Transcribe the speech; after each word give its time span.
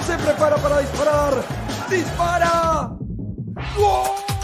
Se 0.05 0.15
prepara 0.17 0.57
para 0.57 0.77
disparar. 0.79 1.33
¡Dispara! 1.89 2.91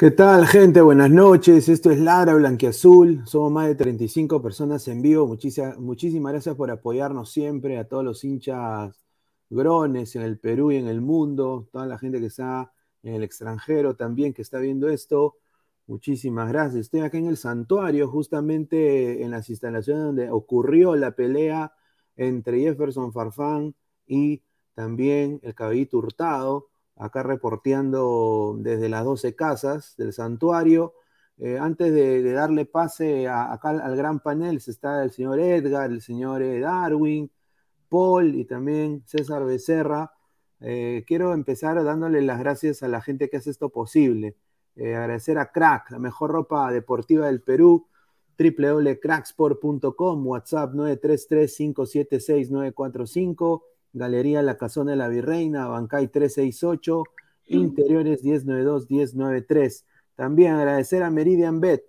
¿Qué 0.00 0.10
tal, 0.10 0.46
gente? 0.46 0.80
Buenas 0.80 1.10
noches. 1.10 1.68
Esto 1.68 1.90
es 1.90 1.98
Ladra 1.98 2.32
Blanquiazul. 2.32 3.20
Somos 3.26 3.52
más 3.52 3.66
de 3.68 3.74
35 3.74 4.40
personas 4.40 4.88
en 4.88 5.02
vivo. 5.02 5.26
Muchísimas, 5.26 5.78
muchísimas 5.78 6.32
gracias 6.32 6.56
por 6.56 6.70
apoyarnos 6.70 7.30
siempre 7.30 7.76
a 7.76 7.86
todos 7.86 8.02
los 8.02 8.24
hinchas 8.24 8.98
grones 9.50 10.16
en 10.16 10.22
el 10.22 10.38
Perú 10.38 10.72
y 10.72 10.76
en 10.76 10.86
el 10.86 11.02
mundo, 11.02 11.68
toda 11.70 11.84
la 11.84 11.98
gente 11.98 12.18
que 12.18 12.28
está 12.28 12.72
en 13.02 13.12
el 13.12 13.22
extranjero 13.22 13.94
también 13.94 14.32
que 14.32 14.40
está 14.40 14.58
viendo 14.58 14.88
esto. 14.88 15.36
Muchísimas 15.86 16.48
gracias. 16.48 16.80
Estoy 16.80 17.00
acá 17.00 17.18
en 17.18 17.26
el 17.26 17.36
santuario, 17.36 18.08
justamente 18.08 19.22
en 19.22 19.30
las 19.30 19.50
instalaciones 19.50 20.02
donde 20.02 20.30
ocurrió 20.30 20.96
la 20.96 21.10
pelea 21.10 21.74
entre 22.16 22.60
Jefferson 22.60 23.12
Farfán 23.12 23.74
y 24.06 24.42
también 24.72 25.40
el 25.42 25.54
caballito 25.54 25.98
Hurtado 25.98 26.70
acá 27.00 27.22
reporteando 27.22 28.56
desde 28.58 28.88
las 28.88 29.04
12 29.04 29.34
casas 29.34 29.94
del 29.96 30.12
santuario. 30.12 30.94
Eh, 31.38 31.58
antes 31.58 31.92
de, 31.92 32.32
darle 32.32 32.66
pase 32.66 33.26
acá 33.26 33.70
al, 33.70 33.96
gran 33.96 34.20
panel, 34.20 34.58
está 34.58 35.02
el 35.02 35.10
señor 35.10 35.40
Edgar, 35.40 35.90
el 35.90 36.02
señor 36.02 36.42
Darwin, 36.60 37.30
Paul 37.88 38.34
y 38.34 38.44
también 38.44 39.02
César 39.06 39.44
Becerra. 39.44 40.12
Eh, 40.60 41.04
quiero 41.06 41.32
empezar 41.32 41.82
dándole 41.82 42.20
las 42.20 42.38
gracias 42.38 42.82
a 42.82 42.88
la 42.88 43.00
gente 43.00 43.30
que 43.30 43.38
hace 43.38 43.50
esto 43.50 43.70
posible. 43.70 44.36
Eh, 44.76 44.94
agradecer 44.94 45.38
a 45.38 45.50
Crack, 45.50 45.90
la 45.90 45.98
mejor 45.98 46.30
ropa 46.30 46.70
deportiva 46.70 47.26
del 47.26 47.42
Perú, 47.42 47.88
www.cracksport.com, 48.38 50.26
WhatsApp 50.26 50.74
933-576-945, 50.74 53.62
Galería 53.92 54.42
La 54.42 54.56
Casona 54.56 54.92
de 54.92 54.96
la 54.96 55.08
Virreina, 55.08 55.66
Bancay 55.66 56.06
368, 56.08 57.02
Interiores 57.46 58.24
1092-1093. 58.24 59.84
También 60.14 60.52
agradecer 60.52 61.02
a 61.02 61.10
Meridian 61.10 61.60
Bet. 61.60 61.84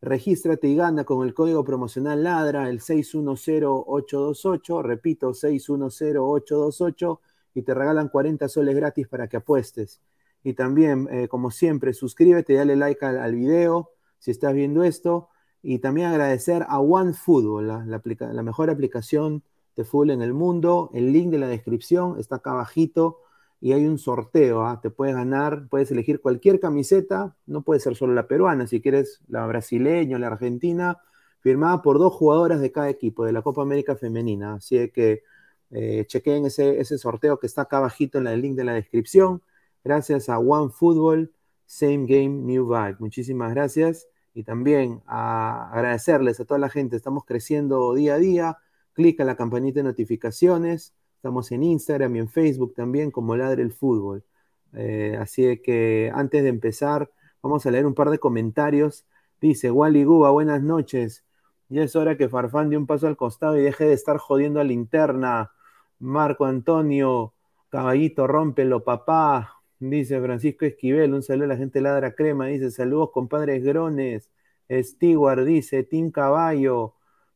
Regístrate 0.00 0.68
y 0.68 0.76
gana 0.76 1.02
con 1.04 1.26
el 1.26 1.34
código 1.34 1.64
promocional 1.64 2.22
LADRA, 2.22 2.68
el 2.68 2.80
610828, 2.80 4.82
repito, 4.82 5.34
610828, 5.34 7.20
y 7.54 7.62
te 7.62 7.74
regalan 7.74 8.08
40 8.08 8.48
soles 8.48 8.76
gratis 8.76 9.08
para 9.08 9.28
que 9.28 9.38
apuestes. 9.38 10.00
Y 10.44 10.52
también, 10.54 11.08
eh, 11.10 11.28
como 11.28 11.50
siempre, 11.50 11.92
suscríbete, 11.94 12.54
dale 12.54 12.76
like 12.76 13.04
al, 13.04 13.34
video 13.34 13.90
si 14.18 14.30
estás 14.32 14.54
viendo 14.54 14.84
esto. 14.84 15.28
Y 15.62 15.78
también 15.78 16.08
agradecer 16.08 16.64
a 16.68 16.80
OneFootball, 16.80 17.68
la, 17.68 17.86
la 17.86 18.42
mejor 18.42 18.70
aplicación 18.70 19.44
de 19.76 19.84
fútbol 19.84 20.10
en 20.10 20.22
el 20.22 20.32
mundo. 20.32 20.90
El 20.92 21.12
link 21.12 21.30
de 21.30 21.38
la 21.38 21.48
descripción 21.48 22.18
está 22.18 22.36
acá 22.36 22.52
abajito 22.52 23.18
y 23.60 23.72
hay 23.72 23.86
un 23.86 23.98
sorteo. 23.98 24.66
¿ah? 24.66 24.80
Te 24.82 24.90
puedes 24.90 25.14
ganar, 25.14 25.68
puedes 25.68 25.90
elegir 25.90 26.20
cualquier 26.20 26.60
camiseta, 26.60 27.36
no 27.46 27.62
puede 27.62 27.80
ser 27.80 27.94
solo 27.94 28.12
la 28.12 28.26
peruana, 28.26 28.66
si 28.66 28.80
quieres 28.80 29.20
la 29.28 29.46
brasileña 29.46 30.16
o 30.16 30.18
la 30.18 30.26
argentina, 30.26 30.98
firmada 31.40 31.80
por 31.80 31.98
dos 31.98 32.12
jugadoras 32.12 32.60
de 32.60 32.72
cada 32.72 32.90
equipo 32.90 33.24
de 33.24 33.32
la 33.32 33.42
Copa 33.42 33.62
América 33.62 33.96
Femenina. 33.96 34.54
Así 34.54 34.90
que 34.90 35.22
eh, 35.70 36.04
chequeen 36.06 36.46
ese, 36.46 36.80
ese 36.80 36.98
sorteo 36.98 37.38
que 37.38 37.46
está 37.46 37.62
acá 37.62 37.78
abajito 37.78 38.18
en 38.18 38.26
el 38.26 38.42
link 38.42 38.56
de 38.56 38.64
la 38.64 38.74
descripción. 38.74 39.42
Gracias 39.84 40.28
a 40.28 40.38
OneFootball, 40.38 41.32
Same 41.66 42.06
Game, 42.06 42.42
New 42.42 42.66
Vibe. 42.66 42.96
Muchísimas 42.98 43.52
gracias. 43.52 44.08
Y 44.34 44.44
también 44.44 45.02
a 45.06 45.70
agradecerles 45.72 46.40
a 46.40 46.44
toda 46.44 46.58
la 46.58 46.68
gente. 46.68 46.96
Estamos 46.96 47.24
creciendo 47.24 47.94
día 47.94 48.14
a 48.14 48.18
día 48.18 48.58
clica 48.92 49.24
la 49.24 49.36
campanita 49.36 49.80
de 49.80 49.84
notificaciones. 49.84 50.94
Estamos 51.16 51.52
en 51.52 51.62
Instagram 51.62 52.16
y 52.16 52.18
en 52.20 52.28
Facebook 52.28 52.74
también 52.74 53.10
como 53.10 53.36
Ladre 53.36 53.62
el 53.62 53.72
Fútbol. 53.72 54.24
Eh, 54.74 55.16
así 55.20 55.58
que 55.58 56.10
antes 56.14 56.42
de 56.42 56.48
empezar, 56.48 57.10
vamos 57.42 57.66
a 57.66 57.70
leer 57.70 57.86
un 57.86 57.94
par 57.94 58.10
de 58.10 58.18
comentarios. 58.18 59.06
Dice 59.40 59.70
Wally 59.70 60.04
Guba, 60.04 60.30
buenas 60.30 60.62
noches. 60.62 61.24
Ya 61.68 61.82
es 61.84 61.96
hora 61.96 62.16
que 62.16 62.28
Farfán 62.28 62.70
dé 62.70 62.76
un 62.76 62.86
paso 62.86 63.06
al 63.06 63.16
costado 63.16 63.56
y 63.58 63.62
deje 63.62 63.84
de 63.84 63.94
estar 63.94 64.18
jodiendo 64.18 64.60
a 64.60 64.64
linterna. 64.64 65.52
Marco 65.98 66.44
Antonio, 66.44 67.34
caballito, 67.70 68.26
rómpelo, 68.26 68.84
papá. 68.84 69.62
Dice 69.78 70.20
Francisco 70.20 70.64
Esquivel, 70.64 71.14
un 71.14 71.22
saludo 71.22 71.46
a 71.46 71.48
la 71.48 71.56
gente 71.56 71.80
Ladra 71.80 72.14
Crema. 72.14 72.46
Dice 72.46 72.70
saludos, 72.70 73.10
compadres 73.12 73.64
Grones. 73.64 74.30
Stewart 74.70 75.44
dice, 75.44 75.82
Tim 75.82 76.10
Caballo. 76.10 76.94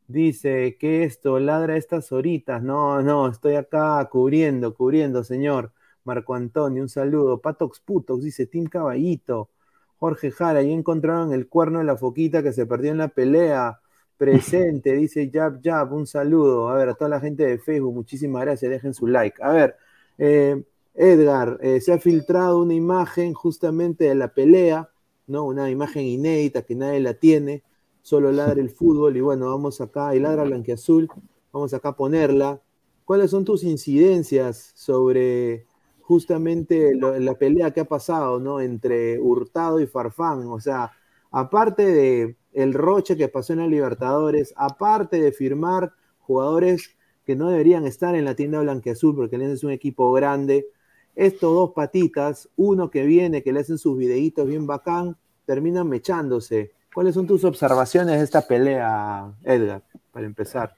Dice 0.08 0.76
que 0.78 1.02
esto 1.04 1.40
ladra 1.40 1.76
estas 1.76 2.12
horitas. 2.12 2.62
No, 2.62 3.02
no, 3.02 3.28
estoy 3.28 3.56
acá 3.56 4.08
cubriendo, 4.10 4.74
cubriendo, 4.74 5.24
señor. 5.24 5.72
Marco 6.04 6.34
Antonio, 6.34 6.82
un 6.82 6.88
saludo. 6.88 7.40
Patox 7.40 7.80
Putox, 7.80 8.22
dice 8.22 8.46
Tim 8.46 8.66
Caballito. 8.66 9.50
Jorge 9.98 10.30
Jara, 10.30 10.60
ahí 10.60 10.72
encontraron 10.72 11.32
el 11.32 11.48
cuerno 11.48 11.80
de 11.80 11.86
la 11.86 11.96
foquita 11.96 12.42
que 12.42 12.52
se 12.52 12.66
perdió 12.66 12.92
en 12.92 12.98
la 12.98 13.08
pelea. 13.08 13.80
Presente, 14.16 14.92
dice 14.92 15.30
Jab 15.32 15.60
Jab, 15.62 15.92
un 15.92 16.06
saludo. 16.06 16.68
A 16.68 16.76
ver, 16.76 16.90
a 16.90 16.94
toda 16.94 17.10
la 17.10 17.20
gente 17.20 17.44
de 17.44 17.58
Facebook, 17.58 17.94
muchísimas 17.94 18.42
gracias, 18.42 18.70
dejen 18.70 18.94
su 18.94 19.06
like. 19.06 19.42
A 19.42 19.50
ver, 19.52 19.76
eh, 20.18 20.62
Edgar, 20.94 21.58
eh, 21.60 21.80
se 21.80 21.92
ha 21.92 21.98
filtrado 21.98 22.60
una 22.62 22.74
imagen 22.74 23.34
justamente 23.34 24.04
de 24.04 24.14
la 24.14 24.28
pelea, 24.28 24.90
¿no? 25.26 25.44
Una 25.44 25.70
imagen 25.70 26.04
inédita 26.04 26.62
que 26.62 26.74
nadie 26.74 27.00
la 27.00 27.14
tiene 27.14 27.62
solo 28.06 28.30
ladra 28.30 28.60
el 28.60 28.70
fútbol 28.70 29.16
y 29.16 29.20
bueno, 29.20 29.46
vamos 29.46 29.80
acá, 29.80 30.14
y 30.14 30.20
ladra 30.20 30.44
blanquiazul, 30.44 31.08
vamos 31.52 31.74
acá 31.74 31.88
a 31.88 31.96
ponerla. 31.96 32.62
¿Cuáles 33.04 33.32
son 33.32 33.44
tus 33.44 33.64
incidencias 33.64 34.70
sobre 34.76 35.66
justamente 36.02 36.94
la 36.94 37.34
pelea 37.34 37.72
que 37.72 37.80
ha 37.80 37.84
pasado, 37.84 38.38
¿no? 38.38 38.60
Entre 38.60 39.18
Hurtado 39.18 39.80
y 39.80 39.88
Farfán, 39.88 40.46
o 40.46 40.60
sea, 40.60 40.92
aparte 41.32 41.84
de 41.84 42.36
el 42.52 42.74
roche 42.74 43.16
que 43.16 43.26
pasó 43.26 43.54
en 43.54 43.58
la 43.58 43.66
Libertadores, 43.66 44.54
aparte 44.56 45.20
de 45.20 45.32
firmar 45.32 45.92
jugadores 46.20 46.96
que 47.24 47.34
no 47.34 47.50
deberían 47.50 47.86
estar 47.86 48.14
en 48.14 48.24
la 48.24 48.36
tienda 48.36 48.60
blanquiazul 48.60 49.16
porque 49.16 49.34
es 49.34 49.64
un 49.64 49.72
equipo 49.72 50.12
grande, 50.12 50.68
estos 51.16 51.52
dos 51.52 51.72
patitas, 51.72 52.48
uno 52.54 52.88
que 52.88 53.04
viene, 53.04 53.42
que 53.42 53.52
le 53.52 53.58
hacen 53.58 53.78
sus 53.78 53.98
videitos 53.98 54.46
bien 54.46 54.64
bacán, 54.64 55.16
terminan 55.44 55.88
mechándose. 55.88 56.75
¿Cuáles 56.96 57.14
son 57.14 57.26
tus 57.26 57.44
observaciones 57.44 58.16
de 58.16 58.24
esta 58.24 58.40
pelea, 58.40 59.30
Edgar, 59.44 59.82
para 60.12 60.24
empezar? 60.24 60.76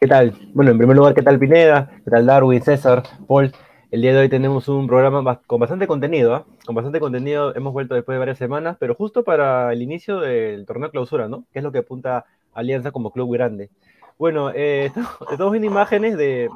¿Qué 0.00 0.06
tal? 0.06 0.32
Bueno, 0.54 0.70
en 0.70 0.78
primer 0.78 0.96
lugar, 0.96 1.12
¿qué 1.12 1.22
tal 1.22 1.40
Pineda? 1.40 1.90
¿Qué 2.04 2.08
tal 2.12 2.24
Darwin, 2.24 2.62
César, 2.62 3.02
Paul? 3.26 3.52
El 3.90 4.00
día 4.00 4.12
de 4.14 4.20
hoy 4.20 4.28
tenemos 4.28 4.68
un 4.68 4.86
programa 4.86 5.40
con 5.48 5.58
bastante 5.58 5.88
contenido, 5.88 6.36
¿ah? 6.36 6.44
Con 6.64 6.76
bastante 6.76 7.00
contenido, 7.00 7.52
hemos 7.56 7.72
vuelto 7.72 7.96
después 7.96 8.14
de 8.14 8.20
varias 8.20 8.38
semanas, 8.38 8.76
pero 8.78 8.94
justo 8.94 9.24
para 9.24 9.72
el 9.72 9.82
inicio 9.82 10.20
del 10.20 10.66
torneo 10.66 10.92
clausura, 10.92 11.26
¿no? 11.26 11.42
Que 11.52 11.58
es 11.58 11.64
lo 11.64 11.72
que 11.72 11.78
apunta 11.78 12.26
Alianza 12.54 12.92
como 12.92 13.10
club 13.10 13.32
grande. 13.32 13.70
Bueno, 14.20 14.52
eh, 14.54 14.92
estamos 15.32 15.50
viendo 15.50 15.66
imágenes 15.66 16.16
de, 16.16 16.48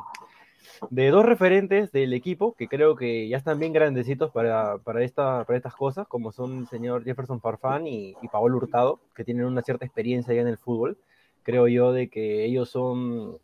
de 0.90 1.11
dos 1.11 1.25
referentes 1.25 1.92
del 1.92 2.12
equipo 2.12 2.54
que 2.54 2.68
creo 2.68 2.97
que 2.97 3.28
ya 3.28 3.37
están 3.37 3.59
bien 3.59 3.73
grandecitos 3.73 4.30
para, 4.30 4.78
para, 4.78 5.02
esta, 5.02 5.44
para 5.44 5.56
estas 5.56 5.75
cosas, 5.75 6.06
como 6.09 6.33
son 6.33 6.59
el 6.61 6.68
señor 6.68 7.04
Jefferson 7.04 7.40
Farfán 7.40 7.87
y, 7.87 8.14
y 8.23 8.28
Paolo 8.28 8.56
Hurtado, 8.56 9.00
que 9.14 9.25
tienen 9.25 9.47
una 9.47 9.62
cierta 9.62 9.85
experiencia 9.85 10.35
ya 10.35 10.40
en 10.40 10.49
el 10.49 10.59
fútbol. 10.59 10.99
Creo 11.42 11.68
yo 11.68 11.92
de 11.92 12.09
que 12.09 12.44
ellos 12.44 12.71
son, 12.71 13.38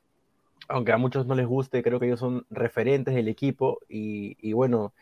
aunque 0.68 0.92
a 0.92 0.98
muchos 0.98 1.26
no 1.26 1.34
les 1.34 1.46
guste, 1.46 1.82
creo 1.82 2.00
que 2.00 2.06
ellos 2.06 2.20
son 2.20 2.46
referentes 2.50 3.14
del 3.14 3.28
equipo 3.28 3.80
y, 3.88 4.36
y 4.40 4.52
bueno, 4.52 4.92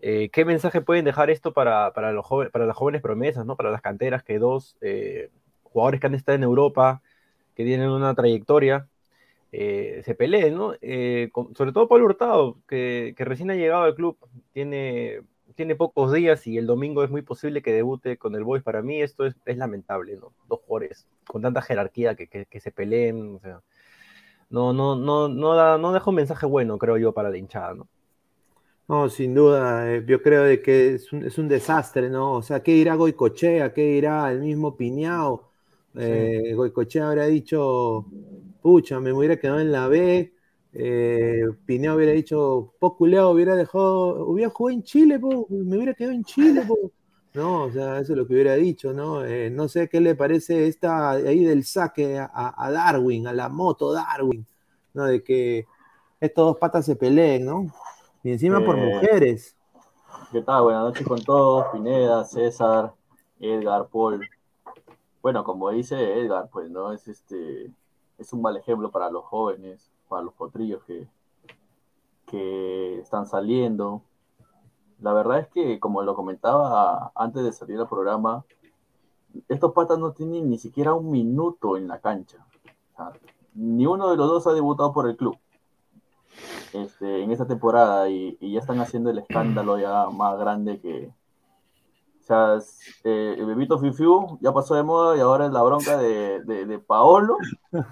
eh, 0.00 0.30
¿qué 0.32 0.44
mensaje 0.44 0.80
pueden 0.80 1.04
dejar 1.04 1.30
esto 1.30 1.52
para, 1.52 1.92
para, 1.92 2.12
los 2.12 2.26
para 2.52 2.66
las 2.66 2.76
jóvenes 2.76 3.00
promesas, 3.02 3.46
¿no? 3.46 3.56
para 3.56 3.70
las 3.70 3.80
canteras, 3.82 4.24
que 4.24 4.38
dos 4.38 4.76
eh, 4.80 5.30
jugadores 5.62 6.00
que 6.00 6.08
han 6.08 6.14
estado 6.14 6.36
en 6.36 6.42
Europa, 6.42 7.02
que 7.54 7.64
tienen 7.64 7.88
una 7.88 8.14
trayectoria, 8.14 8.88
eh, 9.54 10.00
se 10.06 10.14
peleen, 10.14 10.54
¿no? 10.56 10.72
Eh, 10.80 11.30
sobre 11.54 11.72
todo 11.72 11.86
Pablo 11.86 12.06
Hurtado, 12.06 12.58
que, 12.66 13.14
recién 13.18 13.50
ha 13.50 13.54
llegado 13.54 13.82
al 13.82 13.94
club, 13.94 14.16
tiene, 14.52 15.20
tiene 15.54 15.76
pocos 15.76 16.10
días 16.10 16.46
y 16.46 16.56
el 16.56 16.66
domingo 16.66 17.04
es 17.04 17.10
muy 17.10 17.20
posible 17.20 17.60
que 17.60 17.72
debute 17.72 18.16
con 18.16 18.34
el 18.34 18.44
Boys. 18.44 18.62
Para 18.62 18.80
mí 18.80 19.02
esto 19.02 19.26
es, 19.26 19.36
lamentable, 19.44 20.16
¿no? 20.16 20.32
Dos 20.48 20.60
jugadores 20.66 21.06
con 21.26 21.42
tanta 21.42 21.60
jerarquía 21.60 22.14
que, 22.16 22.60
se 22.60 22.72
peleen, 22.72 23.36
o 23.36 23.40
sea, 23.40 23.60
no, 24.48 24.72
no, 24.72 24.96
no, 24.96 25.28
no, 25.28 25.54
da, 25.54 25.76
no 25.76 25.92
deja 25.92 26.08
un 26.10 26.16
mensaje 26.16 26.46
bueno, 26.46 26.78
creo 26.78 26.96
yo, 26.96 27.12
para 27.12 27.30
la 27.30 27.36
hinchada, 27.36 27.74
¿no? 27.74 27.88
No, 28.88 29.08
sin 29.10 29.34
duda, 29.34 29.94
eh, 29.94 30.04
yo 30.06 30.22
creo 30.22 30.44
de 30.44 30.60
que 30.62 30.94
es 30.94 31.12
un, 31.12 31.24
es 31.24 31.38
un, 31.38 31.48
desastre, 31.48 32.10
¿no? 32.10 32.32
O 32.34 32.42
sea, 32.42 32.62
¿qué 32.62 32.72
irá 32.72 32.94
Goicochea? 32.94 33.72
¿Qué 33.72 33.96
irá 33.96 34.30
el 34.32 34.40
mismo 34.40 34.76
Piñao? 34.76 35.50
Goicochea 35.94 37.08
habrá 37.08 37.26
dicho, 37.26 38.06
pucha, 38.62 39.00
me 39.00 39.12
hubiera 39.12 39.36
quedado 39.36 39.60
en 39.60 39.72
la 39.72 39.88
B, 39.88 40.32
eh, 40.72 41.42
hubiera 41.66 42.12
dicho, 42.12 42.72
Poculeo 42.78 43.30
hubiera 43.30 43.56
dejado, 43.56 44.24
hubiera 44.26 44.50
jugado 44.50 44.76
en 44.76 44.82
Chile, 44.84 45.18
me 45.18 45.76
hubiera 45.76 45.94
quedado 45.94 46.14
en 46.14 46.24
Chile, 46.24 46.62
no, 47.34 47.64
o 47.64 47.72
sea, 47.72 47.98
eso 47.98 48.12
es 48.12 48.18
lo 48.18 48.26
que 48.26 48.34
hubiera 48.34 48.54
dicho, 48.54 48.92
¿no? 48.92 49.24
Eh, 49.24 49.48
no 49.48 49.66
sé 49.66 49.88
qué 49.88 50.00
le 50.00 50.14
parece 50.14 50.68
esta 50.68 51.12
ahí 51.12 51.44
del 51.44 51.64
saque 51.64 52.18
a, 52.18 52.70
Darwin, 52.70 53.26
a 53.26 53.32
la 53.32 53.48
moto 53.48 53.90
Darwin, 53.90 54.46
¿no? 54.92 55.04
De 55.04 55.22
que 55.22 55.66
estos 56.20 56.46
dos 56.46 56.56
patas 56.58 56.84
se 56.84 56.94
peleen, 56.94 57.46
¿no? 57.46 57.66
Y 58.22 58.32
encima 58.32 58.62
por 58.62 58.78
eh, 58.78 58.84
mujeres. 58.84 59.56
¿Qué 60.30 60.42
tal? 60.42 60.64
Buenas 60.64 60.82
noches 60.84 61.06
con 61.06 61.22
todos, 61.22 61.66
Pineda, 61.72 62.22
César, 62.24 62.92
Edgar, 63.40 63.88
Paul. 63.90 64.20
Bueno, 65.22 65.42
como 65.42 65.70
dice 65.70 66.20
Edgar, 66.20 66.50
pues 66.52 66.70
no 66.70 66.92
es 66.92 67.08
este 67.08 67.70
es 68.22 68.32
un 68.32 68.42
mal 68.42 68.56
ejemplo 68.56 68.90
para 68.90 69.10
los 69.10 69.24
jóvenes, 69.24 69.90
para 70.08 70.22
los 70.22 70.34
potrillos 70.34 70.82
que, 70.84 71.08
que 72.26 72.98
están 73.00 73.26
saliendo. 73.26 74.02
La 75.00 75.12
verdad 75.12 75.40
es 75.40 75.48
que, 75.48 75.80
como 75.80 76.02
lo 76.02 76.14
comentaba 76.14 77.12
antes 77.14 77.44
de 77.44 77.52
salir 77.52 77.78
al 77.78 77.88
programa, 77.88 78.44
estos 79.48 79.72
patas 79.72 79.98
no 79.98 80.12
tienen 80.12 80.48
ni 80.48 80.58
siquiera 80.58 80.94
un 80.94 81.10
minuto 81.10 81.76
en 81.76 81.88
la 81.88 82.00
cancha. 82.00 82.46
ni 83.54 83.86
uno 83.86 84.10
de 84.10 84.16
los 84.16 84.28
dos 84.28 84.46
ha 84.46 84.52
debutado 84.52 84.92
por 84.92 85.08
el 85.08 85.16
club 85.16 85.36
este, 86.72 87.22
en 87.22 87.30
esta 87.30 87.46
temporada 87.46 88.08
y, 88.08 88.38
ya 88.40 88.60
están 88.60 88.80
haciendo 88.80 89.10
el 89.10 89.18
escándalo 89.18 89.78
ya 89.78 90.08
más 90.10 90.38
grande 90.38 90.80
que... 90.80 91.12
O 92.22 92.24
sea, 92.24 92.56
eh, 93.02 93.34
el 93.36 93.46
Bebito 93.46 93.80
Fifiu 93.80 94.38
ya 94.40 94.52
pasó 94.52 94.76
de 94.76 94.84
moda 94.84 95.16
y 95.16 95.20
ahora 95.20 95.46
es 95.46 95.52
la 95.52 95.62
bronca 95.62 95.98
de, 95.98 96.40
de, 96.44 96.78
Paolo 96.78 97.36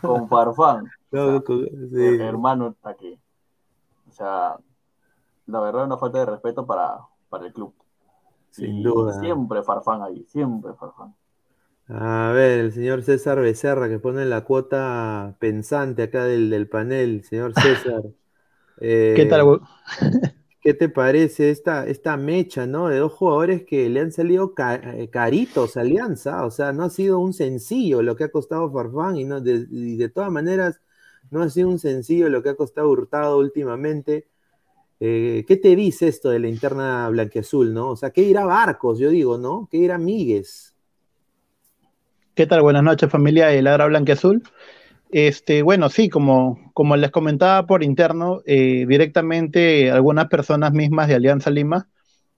con 0.01 0.29
Farfán. 0.29 0.89
hermano 1.11 2.69
está 2.69 2.91
aquí. 2.91 3.19
O 4.09 4.13
sea, 4.13 4.57
la 5.47 5.61
verdad 5.61 5.83
es 5.83 5.87
una 5.87 5.99
falta 5.99 6.21
de 6.21 6.27
respeto 6.27 6.65
para, 6.65 7.01
para 7.29 7.47
el 7.47 7.53
club. 7.53 7.75
Sin 8.51 8.85
duda. 8.85 9.19
Siempre 9.19 9.65
Farfán 9.65 10.03
ahí, 10.03 10.25
siempre 10.29 10.75
Farfán. 10.75 11.13
A 11.89 12.31
ver, 12.33 12.61
el 12.61 12.73
señor 12.73 13.03
César 13.03 13.41
Becerra 13.41 13.89
que 13.89 13.99
pone 13.99 14.25
la 14.27 14.45
cuota 14.45 15.35
pensante 15.41 16.05
acá 16.05 16.23
del, 16.23 16.51
del 16.51 16.69
panel, 16.69 17.25
señor 17.25 17.53
César. 17.55 18.03
¿Qué 18.79 19.27
tal? 19.29 19.61
¿Qué 20.61 20.75
te 20.75 20.91
parece 20.91 21.51
esta, 21.51 21.87
esta 21.87 22.19
mecha, 22.19 22.67
¿no? 22.67 22.89
De 22.89 22.99
dos 22.99 23.13
jugadores 23.13 23.65
que 23.65 23.89
le 23.89 24.01
han 24.01 24.13
salido 24.13 24.53
eh, 24.59 25.09
caritos 25.11 25.79
Alianza, 25.79 26.45
o 26.45 26.51
sea, 26.51 26.73
no 26.73 26.85
ha 26.85 26.91
sido 26.91 27.19
un 27.19 27.33
sencillo 27.33 28.03
lo 28.03 28.15
que 28.15 28.25
ha 28.25 28.31
costado 28.31 28.71
Farfán 28.71 29.17
y, 29.17 29.25
no, 29.25 29.41
de, 29.41 29.67
y 29.71 29.97
de 29.97 30.09
todas 30.11 30.31
maneras 30.31 30.81
no 31.31 31.43
ha 31.43 31.49
sido 31.49 31.69
un 31.69 31.79
sencillo 31.79 32.29
lo 32.29 32.43
que 32.43 32.51
ha 32.51 32.57
costado 32.57 32.91
Hurtado 32.91 33.39
últimamente. 33.39 34.29
Eh, 34.99 35.47
¿Qué 35.49 35.57
te 35.57 35.75
dice 35.75 36.09
esto 36.09 36.29
de 36.29 36.41
la 36.41 36.49
interna 36.49 37.09
blanquiazul, 37.09 37.73
no? 37.73 37.91
O 37.91 37.97
sea, 37.97 38.11
¿qué 38.11 38.21
dirá 38.21 38.45
Barcos, 38.45 38.99
yo 38.99 39.09
digo, 39.09 39.39
¿no? 39.39 39.67
¿Qué 39.71 39.79
dirá 39.79 39.97
Míguez? 39.97 40.75
¿Qué 42.35 42.47
tal? 42.47 42.61
Buenas 42.61 42.83
noches, 42.83 43.11
familia 43.11 43.47
de 43.47 43.63
Ladra 43.63 43.87
Blanquiazul. 43.87 44.43
Este, 45.13 45.63
bueno, 45.63 45.89
sí, 45.89 46.09
como, 46.09 46.73
les 46.97 47.11
comentaba 47.11 47.67
por 47.67 47.83
interno, 47.83 48.43
eh, 48.47 48.87
directamente 48.87 49.91
algunas 49.91 50.29
personas 50.29 50.73
mismas 50.73 51.09
de 51.09 51.17
Alianza 51.17 51.51
Lima, 51.51 51.89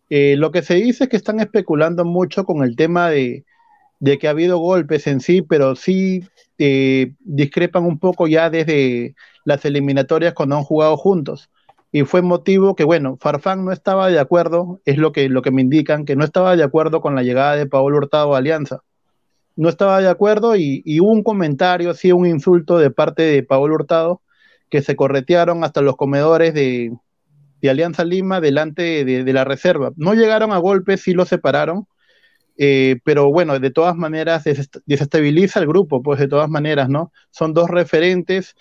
eh, 0.09 0.37
lo 0.37 0.51
que 0.53 0.63
se 0.63 0.75
dice 0.77 1.05
es 1.05 1.11
que 1.11 1.17
están 1.17 1.41
especulando 1.41 2.05
mucho 2.05 2.45
con 2.45 2.65
el 2.65 2.77
tema 2.77 3.11
de, 3.11 3.45
que 4.21 4.27
ha 4.27 4.31
habido 4.31 4.59
golpes 4.59 5.07
en 5.07 5.21
sí, 5.21 5.43
pero 5.43 5.77
sí 5.77 6.25
eh, 6.59 7.15
discrepan 7.21 7.85
un 7.85 7.99
poco 7.99 8.27
ya 8.27 8.51
desde 8.51 9.15
las 9.45 9.65
eliminatorias 9.65 10.35
cuando 10.35 10.57
han 10.57 10.65
jugado 10.65 10.97
juntos. 10.97 11.51
Y 11.93 12.05
fue 12.05 12.23
motivo 12.23 12.75
que, 12.75 12.85
bueno, 12.85 13.19
Farfán 13.21 13.65
no 13.67 13.73
estaba 13.73 14.09
de 14.09 14.19
acuerdo, 14.19 14.81
es 14.87 14.97
lo 14.97 15.13
que, 15.13 15.29
lo 15.29 15.43
que 15.43 15.51
me 15.51 15.61
indican, 15.63 16.07
que 16.07 16.17
no 16.17 16.25
estaba 16.25 16.57
de 16.57 16.65
acuerdo 16.65 17.03
con 17.03 17.15
la 17.15 17.23
llegada 17.23 17.57
de 17.57 17.67
Paolo 17.67 17.99
Hurtado 17.99 18.35
a 18.35 18.39
Alianza 18.39 18.83
no 19.57 19.69
estaba 19.69 20.01
de 20.01 20.09
acuerdo 20.09 20.57
y, 20.57 20.83
hubo 21.01 21.13
un 21.13 21.23
comentario, 21.23 21.95
sí, 21.95 22.13
un 22.13 22.27
insulto 22.27 22.79
de 22.79 22.91
parte 22.91 23.23
de 23.23 23.43
Paolo 23.43 23.75
Hurtado, 23.75 24.23
que 24.71 24.83
se 24.83 24.97
corretearon 24.97 25.65
hasta 25.65 25.83
los 25.83 25.97
comedores 25.97 26.55
de, 26.55 26.93
Alianza 27.63 28.05
Lima 28.05 28.41
delante 28.41 29.05
de, 29.05 29.33
la 29.33 29.45
reserva. 29.45 29.93
No 29.97 30.15
llegaron 30.15 30.53
a 30.53 30.59
golpes, 30.59 31.03
sí 31.03 31.13
lo 31.13 31.25
separaron, 31.27 31.87
eh, 32.59 32.99
pero 33.05 33.31
bueno, 33.31 33.59
de 33.59 33.71
todas 33.71 33.97
maneras 33.97 34.45
desestabiliza 34.87 35.61
el 35.61 35.67
grupo, 35.69 36.03
pues 36.03 36.19
de 36.19 36.29
todas 36.29 36.49
maneras, 36.51 36.89
¿no? 36.89 37.13
Son 37.31 37.55
dos 37.55 37.71
referentes. 37.71 38.55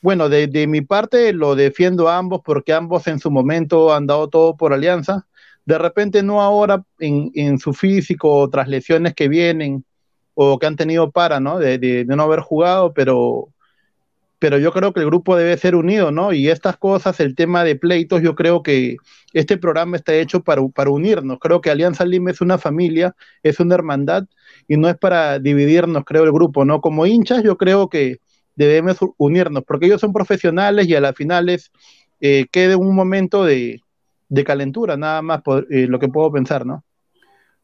Bueno, 0.00 0.28
de, 0.28 0.66
mi 0.66 0.80
parte 0.80 1.32
lo 1.32 1.54
defiendo 1.54 2.08
a 2.08 2.18
ambos 2.18 2.40
porque 2.44 2.72
ambos 2.72 3.06
en 3.06 3.20
su 3.20 3.30
momento 3.30 3.94
han 3.94 4.06
dado 4.06 4.28
todo 4.28 4.56
por 4.56 4.72
Alianza. 4.72 5.26
De 5.64 5.78
repente 5.78 6.24
no 6.24 6.42
ahora 6.42 6.84
en, 6.98 7.30
en 7.34 7.58
su 7.58 7.72
físico, 7.72 8.48
tras 8.50 8.66
lesiones 8.66 9.14
que 9.14 9.28
vienen, 9.28 9.84
o 10.34 10.58
que 10.58 10.66
han 10.66 10.76
tenido 10.76 11.10
para, 11.10 11.40
¿no? 11.40 11.58
De, 11.58 12.04
no 12.06 12.22
haber 12.22 12.40
jugado, 12.40 12.92
pero, 12.92 13.48
pero 14.38 14.58
yo 14.58 14.72
creo 14.72 14.92
que 14.92 15.00
el 15.00 15.06
grupo 15.06 15.36
debe 15.36 15.56
ser 15.56 15.74
unido, 15.74 16.10
¿no? 16.10 16.32
Y 16.32 16.48
estas 16.48 16.76
cosas, 16.76 17.20
el 17.20 17.34
tema 17.34 17.64
de 17.64 17.76
pleitos, 17.76 18.22
yo 18.22 18.34
creo 18.34 18.62
que 18.62 18.96
este 19.32 19.56
programa 19.56 19.96
está 19.96 20.14
hecho 20.14 20.42
para, 20.42 20.62
para 20.68 20.90
unirnos. 20.90 21.38
Creo 21.40 21.60
que 21.60 21.70
Alianza 21.70 22.04
Lima 22.04 22.30
es 22.30 22.40
una 22.40 22.58
familia, 22.58 23.14
es 23.42 23.60
una 23.60 23.74
hermandad 23.74 24.24
y 24.68 24.76
no 24.76 24.88
es 24.88 24.96
para 24.96 25.38
dividirnos, 25.38 26.04
creo, 26.04 26.24
el 26.24 26.32
grupo, 26.32 26.64
¿no? 26.64 26.80
Como 26.80 27.06
hinchas, 27.06 27.42
yo 27.42 27.56
creo 27.56 27.88
que 27.88 28.18
debemos 28.54 28.98
unirnos, 29.16 29.64
porque 29.64 29.86
ellos 29.86 30.00
son 30.00 30.12
profesionales 30.12 30.86
y 30.86 30.94
a 30.94 31.00
las 31.00 31.14
finales 31.14 31.70
eh, 32.20 32.46
quede 32.50 32.76
un 32.76 32.94
momento 32.94 33.44
de, 33.44 33.80
calentura, 34.46 34.96
nada 34.96 35.20
más 35.20 35.42
por, 35.42 35.66
eh, 35.70 35.86
lo 35.86 35.98
que 35.98 36.08
puedo 36.08 36.32
pensar, 36.32 36.64
¿no? 36.64 36.84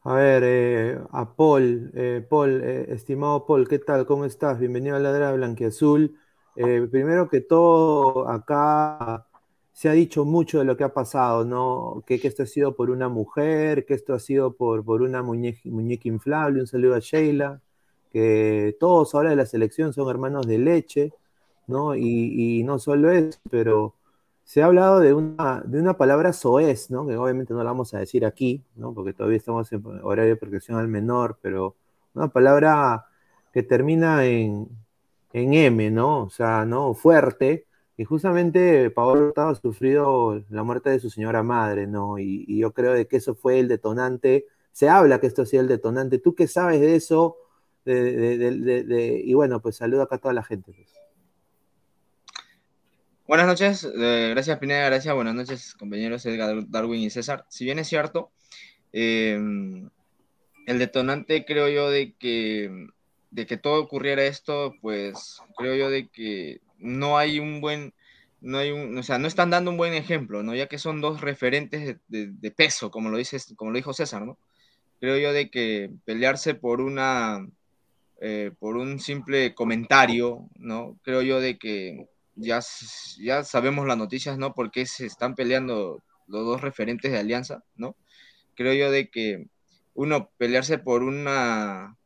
A 0.03 0.13
ver, 0.13 0.43
eh, 0.45 0.99
a 1.11 1.35
Paul, 1.35 1.91
eh, 1.93 2.25
Paul, 2.27 2.61
eh, 2.63 2.85
estimado 2.93 3.45
Paul, 3.45 3.67
¿qué 3.67 3.79
tal? 3.79 4.05
¿Cómo 4.05 4.23
estás? 4.23 4.57
Bienvenido 4.57 4.95
a 4.95 4.99
la 4.99 5.11
Ladra 5.11 5.33
Blanquiazul. 5.33 6.17
primero 6.55 7.29
que 7.29 7.41
todo, 7.41 8.27
acá 8.29 9.27
se 9.73 9.89
ha 9.89 9.93
dicho 9.93 10.25
mucho 10.25 10.59
de 10.59 10.65
lo 10.65 10.77
que 10.77 10.83
ha 10.85 10.93
pasado, 10.93 11.43
¿no? 11.45 12.03
Que, 12.05 12.15
esto 12.15 12.43
ha 12.43 12.45
sido 12.45 12.75
por 12.75 12.89
una 12.89 13.09
mujer, 13.09 13.85
que 13.85 13.93
esto 13.93 14.13
ha 14.13 14.19
sido 14.19 14.53
por, 14.55 14.83
por 14.85 15.01
una 15.01 15.21
muñeca, 15.21 15.61
muñeca 15.65 16.07
inflable, 16.07 16.61
un 16.61 16.67
saludo 16.67 16.95
a 16.95 16.99
Sheila, 16.99 17.61
que 18.11 18.75
todos 18.79 19.13
ahora 19.15 19.31
de 19.31 19.35
la 19.37 19.45
selección 19.45 19.93
son 19.93 20.09
hermanos 20.09 20.47
de 20.47 20.59
leche, 20.59 21.13
¿no? 21.67 21.95
Y, 21.95 22.59
y 22.59 22.63
no 22.63 22.79
solo 22.79 23.11
eso, 23.11 23.39
pero 23.49 23.95
se 24.49 24.63
ha 24.63 24.65
hablado 24.65 24.99
de 24.99 25.13
una, 25.13 25.61
de 25.63 25.79
una 25.79 25.95
palabra 25.95 26.33
soez, 26.33 26.89
¿no? 26.89 27.05
Que 27.05 27.15
obviamente 27.15 27.53
no 27.53 27.59
la 27.59 27.65
vamos 27.65 27.93
a 27.93 27.99
decir 27.99 28.25
aquí, 28.25 28.63
¿no? 28.75 28.95
Porque 28.95 29.13
todavía 29.13 29.37
estamos 29.37 29.71
en 29.71 29.83
horario 30.01 30.31
de 30.31 30.37
protección 30.37 30.79
al 30.79 30.87
menor, 30.87 31.37
pero 31.39 31.75
una 32.15 32.29
palabra 32.29 33.05
que 33.53 33.61
termina 33.61 34.25
en, 34.25 34.67
M, 35.33 35.91
¿no? 35.91 36.23
O 36.23 36.29
sea, 36.31 36.65
¿no? 36.65 36.95
Fuerte. 36.95 37.67
Y 37.95 38.05
justamente 38.05 38.89
Pablo 38.89 39.27
Hurtado 39.27 39.49
ha 39.49 39.55
sufrido 39.55 40.43
la 40.49 40.63
muerte 40.63 40.89
de 40.89 40.99
su 40.99 41.11
señora 41.11 41.43
madre, 41.43 41.85
¿no? 41.85 42.17
Y, 42.17 42.57
yo 42.57 42.73
creo 42.73 42.93
de 42.93 43.05
que 43.07 43.17
eso 43.17 43.35
fue 43.35 43.59
el 43.59 43.67
detonante. 43.67 44.47
Se 44.71 44.89
habla 44.89 45.19
que 45.19 45.27
esto 45.27 45.43
ha 45.43 45.45
sido 45.45 45.61
el 45.61 45.67
detonante. 45.67 46.17
¿Tú 46.17 46.33
qué 46.33 46.47
sabes 46.47 46.81
de 46.81 46.95
eso? 46.95 47.37
y 47.85 49.33
bueno, 49.35 49.61
pues 49.61 49.75
saludo 49.75 50.01
acá 50.01 50.15
a 50.15 50.19
toda 50.19 50.33
la 50.33 50.43
gente. 50.43 50.73
Pues. 50.73 50.98
Buenas 53.29 53.45
noches, 53.45 53.83
eh, 53.83 54.29
gracias 54.31 54.57
Pineda, 54.57 54.85
gracias, 54.87 55.13
buenas 55.13 55.35
noches 55.35 55.75
compañeros 55.75 56.25
Edgar, 56.25 56.67
Darwin 56.67 56.99
y 56.99 57.11
César. 57.11 57.45
Si 57.47 57.63
bien 57.63 57.77
es 57.77 57.87
cierto, 57.87 58.31
em, 58.91 59.87
el 60.65 60.79
detonante 60.79 61.45
creo 61.45 61.69
yo 61.69 61.91
de 61.91 62.15
que, 62.17 62.87
de 63.29 63.45
que 63.45 63.57
todo 63.57 63.83
ocurriera 63.83 64.23
esto, 64.23 64.73
pues 64.81 65.43
creo 65.55 65.75
yo 65.75 65.91
de 65.91 66.07
que 66.07 66.61
no 66.79 67.19
hay 67.19 67.39
un 67.39 67.61
buen, 67.61 67.93
no 68.41 68.57
hay 68.57 68.71
un, 68.71 68.97
o 68.97 69.03
sea, 69.03 69.19
no 69.19 69.27
están 69.27 69.51
dando 69.51 69.69
un 69.69 69.77
buen 69.77 69.93
ejemplo, 69.93 70.41
¿no? 70.41 70.55
Ya 70.55 70.65
que 70.65 70.79
son 70.79 70.99
dos 70.99 71.21
referentes 71.21 71.97
de, 72.07 72.51
peso, 72.57 72.89
como 72.89 73.09
lo, 73.09 73.17
dice, 73.19 73.37
como 73.55 73.69
lo 73.69 73.77
dijo 73.77 73.93
César, 73.93 74.25
¿no? 74.25 74.39
Creo 74.99 75.19
yo 75.19 75.33
de 75.33 75.51
que 75.51 75.91
pelearse 76.03 76.55
por 76.55 76.81
una, 76.81 77.47
eh, 78.21 78.51
por 78.57 78.75
un 78.75 78.99
simple 78.99 79.53
comentario, 79.53 80.49
¿no? 80.55 80.97
Creo 81.03 81.21
yo 81.21 81.39
de 81.39 81.59
que 81.59 82.07
ya, 82.39 82.59
ya 83.19 83.43
sabemos 83.43 83.85
las 83.87 83.97
noticias, 83.97 84.37
¿no? 84.37 84.53
Porque 84.53 84.85
se 84.85 85.05
están 85.05 85.35
peleando 85.35 86.01
los 86.27 86.45
dos 86.45 86.61
referentes 86.61 87.11
de 87.11 87.19
Alianza, 87.19 87.63
¿no? 87.75 87.95
Creo 88.55 88.73
yo 88.73 88.91
de 88.91 89.09
que 89.09 89.47
uno 89.93 90.29
pelearse 90.37 90.77
por 90.77 91.03
una 91.03 91.97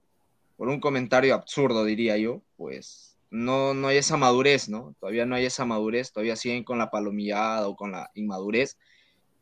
por 0.57 0.69
un 0.69 0.79
comentario 0.79 1.33
absurdo, 1.33 1.83
diría 1.83 2.17
yo, 2.17 2.41
pues 2.57 3.17
no, 3.31 3.73
no 3.73 3.87
hay 3.87 3.97
esa 3.97 4.17
madurez, 4.17 4.69
¿no? 4.69 4.95
Todavía 4.99 5.25
no 5.25 5.35
hay 5.35 5.45
esa 5.45 5.65
madurez, 5.65 6.11
todavía 6.11 6.35
siguen 6.35 6.63
con 6.63 6.77
la 6.77 6.91
palomillada 6.91 7.67
o 7.67 7.75
con 7.75 7.91
la 7.91 8.11
inmadurez. 8.13 8.77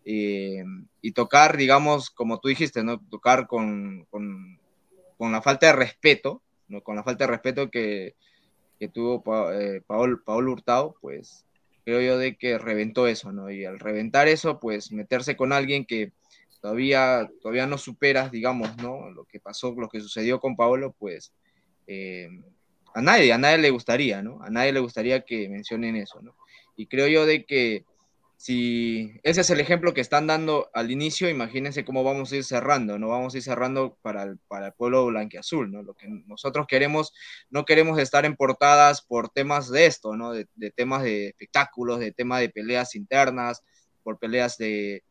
Eh, 0.06 0.64
y 1.02 1.12
tocar, 1.12 1.58
digamos, 1.58 2.10
como 2.10 2.40
tú 2.40 2.48
dijiste, 2.48 2.84
¿no? 2.84 3.00
Tocar 3.00 3.48
con, 3.48 4.08
con, 4.10 4.60
con 5.18 5.32
la 5.32 5.42
falta 5.42 5.68
de 5.68 5.74
respeto, 5.74 6.42
¿no? 6.70 6.82
Con 6.82 6.96
la 6.96 7.04
falta 7.04 7.26
de 7.26 7.32
respeto 7.32 7.70
que, 7.70 8.16
que 8.82 8.88
tuvo 8.88 9.24
eh, 9.54 9.84
Paul, 9.86 10.24
Paul 10.24 10.50
Hurtado, 10.50 10.96
pues 11.02 11.46
creo 11.86 12.02
yo 12.02 12.18
de 12.18 12.36
que 12.36 12.58
reventó 12.58 13.06
eso, 13.06 13.32
¿no? 13.32 13.52
Y 13.52 13.64
al 13.64 13.78
reventar 13.80 14.28
eso, 14.28 14.60
pues 14.60 14.92
meterse 14.92 15.38
con 15.38 15.54
alguien 15.54 15.86
que 15.86 16.12
todavía, 16.62 17.30
todavía 17.44 17.68
no 17.68 17.78
superas, 17.78 18.32
digamos, 18.32 18.76
¿no? 18.78 19.12
Lo 19.12 19.26
que 19.26 19.40
pasó, 19.40 19.76
lo 19.78 19.88
que 19.88 20.02
sucedió 20.02 20.40
con 20.40 20.56
Paolo, 20.56 20.96
pues 20.98 21.32
eh, 21.86 22.28
a 22.96 23.04
nadie, 23.04 23.32
a 23.32 23.38
nadie 23.38 23.60
le 23.60 23.70
gustaría, 23.70 24.24
¿no? 24.24 24.42
A 24.42 24.50
nadie 24.50 24.74
le 24.74 24.80
gustaría 24.80 25.22
que 25.22 25.48
mencionen 25.48 25.96
eso, 25.96 26.20
¿no? 26.24 26.34
Y 26.76 26.88
creo 26.88 27.08
yo 27.08 27.28
de 27.28 27.46
que 27.46 27.86
si 28.42 29.20
ese 29.22 29.42
es 29.42 29.52
el 29.52 29.60
ejemplo 29.60 29.94
que 29.94 30.02
están 30.02 30.26
dando 30.26 30.72
al 30.74 30.90
inicio, 30.90 31.30
imagínense 31.30 31.86
cómo 31.86 32.04
vamos 32.04 32.32
a 32.32 32.38
ir 32.38 32.44
cerrando, 32.44 32.98
¿no? 32.98 33.10
Vamos 33.10 33.36
a 33.36 33.38
ir 33.38 33.44
cerrando 33.44 34.00
para 34.02 34.24
el, 34.24 34.40
para 34.48 34.66
el 34.66 34.74
pueblo 34.74 35.06
blanquiazul, 35.06 35.72
¿no? 35.72 35.84
Lo 35.84 35.94
que 35.94 36.08
nosotros 36.08 36.66
queremos, 36.68 37.14
no 37.52 37.66
queremos 37.66 38.00
estar 38.00 38.26
en 38.26 38.36
portadas 38.36 39.04
por 39.04 39.30
temas 39.30 39.70
de 39.70 39.86
esto, 39.86 40.16
¿no? 40.16 40.32
De, 40.34 40.48
temas 40.76 41.04
de 41.04 41.28
espectáculos, 41.28 42.00
de 42.00 42.14
temas 42.14 42.40
de 42.40 42.50
peleas 42.50 42.96
internas, 42.96 43.62
por 44.02 44.18
peleas 44.18 44.58
de, 44.58 45.04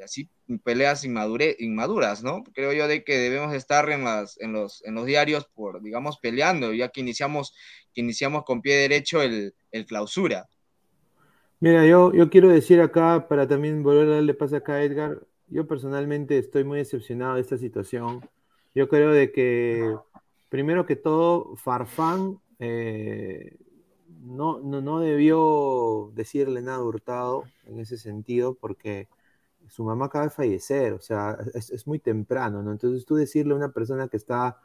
así, 0.00 0.30
peleas 0.62 1.04
inmaduras, 1.04 2.22
¿no? 2.22 2.44
Creo 2.54 2.72
yo 2.72 2.86
de 2.86 3.02
que 3.02 3.18
debemos 3.18 3.52
estar 3.52 3.90
en, 3.90 4.04
las, 4.04 4.40
en, 4.40 4.52
los, 4.52 4.84
en 4.84 4.94
los 4.94 5.06
diarios 5.06 5.48
por, 5.56 5.82
digamos, 5.82 6.20
peleando, 6.20 6.72
ya 6.72 6.90
que 6.90 7.00
iniciamos, 7.00 7.52
que 7.92 8.02
iniciamos 8.02 8.44
con 8.44 8.62
pie 8.62 8.76
derecho 8.76 9.22
el, 9.22 9.56
el 9.72 9.86
clausura. 9.86 10.48
Mira, 11.58 11.86
yo, 11.86 12.12
yo 12.12 12.28
quiero 12.28 12.50
decir 12.50 12.82
acá, 12.82 13.28
para 13.28 13.48
también 13.48 13.82
volver 13.82 14.08
a 14.08 14.14
darle 14.16 14.34
paso 14.34 14.56
acá 14.56 14.74
a 14.74 14.82
Edgar, 14.82 15.22
yo 15.48 15.66
personalmente 15.66 16.36
estoy 16.36 16.64
muy 16.64 16.78
decepcionado 16.78 17.36
de 17.36 17.40
esta 17.40 17.56
situación. 17.56 18.20
Yo 18.74 18.88
creo 18.90 19.10
de 19.10 19.32
que, 19.32 19.96
primero 20.50 20.84
que 20.84 20.96
todo, 20.96 21.56
Farfán 21.56 22.38
eh, 22.58 23.56
no, 24.22 24.60
no, 24.60 25.00
debió 25.00 26.10
decirle 26.14 26.60
nada 26.60 26.78
a 26.78 26.84
Hurtado 26.84 27.44
en 27.66 27.80
ese 27.80 27.96
sentido, 27.96 28.54
porque 28.54 29.08
su 29.68 29.82
mamá 29.82 30.06
acaba 30.06 30.26
de 30.26 30.30
fallecer, 30.30 30.92
o 30.92 31.00
sea, 31.00 31.38
es, 31.54 31.86
muy 31.86 31.98
temprano, 31.98 32.62
¿no? 32.62 32.72
Entonces 32.72 33.06
tú 33.06 33.14
decirle 33.14 33.54
a 33.54 33.56
una 33.56 33.72
persona 33.72 34.08
que 34.08 34.18
está 34.18 34.60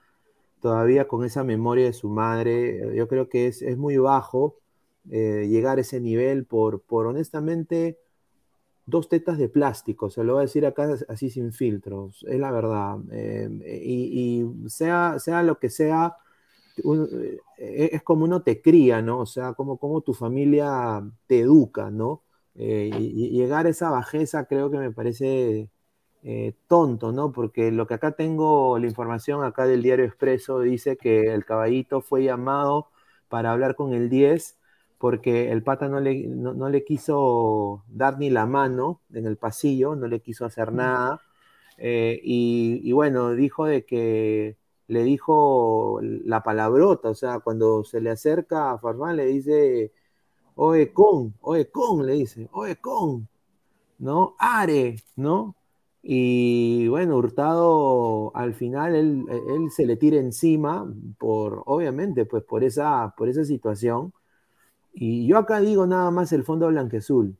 todavía 0.61 1.07
con 1.07 1.23
esa 1.23 1.43
memoria 1.43 1.85
de 1.85 1.93
su 1.93 2.09
madre, 2.09 2.95
yo 2.95 3.07
creo 3.07 3.29
que 3.29 3.47
es, 3.47 3.61
es 3.61 3.77
muy 3.77 3.97
bajo 3.97 4.60
eh, 5.09 5.47
llegar 5.49 5.77
a 5.77 5.81
ese 5.81 5.99
nivel 5.99 6.45
por, 6.45 6.81
por 6.81 7.07
honestamente 7.07 7.99
dos 8.85 9.09
tetas 9.09 9.37
de 9.37 9.49
plástico, 9.49 10.09
se 10.09 10.23
lo 10.23 10.33
voy 10.33 10.41
a 10.41 10.45
decir 10.45 10.65
acá 10.65 10.95
así 11.07 11.29
sin 11.29 11.53
filtros, 11.53 12.25
es 12.29 12.39
la 12.39 12.51
verdad. 12.51 12.97
Eh, 13.11 13.49
y, 13.83 14.45
sea, 14.67 15.17
sea 15.19 15.43
lo 15.43 15.59
que 15.59 15.69
sea, 15.69 16.15
eh, 17.57 17.89
es 17.93 18.03
como 18.03 18.25
uno 18.25 18.43
te 18.43 18.61
cría, 18.61 19.01
¿no? 19.01 19.19
O 19.19 19.25
sea, 19.25 19.53
como, 19.53 19.77
como 19.77 20.01
tu 20.01 20.13
familia 20.13 21.03
te 21.27 21.41
educa, 21.41 21.89
¿no? 21.91 22.23
y, 22.53 23.29
llegar 23.31 23.65
a 23.65 23.69
esa 23.69 23.89
bajeza 23.89 24.45
creo 24.45 24.69
que 24.69 24.77
me 24.77 24.91
parece 24.91 25.69
tonto, 26.67 27.11
¿no? 27.11 27.31
Porque 27.31 27.71
lo 27.71 27.87
que 27.87 27.95
acá 27.95 28.11
tengo, 28.13 28.77
la 28.79 28.87
información 28.87 29.43
acá 29.43 29.65
del 29.65 29.81
diario 29.83 30.05
Expreso 30.05 30.59
dice 30.59 30.97
que 30.97 31.33
el 31.33 31.45
caballito 31.45 32.01
fue 32.01 32.23
llamado 32.23 32.89
para 33.29 33.51
hablar 33.51 33.75
con 33.75 33.93
el 33.93 34.09
10 34.09 34.57
porque 35.01 35.51
el 35.51 35.63
pata 35.63 35.89
no 35.89 35.99
le, 35.99 36.27
no, 36.27 36.69
le 36.69 36.83
quiso 36.83 37.83
dar 37.87 38.19
ni 38.19 38.29
la 38.29 38.45
mano 38.45 39.01
en 39.11 39.25
el 39.25 39.35
pasillo, 39.35 39.95
no 39.95 40.07
le 40.07 40.21
quiso 40.21 40.45
hacer 40.45 40.71
nada. 40.71 41.21
Eh, 41.79 42.21
y, 42.23 42.91
bueno, 42.91 43.31
dijo 43.33 43.65
de 43.65 43.83
que 43.83 44.57
le 44.87 45.03
dijo 45.03 45.99
la 46.01 46.43
palabrota, 46.43 47.09
o 47.09 47.15
sea, 47.15 47.39
cuando 47.39 47.83
se 47.83 47.99
le 47.99 48.11
acerca 48.11 48.71
a 48.71 48.77
Farfán 48.77 49.17
le 49.17 49.25
dice, 49.25 49.91
oe 50.55 50.93
con, 50.93 51.33
oe 51.41 51.71
con, 51.71 52.05
le 52.05 52.13
dice, 52.13 52.47
oe 52.51 52.75
con, 52.75 53.27
¿no? 53.99 54.35
Are, 54.39 54.97
¿no? 55.15 55.55
Y 56.03 56.87
bueno, 56.89 57.17
Hurtado 57.17 58.31
al 58.35 58.53
final 58.53 58.95
él, 58.95 59.25
él, 59.29 59.71
se 59.71 59.85
le 59.87 59.97
tira 59.97 60.17
encima 60.17 60.91
por, 61.17 61.63
obviamente, 61.65 62.25
pues 62.25 62.43
por 62.43 62.63
esa, 62.63 63.13
por 63.17 63.29
esa 63.29 63.45
situación. 63.45 64.13
Y 64.93 65.27
yo 65.27 65.37
acá 65.37 65.59
digo 65.59 65.85
nada 65.87 66.11
más 66.11 66.31
el 66.33 66.43
fondo 66.43 66.67
blanquezul. 66.67 67.35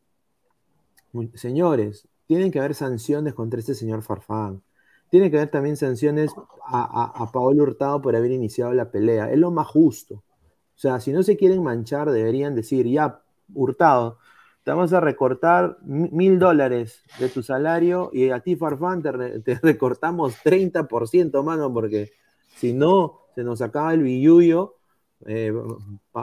Señores, 1.33 2.07
tienen 2.27 2.51
que 2.51 2.59
haber 2.59 2.75
sanciones 2.75 3.33
contra 3.33 3.59
este 3.59 3.75
señor 3.75 4.01
Farfán. 4.01 4.61
Tiene 5.09 5.29
que 5.29 5.37
haber 5.37 5.51
también 5.51 5.75
sanciones 5.75 6.31
a, 6.65 7.11
a, 7.13 7.31
Paolo 7.31 7.63
Hurtado 7.63 8.01
por 8.01 8.15
haber 8.15 8.31
iniciado 8.31 8.73
la 8.73 8.89
pelea. 8.89 9.29
Es 9.29 9.37
lo 9.37 9.51
más 9.51 9.67
justo. 9.67 10.15
O 10.15 10.79
sea, 10.81 11.01
si 11.01 11.11
no 11.11 11.21
se 11.21 11.35
quieren 11.35 11.61
manchar, 11.61 12.09
deberían 12.09 12.55
decir, 12.55 12.87
ya, 12.87 13.21
Hurtado, 13.53 14.17
te 14.63 14.71
vamos 14.71 14.93
a 14.93 15.01
recortar 15.01 15.77
mil 15.83 16.39
dólares 16.39 17.03
de 17.19 17.27
tu 17.27 17.43
salario 17.43 18.09
y 18.13 18.29
a 18.29 18.39
ti, 18.39 18.55
Farfán, 18.55 19.01
te, 19.01 19.41
te 19.41 19.55
recortamos 19.61 20.35
30%, 20.43 21.43
mano, 21.43 21.73
porque 21.73 22.13
si 22.55 22.71
no, 22.71 23.19
se 23.35 23.43
nos 23.43 23.61
acaba 23.61 23.93
el 23.93 24.03
billuyo 24.03 24.75
eh, 25.25 25.53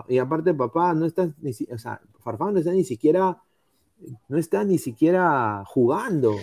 y 0.08 0.18
aparte, 0.18 0.54
papá, 0.54 0.94
no 0.94 1.06
está 1.06 1.32
ni, 1.40 1.52
Farfán 2.20 2.54
no 2.54 2.58
está 2.58 2.72
ni 2.72 2.84
siquiera, 2.84 3.42
no 4.28 4.38
está 4.38 4.64
ni 4.64 4.78
siquiera 4.78 5.64
jugando. 5.66 6.34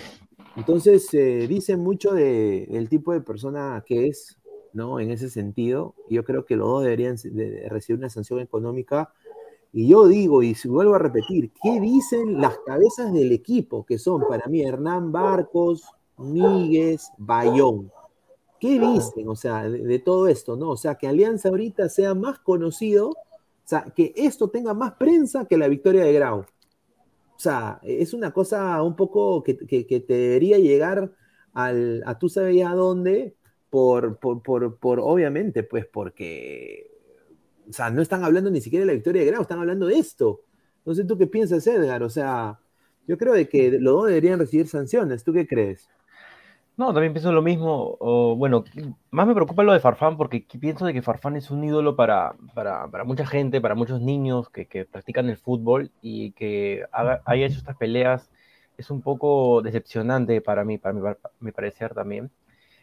Entonces, 0.56 1.08
se 1.08 1.48
dice 1.48 1.78
mucho 1.78 2.14
de, 2.14 2.68
del 2.70 2.90
tipo 2.90 3.14
de 3.14 3.22
persona 3.22 3.84
que 3.86 4.08
es, 4.08 4.38
¿no? 4.74 5.00
En 5.00 5.12
ese 5.12 5.30
sentido, 5.30 5.96
yo 6.10 6.24
creo 6.24 6.46
que 6.46 6.56
los 6.56 6.68
dos 6.68 6.84
deberían 6.84 7.18
recibir 7.70 8.00
una 8.00 8.10
sanción 8.10 8.40
económica. 8.40 9.14
Y 9.74 9.90
yo 9.90 10.08
digo, 10.08 10.42
y 10.42 10.56
vuelvo 10.66 10.96
a 10.96 11.00
repetir, 11.00 11.52
¿qué 11.62 11.82
dicen 11.82 12.40
las 12.40 12.58
cabezas 12.60 13.12
del 13.12 13.34
equipo? 13.34 13.86
Que 13.86 13.98
son 13.98 14.24
para 14.28 14.48
mí 14.48 14.62
Hernán 14.62 15.12
Barcos, 15.12 15.84
Míguez, 16.18 17.12
Bayón. 17.18 17.92
¿Qué 18.66 18.80
dicen, 18.80 19.30
o 19.30 19.36
sea, 19.36 19.70
de, 19.70 20.00
todo 20.00 20.28
esto, 20.28 20.56
no? 20.56 20.70
O 20.70 20.78
sea, 20.78 20.96
que 20.96 21.08
Alianza 21.08 21.50
ahorita 21.50 21.90
sea 21.90 22.14
más 22.16 22.40
conocido, 22.40 23.10
o 23.10 23.18
sea, 23.68 23.86
que 23.96 24.14
esto 24.16 24.50
tenga 24.50 24.74
más 24.74 24.94
prensa 24.94 25.46
que 25.46 25.58
la 25.58 25.68
victoria 25.68 26.04
de 26.04 26.14
Grau. 26.14 26.40
O 26.40 27.40
sea, 27.40 27.80
es 27.84 28.14
una 28.14 28.32
cosa 28.32 28.82
un 28.82 28.96
poco 28.96 29.44
que, 29.44 29.54
te 29.54 30.14
debería 30.14 30.58
llegar 30.58 31.12
al, 31.54 32.04
a 32.06 32.18
tú 32.18 32.30
sabes 32.30 32.66
a 32.66 32.74
dónde, 32.74 33.36
por, 33.70 34.18
por, 34.20 34.42
por, 34.78 35.00
obviamente, 35.00 35.64
pues 35.64 35.86
porque, 35.86 36.92
o 37.70 37.74
sea, 37.74 37.90
no 37.90 38.02
están 38.02 38.24
hablando 38.24 38.50
ni 38.50 38.62
siquiera 38.62 38.84
de 38.84 38.88
la 38.88 38.94
victoria 38.94 39.22
de 39.22 39.28
Grau, 39.28 39.42
están 39.42 39.60
hablando 39.60 39.88
de 39.88 40.00
esto. 40.00 40.42
No 40.86 40.96
sé 40.96 41.04
tú 41.04 41.18
qué 41.18 41.28
piensas, 41.28 41.68
Edgar, 41.68 42.04
o 42.04 42.10
sea, 42.10 42.60
yo 43.08 43.18
creo 43.18 43.34
de 43.34 43.48
que 43.50 43.72
los 43.80 43.94
dos 43.94 44.08
deberían 44.08 44.40
recibir 44.40 44.68
sanciones, 44.68 45.24
¿tú 45.24 45.34
qué 45.34 45.46
crees? 45.48 45.90
No, 46.78 46.94
también 46.94 47.14
pienso 47.14 47.32
lo 47.32 47.42
mismo. 47.42 47.98
Bueno, 48.38 48.66
más 49.12 49.28
me 49.28 49.34
preocupa 49.34 49.64
lo 49.64 49.72
de 49.74 49.80
Farfán 49.80 50.18
porque 50.18 50.46
pienso 50.60 50.86
de 50.86 50.94
que 50.94 51.02
Farfán 51.02 51.38
es 51.38 51.50
un 51.50 51.64
ídolo 51.64 51.96
para, 51.96 52.36
para, 52.54 52.88
para 52.90 53.06
mucha 53.06 53.26
gente, 53.26 53.62
para 53.62 53.76
muchos 53.76 54.02
niños 54.02 54.50
que, 54.50 54.66
que 54.66 54.86
practican 54.86 55.30
el 55.30 55.38
fútbol 55.38 55.92
y 56.02 56.32
que 56.32 56.84
haya 56.92 57.46
hecho 57.46 57.58
estas 57.58 57.78
peleas 57.78 58.30
es 58.78 58.90
un 58.92 59.02
poco 59.02 59.62
decepcionante 59.62 60.42
para 60.42 60.66
mí, 60.66 60.78
para 60.78 60.94
mi, 60.94 61.02
mi, 61.40 61.52
parecer 61.52 61.94
también. 61.94 62.32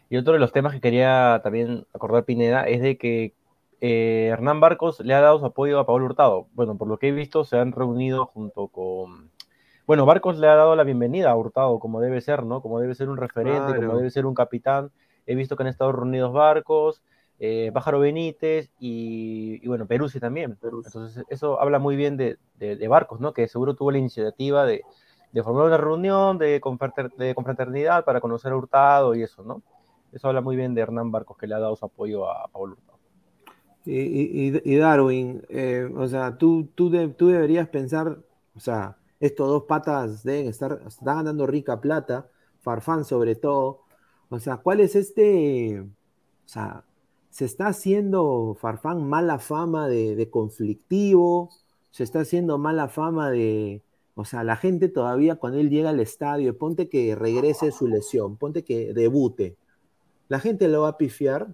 Y 0.09 0.17
otro 0.17 0.33
de 0.33 0.39
los 0.39 0.51
temas 0.51 0.73
que 0.73 0.81
quería 0.81 1.41
también 1.43 1.85
acordar 1.93 2.25
Pineda 2.25 2.63
es 2.67 2.81
de 2.81 2.97
que 2.97 3.33
eh, 3.81 4.29
Hernán 4.31 4.59
Barcos 4.59 4.99
le 5.01 5.13
ha 5.13 5.21
dado 5.21 5.39
su 5.39 5.45
apoyo 5.45 5.79
a 5.79 5.85
Pablo 5.85 6.05
Hurtado. 6.05 6.47
Bueno, 6.53 6.77
por 6.77 6.87
lo 6.87 6.97
que 6.97 7.09
he 7.09 7.11
visto, 7.11 7.43
se 7.43 7.57
han 7.57 7.71
reunido 7.71 8.25
junto 8.27 8.67
con 8.67 9.31
bueno, 9.85 10.05
Barcos 10.05 10.37
le 10.37 10.47
ha 10.47 10.55
dado 10.55 10.75
la 10.75 10.83
bienvenida 10.83 11.31
a 11.31 11.35
Hurtado, 11.35 11.77
como 11.79 11.99
debe 11.99 12.21
ser, 12.21 12.43
¿no? 12.43 12.61
Como 12.61 12.79
debe 12.79 12.95
ser 12.95 13.09
un 13.09 13.17
referente, 13.17 13.75
como 13.75 13.97
debe 13.97 14.09
ser 14.09 14.25
un 14.25 14.33
capitán. 14.33 14.91
He 15.25 15.35
visto 15.35 15.57
que 15.57 15.63
han 15.63 15.67
estado 15.67 15.91
reunidos 15.91 16.31
Barcos, 16.31 17.01
eh, 17.39 17.69
Pájaro 17.73 17.99
Benítez 17.99 18.71
y, 18.79 19.65
bueno, 19.67 19.85
Peruzzi 19.85 20.21
también. 20.21 20.57
Entonces, 20.61 21.25
eso 21.29 21.59
habla 21.59 21.79
muy 21.79 21.97
bien 21.97 22.15
de, 22.15 22.37
Barcos, 22.87 23.19
¿no? 23.19 23.33
Que 23.33 23.47
seguro 23.49 23.75
tuvo 23.75 23.91
la 23.91 23.97
iniciativa 23.97 24.65
de, 24.65 24.83
formar 25.43 25.65
una 25.65 25.77
reunión 25.77 26.37
de, 26.37 26.61
de 27.17 27.35
confraternidad 27.35 28.05
para 28.05 28.21
conocer 28.21 28.53
a 28.53 28.55
Hurtado 28.55 29.15
y 29.15 29.23
eso, 29.23 29.43
¿no? 29.43 29.61
Eso 30.13 30.29
habla 30.29 30.41
muy 30.41 30.55
bien 30.55 30.73
de 30.75 30.81
Hernán 30.81 31.11
Barcos, 31.11 31.37
que 31.37 31.47
le 31.47 31.55
ha 31.55 31.59
dado 31.59 31.75
su 31.75 31.85
apoyo 31.85 32.29
a 32.31 32.47
Pablo 32.47 32.77
Hurtado. 32.77 32.99
Y, 33.85 34.77
Darwin, 34.77 35.43
eh, 35.49 35.91
o 35.93 36.07
sea, 36.07 36.37
tú, 36.37 36.69
tú, 36.73 36.89
tú 37.17 37.27
deberías 37.27 37.67
pensar, 37.67 38.17
o 38.55 38.59
sea, 38.61 38.95
estos 39.19 39.47
dos 39.47 39.63
patas 39.63 40.23
deben 40.23 40.47
estar, 40.47 40.81
están 40.87 41.17
ganando 41.17 41.47
rica 41.47 41.79
plata, 41.79 42.27
Farfán 42.61 43.05
sobre 43.05 43.35
todo. 43.35 43.81
O 44.29 44.39
sea, 44.39 44.57
¿cuál 44.57 44.79
es 44.79 44.95
este? 44.95 45.81
O 45.81 46.47
sea, 46.47 46.83
se 47.29 47.45
está 47.45 47.67
haciendo 47.67 48.55
Farfán 48.59 49.07
mala 49.07 49.39
fama 49.39 49.87
de, 49.87 50.29
conflictivo, 50.29 51.49
se 51.91 52.03
está 52.03 52.19
haciendo 52.19 52.57
mala 52.57 52.89
fama 52.89 53.31
de, 53.31 53.81
o 54.15 54.23
sea, 54.23 54.43
la 54.43 54.55
gente 54.55 54.87
todavía 54.87 55.37
cuando 55.37 55.59
él 55.59 55.69
llega 55.69 55.89
al 55.89 55.99
estadio, 55.99 56.57
ponte 56.57 56.89
que 56.89 57.15
regrese 57.15 57.71
su 57.71 57.87
lesión, 57.87 58.37
ponte 58.37 58.63
que 58.63 58.93
debute, 58.93 59.57
¿la 60.29 60.39
gente 60.39 60.67
lo 60.67 60.83
va 60.83 60.89
a 60.89 60.97
pifiar 60.97 61.47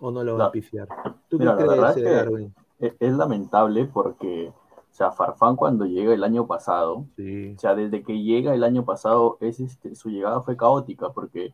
o 0.00 0.10
no 0.10 0.24
lo 0.24 0.38
va 0.38 0.46
a 0.46 0.52
pifiar? 0.52 0.88
¿Tú 1.28 1.38
qué 1.38 1.44
crees, 1.44 2.02
Darwin? 2.02 2.54
es 2.78 3.12
lamentable 3.12 3.86
porque 3.86 4.52
o 4.96 4.98
sea, 4.98 5.12
Farfán 5.12 5.56
cuando 5.56 5.84
llega 5.84 6.14
el 6.14 6.24
año 6.24 6.46
pasado, 6.46 7.04
o 7.18 7.58
sea, 7.58 7.74
desde 7.74 8.02
que 8.02 8.22
llega 8.22 8.54
el 8.54 8.64
año 8.64 8.86
pasado, 8.86 9.36
es, 9.42 9.60
este, 9.60 9.94
su 9.94 10.08
llegada 10.08 10.40
fue 10.40 10.56
caótica 10.56 11.12
porque 11.12 11.52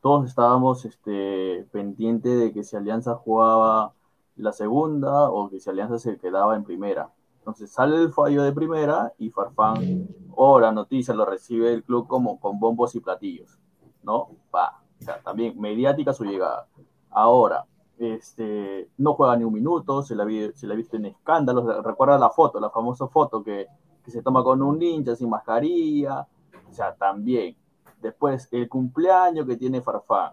todos 0.00 0.26
estábamos 0.26 0.84
este, 0.84 1.68
pendientes 1.70 2.40
de 2.40 2.52
que 2.52 2.64
si 2.64 2.74
Alianza 2.74 3.14
jugaba 3.14 3.92
la 4.34 4.50
segunda 4.50 5.30
o 5.30 5.48
que 5.48 5.60
si 5.60 5.70
Alianza 5.70 6.00
se 6.00 6.18
quedaba 6.18 6.56
en 6.56 6.64
primera. 6.64 7.12
Entonces 7.38 7.70
sale 7.70 7.94
el 7.94 8.10
fallo 8.10 8.42
de 8.42 8.50
primera 8.50 9.12
y 9.18 9.30
Farfán, 9.30 10.08
o 10.34 10.58
la 10.58 10.72
noticia 10.72 11.14
lo 11.14 11.24
recibe 11.24 11.72
el 11.72 11.84
club 11.84 12.08
como 12.08 12.40
con 12.40 12.58
bombos 12.58 12.96
y 12.96 13.00
platillos, 13.00 13.56
¿no? 14.02 14.30
Va, 14.52 14.82
o 15.00 15.04
sea, 15.04 15.20
también 15.20 15.60
mediática 15.60 16.12
su 16.12 16.24
llegada. 16.24 16.66
Ahora, 17.08 17.66
este, 18.00 18.88
no 18.96 19.12
juega 19.14 19.36
ni 19.36 19.44
un 19.44 19.52
minuto, 19.52 20.02
se 20.02 20.14
la, 20.16 20.24
vi- 20.24 20.52
se 20.54 20.66
la 20.66 20.74
ha 20.74 20.76
visto 20.76 20.96
en 20.96 21.04
escándalos. 21.04 21.84
Recuerda 21.84 22.18
la 22.18 22.30
foto, 22.30 22.58
la 22.58 22.70
famosa 22.70 23.06
foto 23.06 23.44
que, 23.44 23.66
que 24.02 24.10
se 24.10 24.22
toma 24.22 24.42
con 24.42 24.62
un 24.62 24.78
ninja 24.78 25.14
sin 25.14 25.28
mascarilla. 25.28 26.26
O 26.68 26.72
sea, 26.72 26.94
también. 26.94 27.54
Después, 28.00 28.48
el 28.52 28.66
cumpleaños 28.66 29.46
que 29.46 29.58
tiene 29.58 29.82
Farfán. 29.82 30.32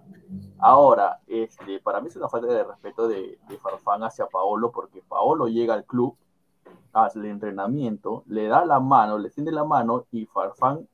Ahora, 0.59 1.19
este, 1.27 1.81
para 1.81 1.99
mí 1.99 2.07
es 2.07 2.15
una 2.15 2.29
falta 2.29 2.47
de 2.47 2.63
respeto 2.63 3.09
de, 3.09 3.37
de 3.49 3.57
Farfán 3.57 4.03
hacia 4.03 4.25
Paolo, 4.27 4.71
porque 4.71 5.01
Paolo 5.01 5.47
llega 5.47 5.73
al 5.73 5.83
club, 5.83 6.15
al 6.93 7.25
entrenamiento, 7.25 8.23
le 8.27 8.47
da 8.47 8.63
la 8.63 8.79
mano, 8.79 9.17
le 9.17 9.29
tiende 9.29 9.51
la 9.51 9.65
mano 9.65 10.05
y 10.11 10.25
Farfán 10.25 10.87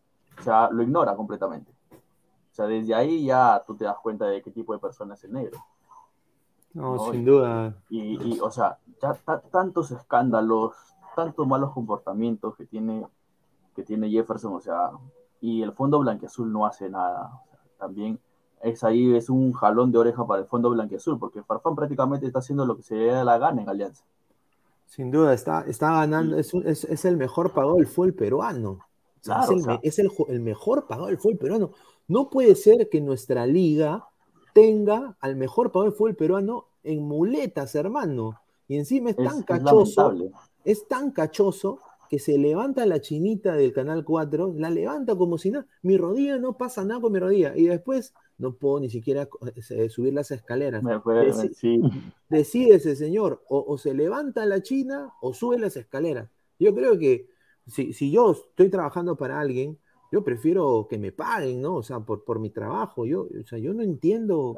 o 0.48 0.74
lo 0.74 0.82
ignora 0.82 1.16
completamente. 1.16 1.72
O 1.92 2.56
sea, 2.56 2.66
desde 2.66 2.96
ahí 2.96 3.26
ya 3.26 3.62
tú 3.66 3.76
te 3.76 3.86
das 3.86 3.98
cuenta 4.02 4.26
de 4.26 4.42
qué 4.42 4.50
tipo 4.50 4.74
de 4.74 4.80
persona 4.80 5.14
es 5.14 5.24
el 5.24 5.34
negro. 5.34 5.60
No, 6.74 6.96
No, 6.96 7.12
sin 7.12 7.26
duda. 7.26 7.76
Y, 7.90 8.18
y, 8.36 8.40
o 8.40 8.50
sea, 8.50 8.78
ya 9.02 9.14
ta- 9.14 9.42
tantos 9.52 9.92
escándalos, 9.92 10.74
tantos 11.16 11.46
malos 11.48 11.72
comportamientos 11.72 12.56
que 12.56 12.66
tiene, 12.66 13.06
que 13.76 13.84
tiene 13.84 14.10
Jefferson, 14.10 14.56
o 14.56 14.60
sea, 14.62 14.92
y 15.42 15.62
el 15.62 15.74
Fondo 15.74 16.00
Blanquiazul 16.00 16.52
no 16.52 16.66
hace 16.66 16.90
nada. 16.90 17.42
O 17.44 17.48
sea, 17.50 17.60
también 17.78 18.20
es 18.62 18.84
ahí, 18.84 19.16
es 19.16 19.30
un 19.30 19.52
jalón 19.54 19.92
de 19.92 20.00
oreja 20.00 20.26
para 20.26 20.42
el 20.42 20.48
Fondo 20.48 20.70
Blanquiazul, 20.72 21.20
porque 21.20 21.44
Farfán 21.44 21.76
prácticamente 21.76 22.26
está 22.26 22.40
haciendo 22.40 22.66
lo 22.66 22.76
que 22.78 22.82
se 22.84 22.96
le 22.96 23.08
da 23.08 23.24
la 23.24 23.38
gana 23.38 23.62
en 23.62 23.70
Alianza. 23.70 24.04
Sin 24.86 25.12
duda, 25.12 25.34
está, 25.34 25.62
está 25.68 25.92
ganando, 25.92 26.38
es, 26.38 26.54
un- 26.54 26.68
es, 26.68 26.84
es 26.86 27.06
el 27.06 27.18
mejor 27.18 27.52
pagado 27.52 27.76
del 27.76 27.88
fútbol 27.88 28.14
peruano. 28.14 28.80
Claro, 29.22 29.44
es 29.44 29.50
el, 29.52 29.58
o 29.58 29.64
sea. 29.64 29.80
es 29.82 30.00
el 30.00 30.10
el 30.30 30.40
mejor 30.42 30.86
pagado 30.88 31.08
del 31.08 31.18
fútbol 31.18 31.38
peruano. 31.38 31.72
No 32.08 32.30
puede 32.30 32.56
ser 32.56 32.90
que 32.90 33.00
nuestra 33.02 33.46
liga 33.46 34.08
tenga 34.54 35.16
al 35.20 35.36
mejor 35.36 35.72
pagado 35.72 35.90
del 35.90 35.98
fútbol 35.98 36.16
peruano 36.16 36.66
en 36.84 37.02
muletas, 37.04 37.76
hermano. 37.76 38.40
Y 38.68 38.78
encima 38.78 39.10
es 39.12 39.18
Es, 39.18 39.24
tan 39.26 39.44
cachoso, 39.44 40.02
es 40.64 40.88
tan 40.88 41.12
cachoso 41.12 41.80
que 42.10 42.20
se 42.20 42.38
levanta 42.38 42.86
la 42.86 43.02
chinita 43.02 43.56
del 43.56 43.74
Canal 43.74 44.04
4, 44.06 44.54
la 44.58 44.70
levanta 44.70 45.16
como 45.16 45.38
si 45.38 45.50
nada, 45.52 45.66
mi 45.82 45.98
rodilla 45.98 46.38
no 46.38 46.58
pasa 46.58 46.86
nada 46.86 47.02
con 47.02 47.12
mi 47.12 47.20
rodilla, 47.20 47.54
y 47.58 47.66
después 47.66 48.14
no 48.38 48.54
puedo 48.54 48.80
ni 48.80 48.90
siquiera 48.90 49.28
eh, 49.72 49.90
subir 49.90 50.14
las 50.14 50.30
escaleras. 50.32 50.84
Me 50.84 51.00
fue- 51.00 51.16
Deci- 51.50 51.54
sí, 51.54 51.82
Decídese, 52.30 52.96
señor, 52.96 53.44
o, 53.48 53.64
o 53.68 53.78
se 53.78 53.94
levanta 53.94 54.46
la 54.46 54.62
china 54.62 55.12
o 55.22 55.34
sube 55.34 55.58
las 55.60 55.76
escaleras. 55.78 56.30
Yo 56.60 56.74
creo 56.74 56.98
que 56.98 57.28
si, 57.68 57.94
si 57.94 58.12
yo 58.12 58.32
estoy 58.32 58.70
trabajando 58.70 59.16
para 59.16 59.40
alguien, 59.40 59.78
yo 60.14 60.24
prefiero 60.24 60.86
que 60.88 61.00
me 61.00 61.12
paguen, 61.12 61.60
¿no? 61.60 61.74
O 61.78 61.82
sea, 61.82 62.00
por, 62.00 62.24
por 62.24 62.38
mi 62.40 62.52
trabajo. 62.52 63.04
Yo, 63.08 63.22
o 63.24 63.48
sea, 63.48 63.58
yo 63.58 63.74
no 63.74 63.82
entiendo, 63.82 64.56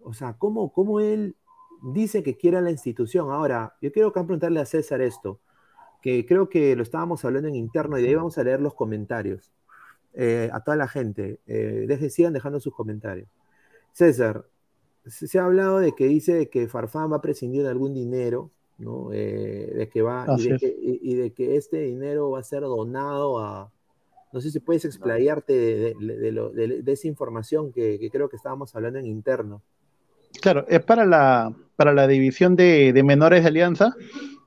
o 0.00 0.12
sea, 0.14 0.34
cómo, 0.38 0.72
cómo 0.72 1.00
él 1.00 1.34
dice 1.92 2.22
que 2.22 2.36
quiere 2.36 2.58
a 2.58 2.60
la 2.60 2.70
institución. 2.70 3.32
Ahora, 3.32 3.74
yo 3.82 3.90
quiero 3.90 4.12
preguntarle 4.12 4.60
a 4.60 4.64
César 4.64 5.00
esto, 5.02 5.40
que 6.02 6.24
creo 6.24 6.48
que 6.48 6.76
lo 6.76 6.84
estábamos 6.84 7.24
hablando 7.24 7.48
en 7.48 7.56
interno 7.56 7.98
y 7.98 8.02
de 8.02 8.10
ahí 8.10 8.14
vamos 8.14 8.38
a 8.38 8.44
leer 8.44 8.60
los 8.60 8.74
comentarios. 8.74 9.50
Eh, 10.14 10.48
a 10.52 10.60
toda 10.60 10.76
la 10.76 10.86
gente, 10.86 11.40
eh, 11.48 11.84
deje, 11.88 12.08
sigan 12.08 12.32
dejando 12.32 12.60
sus 12.60 12.72
comentarios. 12.72 13.26
César, 13.90 14.46
se, 15.04 15.36
ha 15.36 15.44
hablado 15.46 15.80
de 15.80 15.96
que 15.96 16.06
dice 16.06 16.48
que 16.48 16.68
Farfán 16.68 17.10
va 17.10 17.16
a 17.16 17.20
prescindir 17.20 17.64
de 17.64 17.70
algún 17.70 17.92
dinero, 17.92 18.50
¿no? 18.78 19.12
Eh, 19.12 19.72
de 19.74 19.88
que 19.88 20.00
va, 20.00 20.26
y 20.28 20.32
Así 20.34 20.48
de 20.48 20.54
es. 20.54 20.60
que, 20.60 20.68
y- 20.68 21.00
y 21.02 21.14
de 21.16 21.32
que 21.32 21.56
este 21.56 21.80
dinero 21.80 22.30
va 22.30 22.38
a 22.38 22.44
ser 22.44 22.60
donado 22.60 23.40
a, 23.40 23.72
no 24.32 24.40
sé 24.40 24.50
si 24.50 24.60
puedes 24.60 24.84
explayarte 24.84 25.52
de, 25.52 25.94
de- 25.94 26.32
lo- 26.32 26.52
esa 26.54 27.08
información 27.08 27.72
que, 27.72 27.98
que 27.98 28.10
creo 28.10 28.28
que 28.28 28.36
estábamos 28.36 28.74
hablando 28.74 28.98
en 28.98 29.06
interno. 29.06 29.62
Claro, 30.40 30.66
es 30.68 30.80
para 30.84 31.04
la, 31.04 31.52
para 31.76 31.92
la 31.92 32.06
división 32.06 32.56
de, 32.56 32.92
de 32.92 33.02
menores 33.02 33.42
de 33.42 33.48
Alianza. 33.48 33.94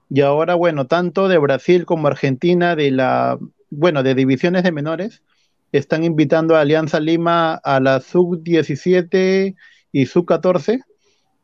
Y 0.10 0.22
ahora, 0.22 0.56
bueno, 0.56 0.88
tanto 0.88 1.28
de 1.28 1.38
Brasil 1.38 1.86
como 1.86 2.08
Argentina, 2.08 2.76
de 2.76 2.92
la, 2.92 3.40
bueno, 3.70 4.04
de 4.04 4.16
divisiones 4.16 4.64
de 4.64 4.72
menores, 4.72 5.24
están 5.72 6.04
invitando 6.04 6.56
a 6.56 6.62
Alianza 6.62 7.00
Lima 7.00 7.56
a 7.56 7.80
la 7.80 8.00
sub-17 8.02 9.56
y 9.92 10.06
sub-14, 10.06 10.82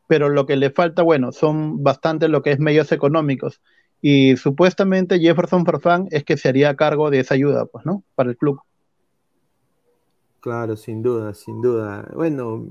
pero 0.08 0.28
lo 0.28 0.46
que 0.46 0.56
le 0.56 0.70
falta, 0.70 1.02
bueno, 1.02 1.32
son 1.32 1.82
bastante 1.82 2.28
lo 2.28 2.42
que 2.42 2.52
es 2.52 2.58
medios 2.60 2.92
económicos. 2.92 3.60
Y 4.02 4.36
supuestamente 4.36 5.18
Jefferson 5.20 5.64
Farfán 5.64 6.08
es 6.10 6.24
que 6.24 6.36
se 6.36 6.48
haría 6.50 6.76
cargo 6.76 7.10
de 7.10 7.20
esa 7.20 7.34
ayuda, 7.34 7.66
pues, 7.66 7.86
¿no? 7.86 8.04
Para 8.16 8.30
el 8.30 8.36
club. 8.36 8.60
Claro, 10.40 10.76
sin 10.76 11.02
duda, 11.02 11.34
sin 11.34 11.62
duda. 11.62 12.08
Bueno, 12.14 12.66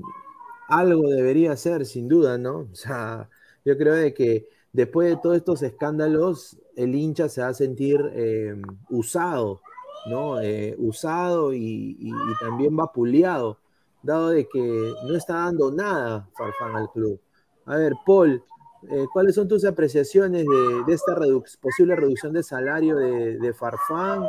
algo 0.68 1.10
debería 1.10 1.56
ser, 1.56 1.86
sin 1.86 2.10
duda, 2.10 2.38
¿no? 2.38 2.68
O 2.72 2.76
sea, 2.76 3.30
yo 3.64 3.78
creo 3.78 3.94
de 3.96 4.14
que 4.14 4.48
después 4.74 5.10
de 5.10 5.18
todos 5.22 5.38
estos 5.38 5.64
escándalos, 5.64 6.58
el 6.76 6.96
hincha 6.96 7.30
se 7.30 7.42
va 7.42 7.48
a 7.50 7.54
sentir 7.54 8.02
eh, 8.14 8.56
usado, 8.90 9.62
¿no? 10.10 10.42
Eh, 10.42 10.76
usado 10.80 11.54
y, 11.54 11.96
y- 12.00 12.10
y 12.10 12.36
también 12.42 12.76
vapuleado, 12.76 13.58
dado 14.04 14.30
de 14.30 14.48
que 14.50 14.94
no 15.08 15.16
está 15.16 15.36
dando 15.36 15.72
nada 15.72 16.28
Farfán 16.38 16.76
al 16.76 16.90
club. 16.92 17.20
A 17.66 17.78
ver, 17.78 17.94
Paul, 18.06 18.44
eh, 18.90 19.06
¿cuáles 19.12 19.36
son 19.36 19.48
tus 19.48 19.64
apreciaciones 19.66 20.46
de, 20.46 20.94
esta 20.94 21.16
posible 21.62 21.96
reducción 21.96 22.34
de 22.34 22.44
salario 22.44 22.96
de, 22.96 23.54
Farfán 23.54 24.28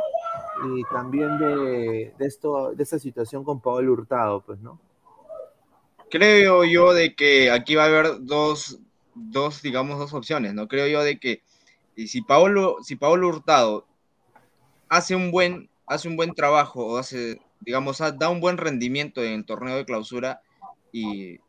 y 0.75 0.83
también 0.93 1.37
de, 1.39 2.13
esta 2.19 2.99
situación 2.99 3.43
con 3.43 3.59
Pablo 3.61 3.93
Hurtado, 3.93 4.41
pues, 4.41 4.59
¿no? 4.59 4.79
creo 6.13 6.63
yo 6.63 6.93
de 6.93 7.15
que 7.15 7.49
aquí 7.49 7.73
va 7.73 7.85
a 7.85 7.87
haber 7.87 8.23
dos, 8.23 8.77
dos, 9.15 9.63
digamos, 9.63 9.97
dos 9.97 10.13
opciones, 10.13 10.53
¿no? 10.53 10.67
Creo 10.67 10.85
yo 10.85 11.03
de 11.03 11.17
que 11.17 11.41
si 11.95 12.21
Paolo, 12.21 12.77
si 12.83 12.95
Paolo 12.95 13.29
Hurtado 13.29 13.87
hace 14.89 15.15
un 15.15 15.31
buen, 15.31 15.71
hace 15.87 16.07
un 16.07 16.15
buen 16.15 16.35
trabajo 16.35 16.85
o 16.85 16.97
hace, 16.99 17.41
digamos, 17.61 17.97
da 17.97 18.29
un 18.29 18.41
buen 18.41 18.57
rendimiento 18.57 19.23
en 19.23 19.33
el 19.33 19.45
torneo 19.45 19.75
de 19.75 19.85
clausura 19.85 20.41
y 20.91 21.39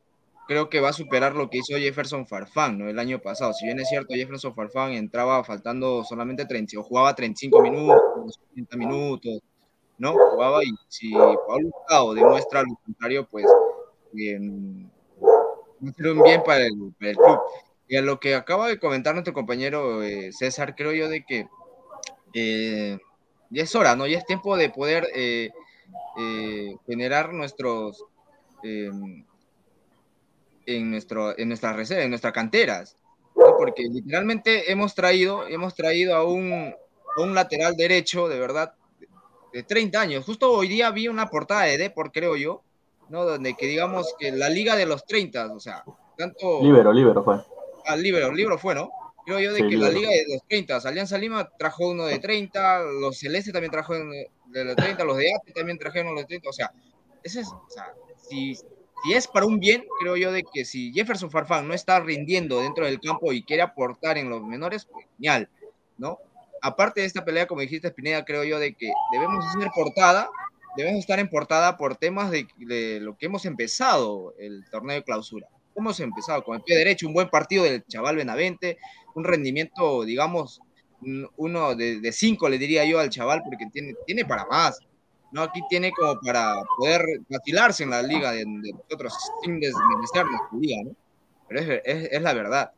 creo 0.47 0.69
que 0.69 0.81
va 0.81 0.91
a 0.91 0.93
superar 0.93 1.35
lo 1.35 1.51
que 1.51 1.59
hizo 1.59 1.77
Jefferson 1.77 2.27
Farfán, 2.27 2.79
¿no? 2.79 2.89
El 2.89 2.99
año 2.99 3.21
pasado. 3.21 3.53
Si 3.53 3.67
bien 3.67 3.81
es 3.81 3.89
cierto, 3.89 4.15
Jefferson 4.15 4.55
Farfán 4.55 4.93
entraba 4.93 5.43
faltando 5.45 6.05
solamente 6.05 6.47
30, 6.47 6.81
o 6.81 6.83
jugaba 6.83 7.15
35 7.15 7.63
minutos, 7.63 8.41
30 8.53 8.77
minutos, 8.77 9.41
¿no? 9.99 10.13
Jugaba 10.13 10.65
y 10.65 10.71
si 10.89 11.13
Paolo 11.13 11.69
Hurtado 11.69 12.15
demuestra 12.15 12.63
lo 12.63 12.75
contrario, 12.85 13.27
pues 13.31 13.47
a 13.47 13.49
ser 15.93 16.11
un 16.11 16.23
bien 16.23 16.43
para 16.45 16.67
el, 16.67 16.95
para 16.99 17.11
el 17.11 17.17
club. 17.17 17.39
Y 17.87 17.97
a 17.97 18.03
lo 18.03 18.19
que 18.19 18.35
acaba 18.35 18.69
de 18.69 18.79
comentar 18.79 19.15
nuestro 19.15 19.35
compañero 19.35 20.03
eh, 20.03 20.33
César, 20.33 20.75
creo 20.75 20.93
yo 20.93 21.09
de 21.09 21.25
que 21.25 21.47
eh, 22.33 22.99
ya 23.51 23.63
es 23.63 23.75
hora, 23.75 23.95
¿no? 23.95 24.07
Ya 24.07 24.19
es 24.19 24.27
tiempo 24.27 24.57
de 24.57 24.71
poder 24.71 25.07
eh, 25.15 25.51
eh, 26.19 26.77
generar 26.87 27.33
nuestros 27.33 28.05
eh, 28.63 28.91
en 30.67 30.91
nuestro 30.91 31.39
en 31.39 31.49
nuestras 31.49 31.77
reservas, 31.77 32.05
en 32.05 32.11
nuestras 32.11 32.33
canteras, 32.33 32.97
¿no? 33.37 33.57
Porque 33.57 33.83
literalmente 33.85 34.71
hemos 34.73 34.95
traído 34.95 35.47
hemos 35.47 35.75
traído 35.75 36.15
a 36.17 36.25
un, 36.25 36.75
a 37.17 37.21
un 37.21 37.35
lateral 37.35 37.77
derecho 37.77 38.29
de 38.29 38.39
verdad 38.39 38.75
de 39.53 39.63
30 39.63 40.01
años. 40.01 40.25
Justo 40.25 40.53
hoy 40.53 40.69
día 40.69 40.91
vi 40.91 41.09
una 41.09 41.29
portada 41.31 41.63
de 41.63 41.79
Deport, 41.79 42.13
creo 42.13 42.37
yo, 42.37 42.63
¿no? 43.09 43.25
Donde 43.25 43.55
que 43.55 43.67
digamos 43.67 44.15
que 44.19 44.33
la 44.33 44.49
liga 44.49 44.75
de 44.77 44.87
los 44.87 45.05
30, 45.07 45.53
o 45.53 45.61
sea, 45.61 45.85
tanto 46.19 46.61
Libero, 46.63 46.93
libero 46.93 47.23
fue. 47.23 47.37
al 47.87 48.03
libro, 48.03 48.27
el 48.29 48.35
libro 48.37 48.59
fue, 48.59 48.75
¿no? 48.75 48.91
Creo 49.25 49.39
yo 49.41 49.53
de 49.53 49.61
Sí, 49.61 49.69
que 49.69 49.77
la 49.77 49.89
libero. 49.89 50.01
liga 50.01 50.11
de 50.11 50.25
los 50.35 50.43
30, 50.49 50.77
Alianza 50.85 51.17
Lima 51.19 51.49
trajo 51.59 51.89
uno 51.89 52.05
de 52.07 52.19
30, 52.19 52.83
los 53.01 53.19
Celeste 53.19 53.53
también 53.53 53.71
trajo 53.71 53.95
uno 53.95 54.13
de 54.47 54.65
los 54.65 54.77
30, 54.77 55.05
los 55.05 55.17
de 55.17 55.33
Ate 55.35 55.53
también 55.53 55.79
trajeron 55.79 56.13
uno 56.13 56.21
de 56.21 56.27
30, 56.27 56.49
o 56.49 56.53
sea, 56.53 56.73
ese 57.23 57.41
es, 57.41 57.49
o 57.49 57.65
sea, 57.69 57.95
si, 58.17 58.55
si 59.03 59.13
es 59.13 59.27
para 59.27 59.47
un 59.47 59.59
bien, 59.61 59.85
creo 60.01 60.17
yo 60.17 60.33
de 60.33 60.45
que 60.53 60.65
si 60.65 60.93
Jefferson 60.93 61.31
Farfán 61.31 61.69
no 61.69 61.75
está 61.75 62.01
rindiendo 62.01 62.61
dentro 62.61 62.87
del 62.87 63.01
campo 63.01 63.33
y 63.33 63.43
quiere 63.43 63.63
aportar 63.63 64.19
en 64.19 64.31
los 64.31 64.43
menores, 64.43 64.87
pues 64.91 65.07
genial, 65.17 65.49
¿no? 65.99 66.19
Aparte 66.63 67.01
de 67.03 67.07
esta 67.07 67.25
pelea, 67.25 67.47
como 67.47 67.61
dijiste, 67.61 67.91
Pineda, 67.91 68.25
creo 68.25 68.45
yo 68.45 68.59
de 68.59 68.75
que 68.75 68.91
debemos 69.13 69.45
ser 69.53 69.69
portada, 69.75 70.31
debemos 70.77 71.01
estar 71.01 71.19
en 71.19 71.29
portada 71.29 71.77
por 71.77 71.97
temas 71.97 72.31
de, 72.31 72.47
de 72.57 73.01
lo 73.01 73.17
que 73.17 73.27
hemos 73.27 73.45
empezado 73.45 74.35
el 74.39 74.65
torneo 74.71 74.97
de 74.97 75.03
clausura. 75.05 75.47
Hemos 75.77 76.01
empezado 76.01 76.43
con 76.43 76.57
el 76.57 76.63
pie 76.63 76.77
derecho, 76.77 77.07
un 77.07 77.13
buen 77.15 77.29
partido 77.29 77.65
del 77.65 77.85
chaval 77.85 78.17
Benavente, 78.17 78.79
un 79.15 79.25
rendimiento, 79.25 80.05
digamos, 80.05 80.61
un- 81.03 81.29
uno 81.37 81.75
de, 81.75 82.01
de 82.01 82.13
cinco, 82.13 82.49
le 82.49 82.57
diría 82.59 82.85
yo 82.87 82.99
al 82.99 83.11
chaval, 83.11 83.43
porque 83.45 83.67
tiene, 83.73 83.95
tiene 84.07 84.25
para 84.25 84.47
más. 84.47 84.79
¿No? 85.35 85.43
Aquí 85.43 85.61
tiene 85.69 85.91
como 85.91 86.19
para 86.21 86.55
poder 86.79 87.05
vacilarse 87.29 87.83
en 87.83 87.91
la 87.91 88.03
liga 88.03 88.31
de, 88.31 88.39
de 88.39 88.73
nosotros 88.73 89.13
sin 89.43 89.59
desmerecer 89.59 90.25
nuestra 90.25 90.59
liga, 90.59 90.77
¿no? 90.85 90.97
Pero 91.49 91.61
es, 91.61 91.83
es, 91.85 92.09
es 92.13 92.23
la 92.23 92.33
verdad. 92.33 92.73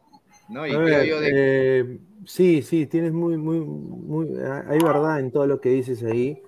¿no? 0.49 0.67
Y 0.67 0.71
A 0.71 0.75
creo 0.75 0.85
ver, 0.85 1.07
yo 1.07 1.21
de 1.21 1.31
eh, 1.35 1.99
sí, 2.25 2.63
sí, 2.63 2.87
tienes 2.87 3.13
muy, 3.13 3.37
muy, 3.37 3.61
muy, 3.61 4.29
hay 4.39 4.79
verdad 4.79 5.21
en 5.21 5.31
todo 5.31 5.47
lo 5.47 5.61
que 5.61 5.69
dices 5.69 6.03
ahí. 6.03 6.43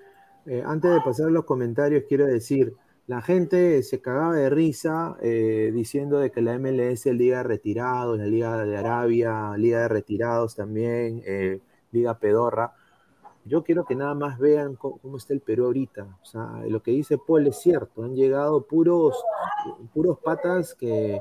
Eh, 0.46 0.62
antes 0.64 0.90
de 0.90 1.00
pasar 1.02 1.26
a 1.26 1.30
los 1.30 1.44
comentarios, 1.44 2.04
quiero 2.08 2.26
decir, 2.26 2.72
la 3.06 3.20
gente 3.20 3.82
se 3.82 4.00
cagaba 4.00 4.34
de 4.34 4.48
risa 4.48 5.16
eh, 5.20 5.70
diciendo 5.74 6.18
de 6.20 6.30
que 6.30 6.40
la 6.40 6.58
MLS 6.58 7.06
es 7.06 7.14
Liga 7.14 7.38
de 7.38 7.42
Retirados, 7.44 8.18
la 8.18 8.26
Liga 8.26 8.64
de 8.64 8.76
Arabia, 8.78 9.54
Liga 9.58 9.82
de 9.82 9.88
Retirados 9.88 10.56
también, 10.56 11.22
Liga 11.92 12.18
Pedorra. 12.18 12.72
Yo 13.48 13.64
quiero 13.64 13.84
que 13.84 13.94
nada 13.94 14.14
más 14.14 14.38
vean 14.38 14.76
cómo, 14.76 14.98
cómo 14.98 15.16
está 15.16 15.32
el 15.32 15.40
Perú 15.40 15.64
ahorita. 15.66 16.18
O 16.22 16.24
sea, 16.26 16.62
lo 16.68 16.82
que 16.82 16.90
dice 16.92 17.18
Paul 17.18 17.46
es 17.46 17.56
cierto. 17.58 18.02
Han 18.04 18.14
llegado 18.14 18.62
puros, 18.66 19.16
puros 19.94 20.18
patas 20.18 20.74
que 20.74 21.18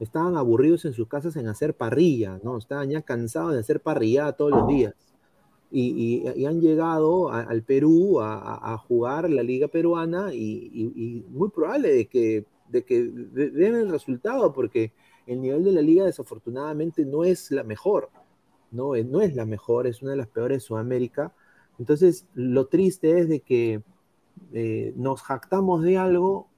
estaban 0.00 0.36
aburridos 0.36 0.84
en 0.84 0.92
sus 0.92 1.08
casas 1.08 1.36
en 1.36 1.48
hacer 1.48 1.74
parrilla, 1.74 2.38
¿no? 2.42 2.58
Estaban 2.58 2.88
ya 2.90 3.02
cansados 3.02 3.52
de 3.54 3.60
hacer 3.60 3.80
parrillada 3.80 4.32
todos 4.32 4.50
los 4.52 4.66
días. 4.66 4.94
Y, 5.70 6.22
y- 6.26 6.40
y 6.40 6.46
han 6.46 6.60
llegado 6.60 7.30
a- 7.30 7.40
al 7.42 7.62
Perú 7.62 8.20
a, 8.20 8.72
a- 8.72 8.78
jugar 8.78 9.28
la 9.30 9.42
liga 9.42 9.68
peruana 9.68 10.32
y, 10.32 10.70
y- 10.72 11.24
muy 11.28 11.48
probable 11.50 11.92
de 11.92 12.06
que, 12.06 12.44
de 12.68 12.84
que 12.84 13.10
ve- 13.12 13.50
vean 13.50 13.74
el 13.74 13.90
resultado 13.90 14.52
porque 14.52 14.92
el 15.26 15.40
nivel 15.40 15.64
de 15.64 15.72
la 15.72 15.82
liga 15.82 16.04
desafortunadamente 16.04 17.04
no 17.04 17.24
es 17.24 17.50
la 17.50 17.64
mejor, 17.64 18.10
no, 18.70 18.94
no 18.94 19.20
es 19.20 19.34
la 19.34 19.44
mejor, 19.44 19.86
es 19.88 20.02
una 20.02 20.12
de 20.12 20.18
las 20.18 20.28
peores 20.28 20.56
de 20.58 20.60
Sudamérica. 20.60 21.32
Entonces, 21.78 22.26
lo 22.34 22.66
triste 22.66 23.18
es 23.20 23.28
de 23.28 23.40
que 23.40 23.82
eh, 24.52 24.92
nos 24.96 25.22
jactamos 25.22 25.82
de 25.82 25.98
algo 25.98 26.48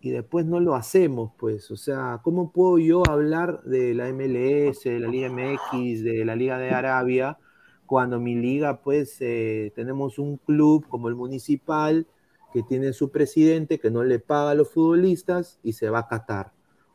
y 0.00 0.10
después 0.10 0.46
no 0.46 0.60
lo 0.60 0.74
hacemos, 0.74 1.32
pues. 1.38 1.70
O 1.70 1.76
sea, 1.76 2.20
¿cómo 2.22 2.52
puedo 2.52 2.78
yo 2.78 3.02
hablar 3.08 3.62
de 3.64 3.94
la 3.94 4.08
MLS, 4.12 4.84
de 4.84 5.00
la 5.00 5.08
Liga 5.08 5.28
MX, 5.28 6.04
de 6.04 6.24
la 6.24 6.36
Liga 6.36 6.58
de 6.58 6.70
Arabia, 6.70 7.38
cuando 7.86 8.20
mi 8.20 8.34
liga, 8.36 8.82
pues, 8.82 9.16
eh, 9.20 9.72
tenemos 9.74 10.18
un 10.18 10.36
club 10.36 10.86
como 10.88 11.08
el 11.08 11.14
Municipal 11.14 12.06
que 12.52 12.62
tiene 12.62 12.92
su 12.92 13.10
presidente 13.10 13.78
que 13.78 13.90
no 13.90 14.04
le 14.04 14.18
paga 14.20 14.50
a 14.50 14.54
los 14.54 14.70
futbolistas 14.70 15.58
y 15.62 15.72
se 15.72 15.90
va 15.90 16.00
a 16.00 16.08
Qatar? 16.08 16.52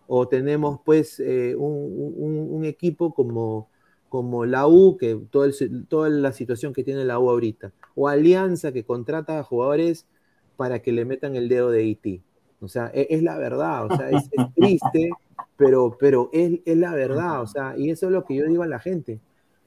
O 0.07 0.27
tenemos, 0.27 0.79
pues, 0.85 1.19
eh, 1.19 1.55
un, 1.57 2.63
equipo 2.65 3.13
como, 3.13 3.69
como 4.13 4.45
la 4.45 4.67
U, 4.67 4.95
que 4.95 5.19
todo 5.31 5.43
el- 5.45 5.87
toda 5.87 6.07
la 6.07 6.33
situación 6.33 6.71
que 6.71 6.83
tiene 6.83 7.03
la 7.03 7.17
U 7.17 7.31
ahorita. 7.31 7.71
O 7.95 8.07
Alianza, 8.07 8.71
que 8.71 8.83
contrata 8.83 9.39
a 9.39 9.43
jugadores 9.43 10.05
para 10.55 10.83
que 10.83 10.91
le 10.91 11.03
metan 11.03 11.35
el 11.35 11.49
dedo 11.49 11.71
de 11.71 11.83
IT. 11.85 12.21
O 12.61 12.67
sea, 12.67 12.91
e- 12.93 13.07
es, 13.09 13.23
la 13.23 13.39
verdad, 13.39 13.87
o 13.91 13.97
sea, 13.97 14.11
es, 14.11 14.29
es 14.31 14.53
triste, 14.53 15.09
pero, 15.57 15.97
pero 15.99 16.29
es, 16.31 16.59
es 16.63 16.77
la 16.77 16.93
verdad, 16.93 17.41
o 17.41 17.47
sea, 17.47 17.75
y 17.75 17.89
eso 17.89 18.05
es 18.05 18.11
lo 18.11 18.23
que 18.23 18.35
yo 18.35 18.45
digo 18.45 18.61
a 18.61 18.67
la 18.67 18.77
gente. 18.79 19.19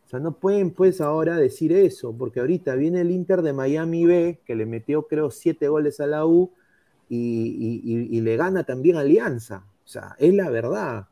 O 0.07 0.09
sea, 0.09 0.21
no 0.21 0.31
pueden 0.39 0.71
pues 0.71 1.01
ahora 1.01 1.37
decir 1.39 1.73
eso, 1.73 2.15
porque 2.17 2.39
ahorita 2.39 2.77
viene 2.77 3.01
el 3.01 3.11
Inter 3.11 3.43
de 3.43 3.53
Miami 3.53 4.07
B, 4.07 4.39
que 4.47 4.55
le 4.55 4.65
metió 4.65 5.09
creo 5.09 5.33
siete 5.33 5.67
goles 5.67 5.99
a 5.99 6.07
la 6.07 6.25
U 6.25 6.53
y, 7.09 7.19
y- 7.19 7.81
y- 7.85 8.17
y 8.17 8.21
le 8.21 8.37
gana 8.37 8.63
también 8.63 8.95
Alianza. 8.97 9.65
O 9.85 9.89
sea, 9.89 10.15
es 10.21 10.33
la 10.35 10.51
verdad. 10.51 11.07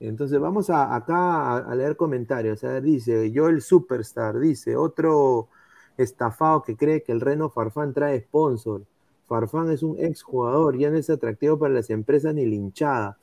Entonces 0.00 0.38
vamos 0.38 0.70
a, 0.70 0.94
acá 0.94 1.56
a, 1.56 1.74
leer 1.74 1.96
comentarios. 1.96 2.62
A 2.64 2.80
dice, 2.80 3.30
yo 3.30 3.48
el 3.48 3.62
Superstar, 3.62 4.38
dice, 4.38 4.76
otro 4.76 5.48
estafado 5.96 6.62
que 6.62 6.76
cree 6.76 7.02
que 7.02 7.12
el 7.12 7.20
Reno 7.20 7.50
Farfán 7.50 7.92
trae 7.92 8.20
sponsor. 8.20 8.84
Farfán 9.26 9.70
es 9.70 9.82
un 9.82 9.98
exjugador, 9.98 10.78
ya 10.78 10.90
no 10.90 10.96
es 10.96 11.10
atractivo 11.10 11.58
para 11.58 11.74
las 11.74 11.90
empresas 11.90 12.34
ni 12.34 12.46
linchada. 12.46 13.18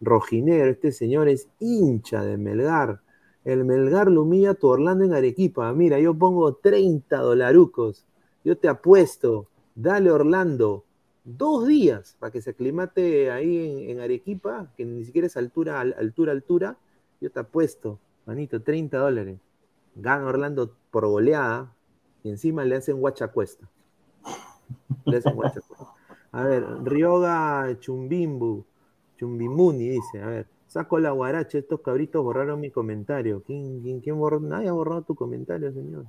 Rojinero, 0.00 0.70
este 0.70 0.92
señor 0.92 1.28
es 1.28 1.48
hincha 1.58 2.22
de 2.22 2.36
Melgar. 2.36 3.00
El 3.44 3.64
Melgar 3.64 4.10
lo 4.10 4.26
tu 4.54 4.68
Orlando 4.68 5.04
en 5.04 5.14
Arequipa. 5.14 5.72
Mira, 5.72 5.98
yo 5.98 6.14
pongo 6.14 6.54
30 6.54 7.16
dolarucos. 7.16 8.04
Yo 8.44 8.56
te 8.56 8.68
apuesto, 8.68 9.48
dale 9.74 10.10
Orlando, 10.10 10.84
dos 11.36 11.66
días 11.66 12.16
para 12.18 12.32
que 12.32 12.40
se 12.40 12.50
aclimate 12.50 13.30
ahí 13.30 13.90
en, 13.90 14.00
Arequipa, 14.00 14.72
que 14.76 14.84
ni 14.84 15.04
siquiera 15.04 15.26
es 15.26 15.36
altura, 15.36 15.80
al- 15.80 15.94
altura, 15.98 16.32
altura. 16.32 16.78
Yo 17.20 17.30
te 17.30 17.40
apuesto, 17.40 17.98
manito, 18.26 18.62
30 18.62 18.98
dólares. 18.98 19.38
Gana 19.94 20.26
Orlando 20.26 20.74
por 20.90 21.06
goleada 21.06 21.74
y 22.22 22.30
encima 22.30 22.64
le 22.64 22.76
hacen 22.76 22.98
guachacuesta. 23.00 23.68
Le 25.04 25.16
hacen 25.16 25.34
guachacuesta. 25.34 25.86
A 26.32 26.44
ver, 26.44 26.64
Ryoga 26.84 27.76
Chumbimbu, 27.80 28.64
Chumbimuni 29.16 29.88
dice, 29.88 30.22
a 30.22 30.26
ver, 30.26 30.46
saco 30.66 30.98
la 30.98 31.10
guaracha, 31.10 31.58
estos 31.58 31.80
cabritos 31.80 32.22
borraron 32.22 32.60
mi 32.60 32.70
comentario. 32.70 33.42
¿Quién, 33.44 33.80
quién, 33.82 34.00
quién 34.00 34.18
borró? 34.18 34.38
Nadie 34.40 34.68
ha 34.68 34.72
borrado 34.72 35.02
tu 35.02 35.14
comentario, 35.14 35.72
señor. 35.72 36.06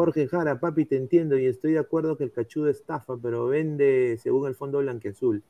Jorge 0.00 0.28
Jara, 0.28 0.58
papi, 0.58 0.86
te 0.86 0.96
entiendo 0.96 1.36
y 1.36 1.44
estoy 1.44 1.72
de 1.74 1.78
acuerdo 1.78 2.16
que 2.16 2.24
el 2.24 2.32
cachudo 2.32 2.70
estafa, 2.70 3.18
pero 3.20 3.48
vende 3.48 4.16
según 4.16 4.48
el 4.48 4.54
fondo 4.54 4.78
blanqueazul. 4.78 5.42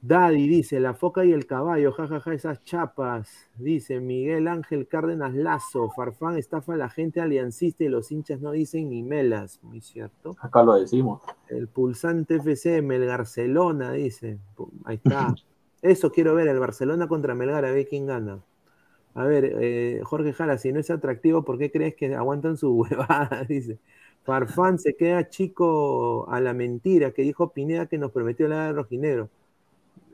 Daddy 0.00 0.48
dice, 0.48 0.80
la 0.80 0.94
foca 0.94 1.26
y 1.26 1.32
el 1.32 1.44
caballo, 1.44 1.92
jajaja, 1.92 2.32
esas 2.32 2.64
chapas. 2.64 3.28
Dice 3.58 4.00
Miguel 4.00 4.48
Ángel 4.48 4.88
Cárdenas 4.88 5.34
Lazo, 5.34 5.90
Farfán 5.90 6.38
estafa 6.38 6.72
a 6.72 6.78
la 6.78 6.88
gente 6.88 7.20
aliancista 7.20 7.84
y 7.84 7.88
los 7.88 8.10
hinchas 8.10 8.40
no 8.40 8.50
dicen 8.50 8.88
ni 8.88 9.02
melas. 9.02 9.60
Muy 9.62 9.82
cierto. 9.82 10.34
Acá 10.40 10.62
lo 10.62 10.76
decimos. 10.76 11.20
El 11.50 11.68
pulsante 11.68 12.36
FC, 12.36 12.80
Melgarcelona, 12.80 13.92
dice. 13.92 14.38
Ahí 14.86 14.96
está. 15.04 15.34
Eso 15.82 16.10
quiero 16.10 16.34
ver, 16.34 16.48
el 16.48 16.58
Barcelona 16.58 17.08
contra 17.08 17.34
Melgar, 17.34 17.66
a 17.66 17.72
ver 17.72 17.86
quién 17.86 18.06
gana. 18.06 18.40
A 19.14 19.24
ver, 19.24 19.56
eh, 19.60 20.00
Jorge 20.04 20.32
Jara, 20.32 20.58
si 20.58 20.72
no 20.72 20.80
es 20.80 20.90
atractivo, 20.90 21.44
¿por 21.44 21.58
qué 21.58 21.70
crees 21.70 21.94
que 21.94 22.14
aguantan 22.14 22.56
su 22.56 22.72
huevada? 22.74 23.44
Dice. 23.48 23.78
Farfán 24.24 24.78
se 24.78 24.96
queda 24.96 25.28
chico 25.28 26.26
a 26.30 26.40
la 26.40 26.54
mentira 26.54 27.10
que 27.10 27.22
dijo 27.22 27.50
Pineda 27.50 27.86
que 27.86 27.98
nos 27.98 28.10
prometió 28.10 28.48
la 28.48 28.66
de 28.66 28.72
rojinegro. 28.72 29.28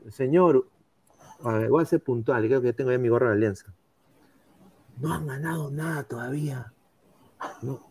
Señor, 0.09 0.67
a 1.43 1.53
ver, 1.53 1.69
puntual, 2.01 2.45
creo 2.45 2.61
que 2.61 2.73
tengo 2.73 2.91
ya 2.91 2.97
mi 2.97 3.07
gorra 3.07 3.29
de 3.29 3.35
alianza. 3.35 3.73
No 4.99 5.13
han 5.13 5.27
ganado 5.27 5.71
nada 5.71 6.03
todavía. 6.03 6.73
No, 7.61 7.81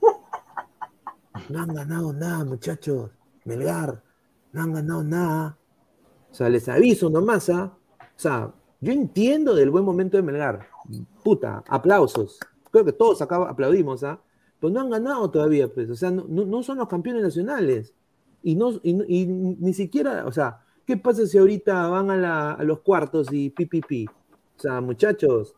no 1.48 1.58
han 1.58 1.74
ganado 1.74 2.12
nada, 2.12 2.44
muchachos. 2.44 3.10
Melgar, 3.46 4.02
no 4.52 4.62
han 4.62 4.74
ganado 4.74 5.02
nada. 5.02 5.58
O 6.30 6.34
sea, 6.34 6.50
les 6.50 6.68
aviso 6.68 7.08
nomás, 7.08 7.48
¿ah? 7.48 7.72
O 7.98 8.18
sea, 8.20 8.52
yo 8.80 8.92
entiendo 8.92 9.54
del 9.54 9.70
buen 9.70 9.84
momento 9.84 10.18
de 10.18 10.22
Melgar. 10.22 10.68
Puta, 11.22 11.62
aplausos. 11.68 12.38
Creo 12.70 12.84
que 12.84 12.92
todos 12.92 13.20
acá 13.22 13.36
aplaudimos, 13.48 14.04
¿ah? 14.04 14.20
Pero 14.60 14.72
no 14.72 14.80
han 14.80 14.90
ganado 14.90 15.30
todavía, 15.30 15.72
pues. 15.72 15.88
O 15.90 15.96
sea, 15.96 16.10
no, 16.10 16.24
no- 16.28 16.62
son 16.62 16.78
los 16.78 16.88
campeones 16.88 17.22
nacionales. 17.22 17.94
Y, 18.42 18.54
no, 18.54 18.70
y, 18.82 19.02
y 19.08 19.26
ni 19.26 19.72
siquiera, 19.74 20.24
o 20.26 20.32
sea, 20.32 20.60
¿qué 20.86 20.96
pasa 20.96 21.26
si 21.26 21.38
ahorita 21.38 21.88
van 21.88 22.10
a, 22.10 22.16
la- 22.16 22.52
a 22.52 22.64
los 22.64 22.80
cuartos 22.80 23.32
y 23.32 23.50
pi, 23.50 23.66
pi, 23.66 23.80
pi? 23.80 24.06
O 24.06 24.60
sea, 24.60 24.80
muchachos, 24.80 25.54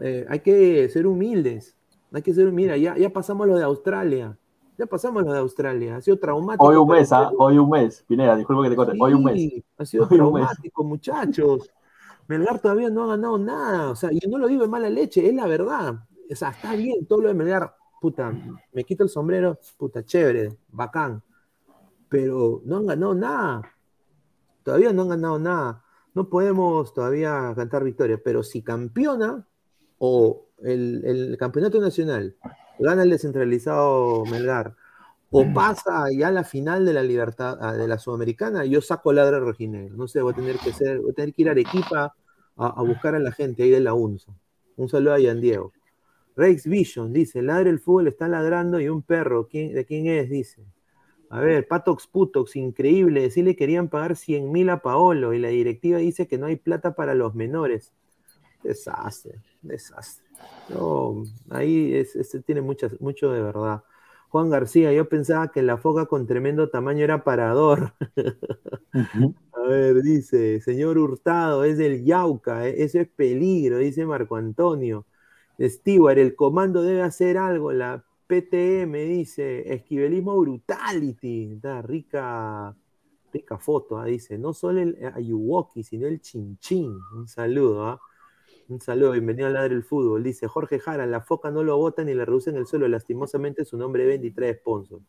eh, 0.00 0.26
hay 0.28 0.40
que 0.40 0.88
ser 0.88 1.06
humildes. 1.06 1.76
Hay 2.12 2.22
que 2.22 2.34
ser 2.34 2.48
humildes. 2.48 2.80
Ya, 2.80 2.96
ya 2.96 3.10
pasamos 3.10 3.46
lo 3.46 3.56
de 3.56 3.64
Australia. 3.64 4.36
Ya 4.76 4.86
pasamos 4.86 5.22
lo 5.24 5.32
de 5.32 5.38
Australia. 5.38 5.96
Ha 5.96 6.00
sido 6.00 6.18
traumático. 6.18 6.64
Hoy 6.64 6.76
un 6.76 6.88
mes, 6.88 7.12
¿ah? 7.12 7.30
Hoy 7.38 7.58
un 7.58 7.70
mes. 7.70 8.02
Pineda, 8.08 8.34
disculpa 8.36 8.62
que 8.64 8.70
te 8.70 8.76
corte. 8.76 8.96
Hoy 8.98 9.14
un 9.14 9.24
mes. 9.24 9.34
Sí, 9.36 9.64
ha 9.76 9.84
sido 9.84 10.04
Hoy 10.10 10.16
traumático, 10.16 10.84
muchachos. 10.84 11.70
Melgar 12.30 12.60
todavía 12.60 12.90
no 12.90 13.02
ha 13.02 13.16
ganado 13.16 13.38
nada. 13.38 13.90
O 13.90 13.96
sea, 13.96 14.10
y 14.12 14.20
no 14.28 14.38
lo 14.38 14.46
digo 14.46 14.62
de 14.62 14.68
mala 14.68 14.88
leche, 14.88 15.26
es 15.26 15.34
la 15.34 15.48
verdad. 15.48 15.96
O 16.30 16.36
sea, 16.36 16.50
está 16.50 16.76
bien 16.76 17.04
todo 17.06 17.22
lo 17.22 17.28
de 17.28 17.34
Melgar. 17.34 17.74
Puta, 18.00 18.32
me 18.72 18.84
quito 18.84 19.02
el 19.02 19.08
sombrero, 19.08 19.58
puta, 19.76 20.04
chévere, 20.04 20.56
bacán. 20.68 21.24
Pero 22.08 22.62
no 22.64 22.76
han 22.76 22.86
ganado 22.86 23.14
nada. 23.14 23.62
Todavía 24.62 24.92
no 24.92 25.02
han 25.02 25.08
ganado 25.08 25.40
nada. 25.40 25.84
No 26.14 26.28
podemos 26.28 26.94
todavía 26.94 27.52
cantar 27.56 27.82
victoria, 27.82 28.20
pero 28.24 28.44
si 28.44 28.62
campeona 28.62 29.44
o 29.98 30.46
el, 30.62 31.04
el 31.04 31.36
campeonato 31.36 31.80
nacional 31.80 32.36
gana 32.78 33.02
el 33.02 33.10
descentralizado 33.10 34.24
Melgar 34.26 34.76
o 35.30 35.52
pasa 35.54 36.06
ya 36.16 36.30
la 36.30 36.44
final 36.44 36.84
de 36.84 36.92
la 36.92 37.02
libertad 37.02 37.58
ah, 37.60 37.72
de 37.74 37.86
la 37.86 37.98
sudamericana, 37.98 38.64
yo 38.64 38.80
saco 38.80 39.12
ladra 39.12 39.38
rojinegro. 39.38 39.96
No 39.96 40.08
sé, 40.08 40.20
voy 40.20 40.32
a 40.32 40.36
tener 40.36 40.56
que 40.58 40.72
ser, 40.72 41.00
voy 41.00 41.12
a 41.12 41.14
tener 41.14 41.34
que 41.34 41.42
ir 41.42 41.48
a 41.48 41.52
Arequipa 41.52 42.14
a, 42.56 42.66
a 42.66 42.82
buscar 42.82 43.14
a 43.14 43.18
la 43.18 43.32
gente 43.32 43.62
ahí 43.62 43.70
de 43.70 43.80
la 43.80 43.94
UNSO. 43.94 44.34
Un 44.76 44.88
saludo 44.88 45.14
a 45.14 45.20
Ian 45.20 45.40
Diego. 45.40 45.72
Rex 46.36 46.66
Vision 46.66 47.12
dice, 47.12 47.42
ladre 47.42 47.70
el 47.70 47.80
fútbol 47.80 48.08
está 48.08 48.26
ladrando 48.28 48.80
y 48.80 48.88
un 48.88 49.02
perro, 49.02 49.46
¿quién, 49.46 49.74
¿de 49.74 49.84
quién 49.84 50.06
es? 50.06 50.30
Dice. 50.30 50.64
A 51.28 51.38
ver, 51.40 51.68
Patox 51.68 52.06
Putox, 52.06 52.56
increíble, 52.56 53.30
sí 53.30 53.42
le 53.42 53.54
querían 53.54 53.88
pagar 53.88 54.16
100 54.16 54.50
mil 54.50 54.68
a 54.70 54.82
Paolo 54.82 55.32
y 55.32 55.38
la 55.38 55.48
directiva 55.48 55.98
dice 55.98 56.26
que 56.26 56.38
no 56.38 56.46
hay 56.46 56.56
plata 56.56 56.94
para 56.94 57.14
los 57.14 57.34
menores. 57.34 57.92
Desastre, 58.64 59.40
desastre. 59.62 60.26
No, 60.70 61.22
ahí 61.50 61.94
es, 61.94 62.16
tiene 62.44 62.62
muchas, 62.62 63.00
mucho 63.00 63.30
de 63.30 63.42
verdad. 63.42 63.84
Juan 64.30 64.48
García, 64.48 64.92
yo 64.92 65.08
pensaba 65.08 65.50
que 65.50 65.60
la 65.62 65.76
foca 65.76 66.06
con 66.06 66.26
tremendo 66.26 66.70
tamaño 66.70 67.02
era 67.04 67.24
parador. 67.24 67.94
A 69.52 69.60
ver, 69.68 70.02
dice, 70.02 70.60
señor 70.60 70.98
Hurtado, 70.98 71.64
es 71.64 71.78
del 71.78 72.04
Yauca, 72.04 72.68
eh, 72.68 72.82
eso 72.84 73.00
es 73.00 73.08
peligro, 73.08 73.78
dice 73.78 74.06
Marco 74.06 74.36
Antonio. 74.36 75.04
Stewart, 75.60 76.18
el 76.18 76.34
comando 76.36 76.82
debe 76.82 77.02
hacer 77.02 77.38
algo. 77.38 77.72
La 77.72 78.04
PTM 78.28 78.92
dice, 79.08 79.72
esquivelismo 79.74 80.38
brutality. 80.40 81.56
Da, 81.56 81.82
rica, 81.82 82.74
rica 83.32 83.58
foto, 83.58 83.98
ah, 83.98 84.06
dice. 84.06 84.38
No 84.38 84.54
solo 84.54 84.80
el 84.80 84.96
Ayuwoki, 85.14 85.82
sino 85.82 86.06
el 86.06 86.20
Chinchín. 86.20 86.96
Un 87.16 87.28
saludo, 87.28 87.86
¿ah? 87.86 88.00
Un 88.70 88.80
saludo, 88.80 89.10
bienvenido 89.10 89.48
a 89.48 89.50
Ladre 89.50 89.74
el 89.74 89.82
Fútbol. 89.82 90.22
Dice 90.22 90.46
Jorge 90.46 90.78
Jara, 90.78 91.04
la 91.04 91.20
foca 91.20 91.50
no 91.50 91.64
lo 91.64 91.76
botan 91.76 92.06
ni 92.06 92.14
le 92.14 92.24
reducen 92.24 92.54
el 92.54 92.66
suelo. 92.66 92.86
Lastimosamente 92.86 93.64
su 93.64 93.76
nombre 93.76 94.06
vende 94.06 94.28
y 94.28 94.30
trae 94.30 94.54
sponsor. 94.54 95.00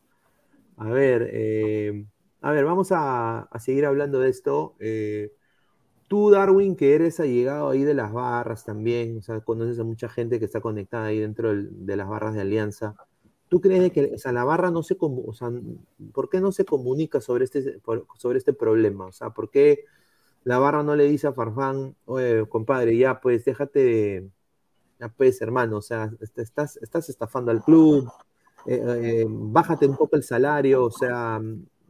A 0.77 0.89
ver, 0.89 1.29
eh, 1.31 2.03
a 2.41 2.51
ver, 2.51 2.65
vamos 2.65 2.91
a, 2.91 3.41
a 3.41 3.59
seguir 3.59 3.85
hablando 3.85 4.19
de 4.19 4.29
esto. 4.29 4.73
Eh, 4.79 5.31
Tú, 6.07 6.31
Darwin, 6.31 6.75
que 6.75 6.95
eres 6.95 7.19
allegado 7.19 7.69
ahí 7.69 7.83
de 7.83 7.93
las 7.93 8.11
barras 8.11 8.65
también, 8.65 9.19
o 9.19 9.21
sea, 9.21 9.41
conoces 9.41 9.77
a 9.79 9.83
mucha 9.83 10.09
gente 10.09 10.39
que 10.39 10.45
está 10.45 10.59
conectada 10.59 11.05
ahí 11.05 11.19
dentro 11.19 11.53
de 11.55 11.95
las 11.95 12.09
barras 12.09 12.33
de 12.33 12.41
Alianza. 12.41 12.95
¿Tú 13.47 13.61
crees 13.61 13.91
que, 13.91 14.15
o 14.15 14.17
sea, 14.17 14.31
la 14.31 14.43
barra 14.43 14.71
no 14.71 14.81
se, 14.81 14.97
o 14.99 15.33
¿por 16.13 16.29
qué 16.29 16.41
no 16.41 16.51
se 16.51 16.65
comunica 16.65 17.21
sobre 17.21 17.45
este, 17.45 17.79
sobre 18.17 18.39
este 18.39 18.53
problema? 18.53 19.05
O 19.05 19.11
sea, 19.11 19.29
¿por 19.29 19.51
qué 19.51 19.85
la 20.43 20.59
barra 20.59 20.83
no 20.83 20.95
le 20.95 21.05
dice 21.05 21.27
a 21.27 21.33
Farfán, 21.33 21.95
oye, 22.05 22.47
compadre, 22.49 22.97
ya 22.97 23.19
pues, 23.21 23.45
déjate, 23.45 23.79
de- 23.79 24.31
ya 24.99 25.09
pues, 25.09 25.41
hermano, 25.41 25.77
o 25.77 25.81
sea, 25.81 26.11
est- 26.21 26.39
estás, 26.39 26.77
estás 26.77 27.09
estafando 27.09 27.51
al 27.51 27.63
club, 27.63 28.13
eh, 28.65 28.81
eh, 29.23 29.25
bájate 29.29 29.87
un 29.87 29.97
poco 29.97 30.15
el 30.17 30.23
salario, 30.23 30.85
o 30.85 30.91
sea, 30.91 31.41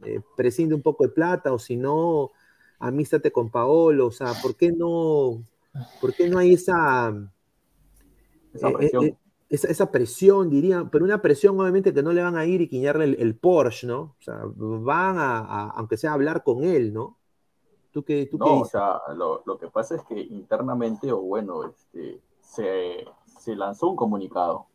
eh, 0.04 0.20
prescinde 0.36 0.74
un 0.74 0.82
poco 0.82 1.04
de 1.04 1.10
plata, 1.10 1.52
o 1.52 1.58
si 1.58 1.76
no, 1.76 2.32
amístate 2.80 3.32
con 3.32 3.50
Paolo, 3.50 4.06
o 4.08 4.10
sea, 4.12 4.40
¿por 4.40 4.56
qué 4.56 4.72
no, 4.72 5.44
por 6.00 6.14
qué 6.14 6.28
no 6.28 6.38
hay 6.38 6.54
esa, 6.54 7.12
Esa 8.54 8.72
eh, 8.80 8.92
presión. 9.00 9.18
esa, 9.48 9.68
esa 9.68 9.90
presión, 9.92 10.50
diría, 10.50 10.88
pero 10.90 11.04
una 11.04 11.20
presión 11.22 11.58
obviamente 11.60 11.92
que 11.94 12.02
no 12.02 12.12
le 12.12 12.22
van 12.22 12.36
a 12.36 12.46
ir 12.46 12.60
y 12.62 12.68
quiñarle 12.68 13.04
el, 13.04 13.16
el 13.20 13.36
Porsche, 13.36 13.86
¿no? 13.86 14.00
O 14.00 14.22
sea, 14.22 14.40
van 14.56 15.18
a, 15.18 15.38
a- 15.40 15.70
aunque 15.76 15.96
sea 15.96 16.10
a 16.12 16.14
hablar 16.14 16.42
con 16.44 16.64
él, 16.64 16.92
¿no? 16.92 17.18
¿Tú 17.92 18.02
qué, 18.04 18.26
tú 18.26 18.40
qué 18.40 18.50
No, 18.50 18.60
o 18.60 18.64
sea, 18.64 19.00
lo, 19.14 19.42
lo 19.46 19.58
que 19.58 19.68
pasa 19.68 19.94
es 19.96 20.04
que 20.04 20.18
internamente, 20.20 21.12
o 21.12 21.20
bueno, 21.20 21.64
este, 21.64 22.22
se, 22.40 23.04
se 23.26 23.54
lanzó 23.56 23.88
un 23.90 23.96
comunicado. 23.96 24.66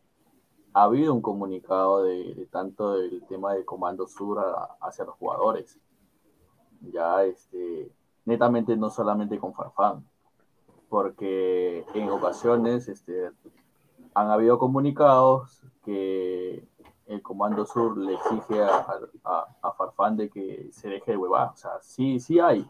Ha 0.74 0.84
habido 0.84 1.14
un 1.14 1.22
comunicado 1.22 2.04
de, 2.04 2.34
de 2.34 2.46
tanto 2.46 2.94
del 2.94 3.24
tema 3.26 3.54
de 3.54 3.64
Comando 3.64 4.06
Sur 4.08 4.38
a- 4.40 4.76
hacia 4.80 5.04
los 5.06 5.16
jugadores. 5.16 5.80
Ya, 6.92 7.24
este, 7.24 7.92
netamente 8.24 8.76
no 8.76 8.90
solamente 8.90 9.38
con 9.38 9.52
Farfán, 9.54 10.04
porque 10.88 11.84
en 11.94 12.10
ocasiones 12.10 12.88
este, 12.88 13.30
han 14.14 14.30
habido 14.30 14.58
comunicados 14.58 15.62
que 15.84 16.66
el 17.06 17.22
Comando 17.22 17.66
Sur 17.66 17.98
le 17.98 18.14
exige 18.14 18.62
a, 18.62 18.86
a, 19.24 19.56
a 19.62 19.72
Farfán 19.72 20.16
de 20.16 20.30
que 20.30 20.70
se 20.72 20.88
deje 20.88 21.12
de 21.12 21.16
huevar. 21.18 21.50
O 21.54 21.56
sea, 21.56 21.80
sí, 21.82 22.20
sí 22.20 22.40
hay 22.40 22.66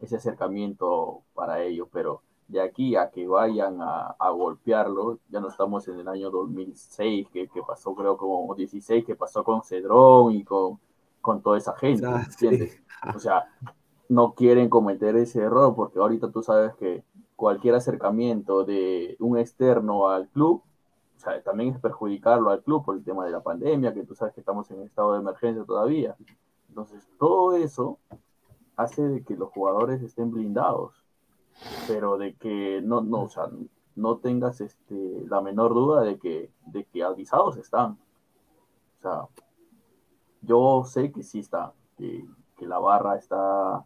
ese 0.00 0.16
acercamiento 0.16 1.22
para 1.34 1.62
ellos, 1.62 1.88
pero 1.92 2.22
de 2.48 2.60
aquí 2.60 2.96
a 2.96 3.10
que 3.10 3.26
vayan 3.26 3.80
a, 3.80 4.14
a 4.18 4.30
golpearlo, 4.30 5.18
ya 5.28 5.40
no 5.40 5.48
estamos 5.48 5.88
en 5.88 5.98
el 6.00 6.08
año 6.08 6.30
2006, 6.30 7.28
que, 7.32 7.48
que 7.48 7.62
pasó 7.62 7.94
creo 7.94 8.16
como 8.16 8.54
16, 8.54 9.04
que 9.04 9.16
pasó 9.16 9.42
con 9.42 9.62
Cedrón 9.62 10.32
y 10.32 10.44
con, 10.44 10.78
con 11.20 11.42
toda 11.42 11.58
esa 11.58 11.74
gente, 11.76 12.06
Ah. 12.06 12.26
O 13.14 13.18
sea, 13.18 13.46
no 14.08 14.34
quieren 14.34 14.68
cometer 14.68 15.16
ese 15.16 15.40
error 15.42 15.74
porque 15.74 15.98
ahorita 15.98 16.30
tú 16.30 16.42
sabes 16.42 16.74
que 16.76 17.04
cualquier 17.36 17.74
acercamiento 17.74 18.64
de 18.64 19.16
un 19.20 19.38
externo 19.38 20.08
al 20.08 20.28
club, 20.28 20.62
o 21.16 21.20
sea, 21.20 21.42
también 21.42 21.74
es 21.74 21.80
perjudicarlo 21.80 22.50
al 22.50 22.62
club 22.62 22.84
por 22.84 22.96
el 22.96 23.04
tema 23.04 23.24
de 23.26 23.32
la 23.32 23.42
pandemia, 23.42 23.92
que 23.92 24.04
tú 24.04 24.14
sabes 24.14 24.34
que 24.34 24.40
estamos 24.40 24.70
en 24.70 24.82
estado 24.82 25.12
de 25.12 25.20
emergencia 25.20 25.64
todavía. 25.64 26.16
Entonces, 26.68 27.06
todo 27.18 27.54
eso 27.54 27.98
hace 28.76 29.02
de 29.08 29.24
que 29.24 29.36
los 29.36 29.50
jugadores 29.50 30.02
estén 30.02 30.30
blindados, 30.32 30.94
pero 31.86 32.18
de 32.18 32.36
que 32.36 32.80
no, 32.82 33.00
no, 33.02 33.24
o 33.24 33.28
sea, 33.30 33.48
no 33.96 34.18
tengas 34.18 34.60
este, 34.62 35.24
la 35.28 35.40
menor 35.42 35.74
duda 35.74 36.02
de 36.02 36.18
que, 36.18 36.52
de 36.66 36.86
que 36.86 37.04
avisados 37.04 37.56
están. 37.58 37.98
O 38.98 39.00
sea, 39.02 39.28
yo 40.42 40.84
sé 40.84 41.12
que 41.12 41.22
sí 41.22 41.40
está, 41.40 41.74
que, 41.96 42.24
que 42.56 42.66
la 42.66 42.78
barra 42.78 43.16
está 43.16 43.84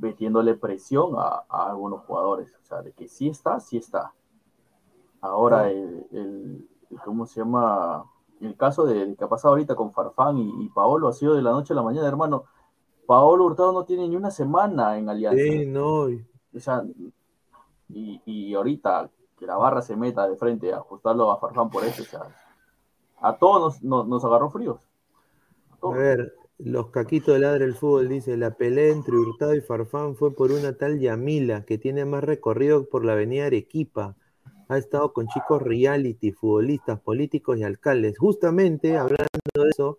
metiéndole 0.00 0.54
presión 0.54 1.14
a, 1.16 1.44
a 1.48 1.70
algunos 1.70 2.02
jugadores, 2.04 2.52
o 2.60 2.64
sea, 2.64 2.82
de 2.82 2.92
que 2.92 3.08
sí 3.08 3.28
está, 3.28 3.60
sí 3.60 3.76
está. 3.78 4.12
Ahora, 5.20 5.70
el, 5.70 6.06
el- 6.12 6.68
el- 6.90 6.98
¿cómo 7.04 7.26
se 7.26 7.40
llama? 7.40 8.04
El 8.40 8.56
caso 8.56 8.84
de, 8.84 9.06
de 9.06 9.16
que 9.16 9.24
ha 9.24 9.28
pasado 9.28 9.54
ahorita 9.54 9.76
con 9.76 9.92
Farfán 9.92 10.38
y, 10.38 10.64
y 10.64 10.68
Paolo 10.70 11.08
ha 11.08 11.12
sido 11.12 11.34
de 11.34 11.42
la 11.42 11.52
noche 11.52 11.72
a 11.72 11.76
la 11.76 11.82
mañana, 11.82 12.08
hermano. 12.08 12.44
Paolo 13.06 13.44
Hurtado 13.44 13.72
no 13.72 13.84
tiene 13.84 14.08
ni 14.08 14.16
una 14.16 14.30
semana 14.30 14.98
en 14.98 15.08
Alianza. 15.08 15.42
Sí, 15.42 15.66
no, 15.66 16.02
O 16.04 16.60
sea, 16.60 16.84
y, 17.88 18.20
y 18.24 18.54
ahorita 18.54 19.10
que 19.38 19.46
la 19.46 19.56
barra 19.56 19.82
se 19.82 19.96
meta 19.96 20.28
de 20.28 20.36
frente 20.36 20.72
a 20.72 20.76
ajustarlo 20.76 21.30
a 21.30 21.38
Farfán 21.38 21.68
por 21.68 21.84
eso, 21.84 22.02
o 22.02 22.06
sea, 22.06 22.22
a 23.20 23.36
todos 23.36 23.82
nos, 23.82 23.82
nos, 23.82 24.08
nos 24.08 24.24
agarró 24.24 24.50
fríos. 24.50 24.88
A 25.82 25.88
ver, 25.88 26.34
los 26.58 26.90
caquitos 26.90 27.34
de 27.34 27.40
ladre 27.40 27.64
el 27.64 27.74
fútbol 27.74 28.08
dice, 28.08 28.36
la 28.36 28.52
pelea 28.52 28.92
entre 28.92 29.16
Hurtado 29.16 29.54
y 29.54 29.60
Farfán 29.60 30.14
fue 30.14 30.32
por 30.32 30.52
una 30.52 30.76
tal 30.76 31.00
Yamila, 31.00 31.64
que 31.64 31.76
tiene 31.76 32.04
más 32.04 32.22
recorrido 32.22 32.88
por 32.88 33.04
la 33.04 33.14
avenida 33.14 33.46
Arequipa. 33.46 34.16
Ha 34.68 34.78
estado 34.78 35.12
con 35.12 35.26
chicos 35.26 35.60
reality, 35.60 36.30
futbolistas, 36.30 37.00
políticos 37.00 37.58
y 37.58 37.64
alcaldes. 37.64 38.16
Justamente, 38.16 38.96
hablando 38.96 39.26
de 39.54 39.70
eso, 39.70 39.98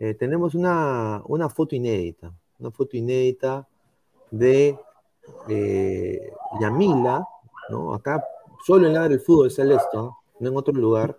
eh, 0.00 0.14
tenemos 0.14 0.54
una, 0.54 1.22
una 1.26 1.48
foto 1.48 1.74
inédita, 1.74 2.32
una 2.58 2.70
foto 2.70 2.96
inédita 2.96 3.66
de 4.30 4.78
eh, 5.48 6.32
Yamila, 6.60 7.26
¿no? 7.70 7.94
Acá, 7.94 8.24
solo 8.64 8.86
en 8.86 8.94
Ladre 8.94 9.14
el 9.14 9.20
Fútbol 9.20 9.50
sale 9.50 9.74
esto, 9.74 10.18
¿no? 10.38 10.48
en 10.48 10.56
otro 10.56 10.72
lugar, 10.74 11.18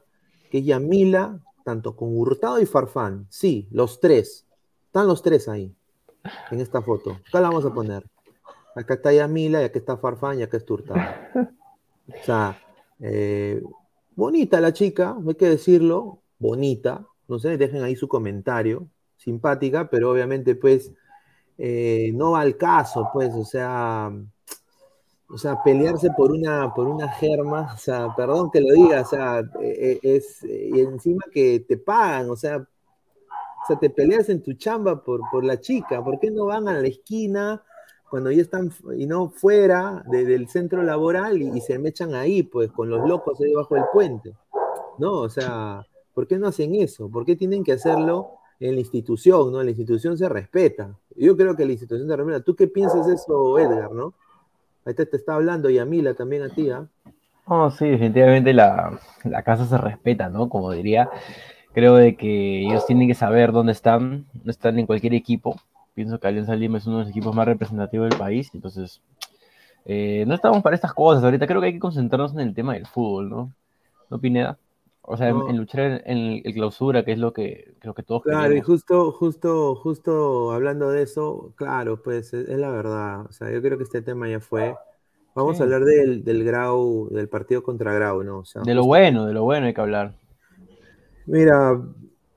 que 0.49 0.59
es 0.59 0.65
Yamila, 0.65 1.39
tanto 1.63 1.95
con 1.95 2.17
Hurtado 2.17 2.59
y 2.59 2.65
Farfán, 2.65 3.27
sí, 3.29 3.67
los 3.71 3.99
tres, 3.99 4.45
están 4.85 5.07
los 5.07 5.21
tres 5.21 5.47
ahí, 5.47 5.75
en 6.51 6.59
esta 6.59 6.81
foto. 6.81 7.11
Acá 7.27 7.41
la 7.41 7.49
vamos 7.49 7.65
a 7.65 7.73
poner. 7.73 8.05
Acá 8.75 8.95
está 8.95 9.11
Yamila, 9.11 9.61
y 9.61 9.65
acá 9.65 9.79
está 9.79 9.97
Farfán, 9.97 10.39
y 10.39 10.43
acá 10.43 10.57
está 10.57 10.73
Hurtado. 10.73 10.99
O 12.07 12.23
sea, 12.23 12.59
eh, 12.99 13.61
bonita 14.15 14.59
la 14.61 14.73
chica, 14.73 15.15
hay 15.25 15.35
que 15.35 15.49
decirlo, 15.49 16.19
bonita, 16.39 17.05
no 17.29 17.39
sé, 17.39 17.57
dejen 17.57 17.83
ahí 17.83 17.95
su 17.95 18.07
comentario, 18.09 18.87
simpática, 19.17 19.89
pero 19.89 20.11
obviamente 20.11 20.55
pues 20.55 20.91
eh, 21.57 22.11
no 22.15 22.31
va 22.33 22.41
al 22.41 22.57
caso, 22.57 23.09
pues, 23.13 23.33
o 23.35 23.45
sea, 23.45 24.11
o 25.31 25.37
sea, 25.37 25.61
pelearse 25.63 26.09
por 26.17 26.31
una, 26.31 26.73
por 26.73 26.87
una 26.87 27.07
germa, 27.09 27.71
o 27.75 27.77
sea, 27.77 28.13
perdón 28.15 28.49
que 28.51 28.61
lo 28.61 28.73
diga, 28.73 29.01
o 29.01 29.05
sea, 29.05 29.39
eh, 29.39 29.45
eh, 29.61 29.99
es, 30.03 30.43
y 30.43 30.79
encima 30.79 31.23
que 31.31 31.59
te 31.61 31.77
pagan, 31.77 32.29
o 32.29 32.35
sea, 32.35 32.57
o 32.57 33.65
sea, 33.67 33.77
te 33.77 33.89
peleas 33.89 34.29
en 34.29 34.41
tu 34.41 34.53
chamba 34.53 35.03
por, 35.03 35.21
por 35.31 35.43
la 35.43 35.59
chica, 35.59 36.03
¿por 36.03 36.19
qué 36.19 36.31
no 36.31 36.45
van 36.45 36.67
a 36.67 36.73
la 36.81 36.87
esquina 36.87 37.63
cuando 38.09 38.31
ya 38.31 38.41
están, 38.41 38.71
y 38.97 39.05
no 39.05 39.29
fuera 39.29 40.03
de- 40.07 40.25
del 40.25 40.47
centro 40.49 40.81
laboral 40.83 41.41
y, 41.41 41.49
y 41.57 41.61
se 41.61 41.77
me 41.77 41.89
echan 41.89 42.15
ahí, 42.15 42.41
pues, 42.43 42.71
con 42.71 42.89
los 42.89 43.07
locos 43.07 43.39
ahí 43.39 43.49
debajo 43.49 43.75
del 43.75 43.83
puente? 43.93 44.33
¿No? 44.99 45.13
O 45.21 45.29
sea, 45.29 45.85
¿por 46.19 46.27
qué 46.27 46.37
no 46.37 46.47
hacen 46.49 46.75
eso? 46.75 47.09
¿Por 47.09 47.23
qué 47.23 47.37
tienen 47.37 47.63
que 47.63 47.71
hacerlo 47.71 48.31
en 48.59 48.73
la 48.73 48.81
institución, 48.81 49.53
¿no? 49.53 49.63
La 49.63 49.69
institución 49.69 50.17
se 50.17 50.27
respeta. 50.27 50.93
Yo 51.15 51.37
creo 51.37 51.55
que 51.55 51.65
la 51.65 51.71
institución 51.71 52.09
se 52.09 52.15
respeta. 52.17 52.41
¿Tú 52.41 52.57
qué 52.57 52.67
piensas 52.67 53.07
de 53.07 53.13
eso, 53.13 53.57
Edgar, 53.57 53.93
no? 53.93 54.13
Ahí 54.83 54.93
te, 54.93 55.03
está 55.15 55.35
hablando 55.35 55.69
Yamila 55.69 56.15
también 56.15 56.41
a 56.41 56.49
ti, 56.49 56.69
¿ah? 56.71 56.85
No, 57.47 57.71
sí, 57.71 57.87
definitivamente 57.87 58.51
la, 58.51 58.99
la 59.23 59.43
casa 59.43 59.65
se 59.65 59.77
respeta, 59.77 60.27
¿no? 60.27 60.49
Como 60.49 60.73
diría, 60.73 61.09
creo 61.71 61.95
de 61.95 62.17
que 62.17 62.63
ellos 62.63 62.85
tienen 62.85 63.07
que 63.07 63.15
saber 63.15 63.53
dónde 63.53 63.71
están, 63.71 64.25
no 64.43 64.51
están 64.51 64.77
en 64.77 64.87
cualquier 64.87 65.13
equipo. 65.13 65.55
Pienso 65.93 66.19
que 66.19 66.27
Alianza 66.27 66.53
Lima 66.53 66.79
es 66.79 66.85
uno 66.85 66.97
de 66.97 67.03
los 67.03 67.11
equipos 67.11 67.33
más 67.33 67.45
representativos 67.45 68.09
del 68.09 68.19
país, 68.19 68.51
entonces 68.53 69.01
eh, 69.85 70.25
no 70.27 70.35
estamos 70.35 70.61
para 70.61 70.75
estas 70.75 70.93
cosas 70.93 71.23
ahorita, 71.23 71.47
creo 71.47 71.61
que 71.61 71.67
hay 71.67 71.73
que 71.75 71.79
concentrarnos 71.79 72.33
en 72.33 72.41
el 72.41 72.53
tema 72.53 72.73
del 72.73 72.87
fútbol, 72.87 73.29
¿no? 73.29 73.53
¿No, 74.09 74.19
Pineda? 74.19 74.57
O 75.11 75.17
sea, 75.17 75.29
en- 75.29 75.37
No. 75.39 75.49
en, 75.49 75.57
luchar 75.57 75.79
en, 75.81 76.01
en 76.05 76.41
el 76.45 76.53
clausura, 76.53 77.03
que 77.03 77.13
es 77.13 77.17
lo 77.19 77.33
que 77.33 77.73
creo 77.79 77.93
que 77.95 78.03
todos 78.03 78.21
Claro, 78.21 78.53
y 78.55 78.61
justo, 78.61 79.11
justo, 79.11 79.75
justo 79.75 80.51
hablando 80.51 80.89
de 80.91 81.01
eso, 81.01 81.51
claro, 81.55 82.01
pues 82.03 82.33
es, 82.33 82.47
es 82.47 82.57
la 82.59 82.69
verdad. 82.69 83.25
O 83.27 83.31
sea, 83.31 83.51
yo 83.51 83.61
creo 83.61 83.77
que 83.77 83.85
este 83.85 84.01
tema 84.03 84.29
ya 84.29 84.39
fue. 84.39 84.75
Vamos 85.35 85.57
Sí. 85.57 85.61
a 85.61 85.65
hablar 85.65 85.83
del, 85.83 86.23
del 86.23 86.43
Grau, 86.43 87.09
del 87.11 87.27
partido 87.27 87.63
contra 87.63 87.93
Grau, 87.93 88.23
¿no? 88.23 88.39
O 88.39 88.45
sea, 88.45 88.61
De 88.63 88.75
lo 88.75 88.83
bueno, 88.85 89.25
de 89.25 89.33
lo 89.33 89.43
bueno 89.43 89.65
hay 89.67 89.73
que 89.73 89.81
hablar. 89.81 90.13
Mira, 91.25 91.81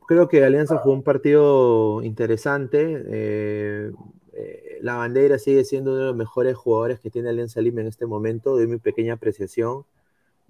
creo 0.06 0.28
que 0.28 0.44
Alianza 0.44 0.78
jugó 0.78 0.94
un 0.94 1.02
partido 1.02 2.02
interesante. 2.02 3.02
eh, 3.06 3.92
eh, 4.34 4.78
la 4.80 4.96
bandera 4.96 5.38
sigue 5.38 5.64
siendo 5.64 5.90
uno 5.92 6.00
de 6.00 6.06
los 6.06 6.16
mejores 6.16 6.56
jugadores 6.56 7.00
que 7.00 7.10
tiene 7.10 7.28
Alianza 7.28 7.60
Lima 7.60 7.82
en 7.82 7.86
este 7.88 8.06
momento, 8.06 8.56
de 8.56 8.66
mi 8.66 8.78
pequeña 8.78 9.14
apreciación. 9.14 9.84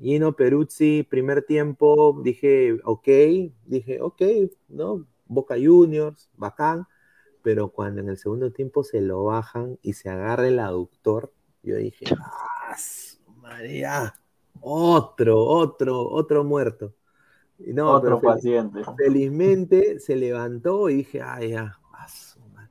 Gino 0.03 0.35
Peruzzi, 0.37 1.05
primer 1.09 1.43
tiempo, 1.45 2.21
dije, 2.25 2.79
ok, 2.85 3.09
dije, 3.67 4.01
ok, 4.03 4.23
¿no? 4.69 5.07
Boca 5.27 5.55
Juniors, 5.57 6.31
bacán, 6.37 6.87
pero 7.43 7.71
cuando 7.71 8.01
en 8.03 8.09
el 8.11 8.19
segundo 8.19 8.53
tiempo 8.53 8.85
se 8.85 9.01
lo 9.03 9.25
bajan 9.25 9.79
y 9.83 9.95
se 9.95 10.11
agarra 10.11 10.49
el 10.49 10.59
aductor, 10.61 11.33
yo 11.63 11.77
dije, 11.77 12.07
¡ah, 12.19 12.77
María! 13.41 14.15
Otro, 14.61 15.45
otro, 15.45 16.09
otro 16.09 16.45
muerto. 16.45 16.95
No, 17.59 17.95
Otro 17.97 18.01
pero 18.01 18.21
fel- 18.21 18.35
paciente. 18.35 18.83
Felizmente 18.97 20.01
se 20.01 20.17
levantó 20.17 20.91
y 20.91 20.97
dije, 20.97 21.23
ay, 21.23 21.51
ya. 21.51 21.79
a 21.93 22.09
su 22.09 22.41
madre". 22.55 22.71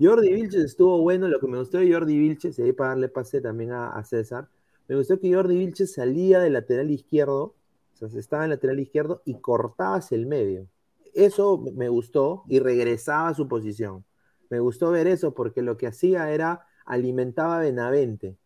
Jordi 0.00 0.32
Vilches 0.32 0.64
estuvo 0.64 1.00
bueno. 1.02 1.28
Lo 1.28 1.40
que 1.40 1.46
me 1.46 1.58
gustó 1.58 1.78
de 1.78 1.92
Jordi 1.92 2.18
Vilches, 2.18 2.58
y 2.58 2.62
ahí 2.62 2.72
para 2.72 2.90
darle 2.90 3.08
pase 3.08 3.40
también 3.40 3.72
a, 3.72 3.90
a 3.90 4.04
César, 4.04 4.48
me 4.88 4.96
gustó 4.96 5.18
que 5.20 5.32
Jordi 5.34 5.56
Vilches 5.58 5.94
salía 5.94 6.40
del 6.40 6.54
lateral 6.54 6.90
izquierdo, 6.90 7.54
o 7.94 7.96
sea, 7.96 8.08
se 8.08 8.18
estaba 8.20 8.44
en 8.44 8.50
lateral 8.50 8.80
izquierdo 8.80 9.22
y 9.24 9.34
cortaba 9.40 9.96
hacia 9.96 10.16
el 10.16 10.26
medio. 10.26 10.68
Eso 11.14 11.58
me- 11.74 11.88
gustó 11.88 12.44
y 12.48 12.58
regresaba 12.60 13.28
a 13.28 13.34
su 13.34 13.48
posición. 13.48 14.04
Me 14.50 14.60
gustó 14.60 14.90
ver 14.90 15.06
eso 15.06 15.34
porque 15.34 15.62
lo 15.62 15.76
que 15.76 15.86
hacía 15.86 16.30
era 16.32 16.66
alimentaba 16.84 17.56
a 17.58 17.60
Benavente 17.60 18.36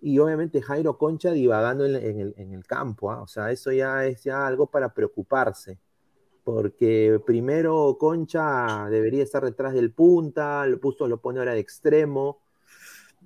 y 0.00 0.18
obviamente 0.18 0.62
Jairo 0.62 0.98
Concha 0.98 1.30
divagando 1.32 1.84
en, 1.86 1.94
el, 2.20 2.34
en 2.36 2.52
el 2.52 2.64
campo, 2.66 3.10
¿ah? 3.12 3.22
o 3.22 3.26
sea, 3.28 3.50
eso 3.52 3.70
ya 3.72 4.04
es 4.06 4.24
ya 4.24 4.46
algo 4.46 4.66
para 4.68 4.92
preocuparse, 4.94 5.78
porque 6.44 7.20
primero 7.26 7.96
Concha 7.98 8.88
debería 8.90 9.22
estar 9.22 9.44
detrás 9.44 9.74
del 9.74 9.92
punta, 9.92 10.66
lo 10.66 10.80
puso, 10.80 11.06
lo 11.08 11.20
pone 11.20 11.38
ahora 11.38 11.54
de 11.54 11.60
extremo, 11.60 12.40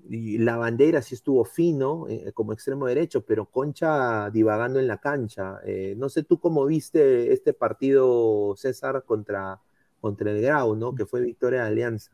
y 0.08 0.38
la 0.38 0.56
bandera 0.56 1.02
sí 1.02 1.14
estuvo 1.14 1.44
fino 1.44 2.06
eh, 2.08 2.32
como 2.32 2.52
extremo 2.52 2.86
derecho, 2.86 3.22
pero 3.22 3.46
Concha 3.46 4.30
divagando 4.30 4.78
en 4.78 4.86
la 4.86 4.98
cancha. 4.98 5.58
Eh, 5.64 5.94
no 5.96 6.08
sé 6.08 6.22
tú 6.22 6.38
cómo 6.38 6.64
viste 6.66 7.32
este 7.32 7.52
partido, 7.52 8.54
César, 8.56 9.04
contra, 9.04 9.60
contra 10.00 10.30
el 10.30 10.42
Grau, 10.42 10.76
¿no? 10.76 10.94
Que 10.94 11.06
fue 11.06 11.20
victoria 11.20 11.62
de 11.62 11.68
Alianza. 11.68 12.12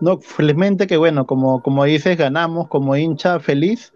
No, 0.00 0.18
felizmente 0.20 0.86
que 0.86 0.96
bueno, 0.96 1.26
como, 1.26 1.62
como 1.62 1.84
dices, 1.84 2.16
ganamos 2.16 2.68
como 2.68 2.96
hincha 2.96 3.40
feliz, 3.40 3.92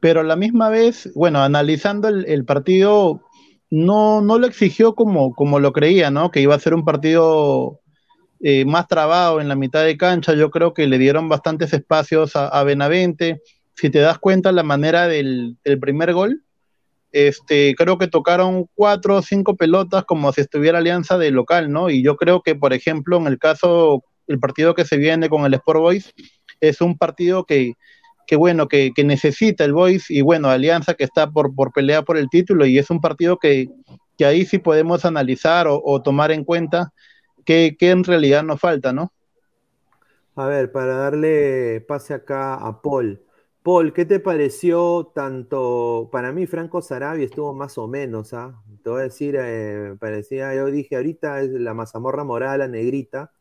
pero 0.00 0.20
a 0.20 0.24
la 0.24 0.36
misma 0.36 0.68
vez, 0.68 1.10
bueno, 1.14 1.40
analizando 1.40 2.08
el, 2.08 2.26
el 2.26 2.44
partido, 2.44 3.22
no, 3.70 4.20
no 4.20 4.38
lo 4.38 4.46
exigió 4.46 4.94
como, 4.94 5.34
como 5.34 5.58
lo 5.60 5.72
creía, 5.72 6.10
¿no? 6.10 6.30
Que 6.30 6.40
iba 6.40 6.54
a 6.54 6.60
ser 6.60 6.74
un 6.74 6.84
partido 6.84 7.80
eh, 8.40 8.64
más 8.64 8.86
trabado 8.86 9.40
en 9.40 9.48
la 9.48 9.54
mitad 9.54 9.84
de 9.84 9.96
cancha. 9.96 10.34
Yo 10.34 10.50
creo 10.50 10.74
que 10.74 10.86
le 10.86 10.98
dieron 10.98 11.28
bastantes 11.28 11.72
espacios 11.72 12.36
a, 12.36 12.48
a 12.48 12.64
Benavente. 12.64 13.42
Si 13.74 13.90
te 13.90 14.00
das 14.00 14.18
cuenta, 14.18 14.52
la 14.52 14.62
manera 14.62 15.08
del, 15.08 15.56
del 15.64 15.78
primer 15.78 16.12
gol, 16.12 16.42
este, 17.10 17.74
creo 17.74 17.96
que 17.96 18.08
tocaron 18.08 18.66
cuatro 18.74 19.16
o 19.16 19.22
cinco 19.22 19.56
pelotas 19.56 20.04
como 20.04 20.32
si 20.32 20.42
estuviera 20.42 20.78
Alianza 20.78 21.16
de 21.16 21.30
local, 21.30 21.72
¿no? 21.72 21.88
Y 21.88 22.02
yo 22.02 22.16
creo 22.16 22.42
que, 22.42 22.54
por 22.54 22.72
ejemplo, 22.72 23.16
en 23.16 23.26
el 23.26 23.38
caso, 23.38 24.04
el 24.26 24.38
partido 24.38 24.74
que 24.74 24.84
se 24.84 24.98
viene 24.98 25.28
con 25.28 25.46
el 25.46 25.54
Sport 25.54 25.80
Boys, 25.80 26.14
es 26.60 26.80
un 26.80 26.98
partido 26.98 27.44
que, 27.44 27.74
que 28.26 28.36
bueno, 28.36 28.68
que, 28.68 28.90
que 28.94 29.04
necesita 29.04 29.64
el 29.64 29.72
Boys 29.72 30.10
y 30.10 30.20
bueno, 30.20 30.48
Alianza 30.48 30.94
que 30.94 31.04
está 31.04 31.30
por, 31.30 31.54
por 31.54 31.72
pelear 31.72 32.04
por 32.04 32.18
el 32.18 32.28
título 32.28 32.66
y 32.66 32.78
es 32.78 32.90
un 32.90 33.00
partido 33.00 33.38
que, 33.38 33.68
que 34.18 34.26
ahí 34.26 34.44
sí 34.44 34.58
podemos 34.58 35.04
analizar 35.04 35.66
o, 35.68 35.80
o 35.82 36.02
tomar 36.02 36.30
en 36.32 36.44
cuenta 36.44 36.92
qué, 37.48 37.76
qué 37.78 37.92
en 37.92 38.04
realidad 38.04 38.42
nos 38.42 38.60
falta, 38.60 38.92
¿no? 38.92 39.10
A 40.34 40.46
ver, 40.46 40.70
para 40.70 40.96
darle 40.96 41.80
pase 41.80 42.12
acá 42.12 42.54
a 42.56 42.82
Paul. 42.82 43.22
Paul, 43.62 43.94
¿qué 43.94 44.04
te 44.04 44.20
pareció 44.20 45.10
tanto? 45.14 46.10
Para 46.12 46.30
mí, 46.30 46.46
Franco 46.46 46.82
Sarabia 46.82 47.24
estuvo 47.24 47.54
más 47.54 47.78
o 47.78 47.88
menos, 47.88 48.34
¿ah? 48.34 48.62
Te 48.84 48.90
voy 48.90 49.00
a 49.00 49.04
decir, 49.04 49.34
eh, 49.40 49.96
parecía, 49.98 50.54
yo 50.54 50.66
dije, 50.66 50.96
ahorita 50.96 51.40
es 51.40 51.48
la 51.48 51.72
mazamorra 51.72 52.22
morada, 52.22 52.58
la 52.58 52.68
negrita. 52.68 53.32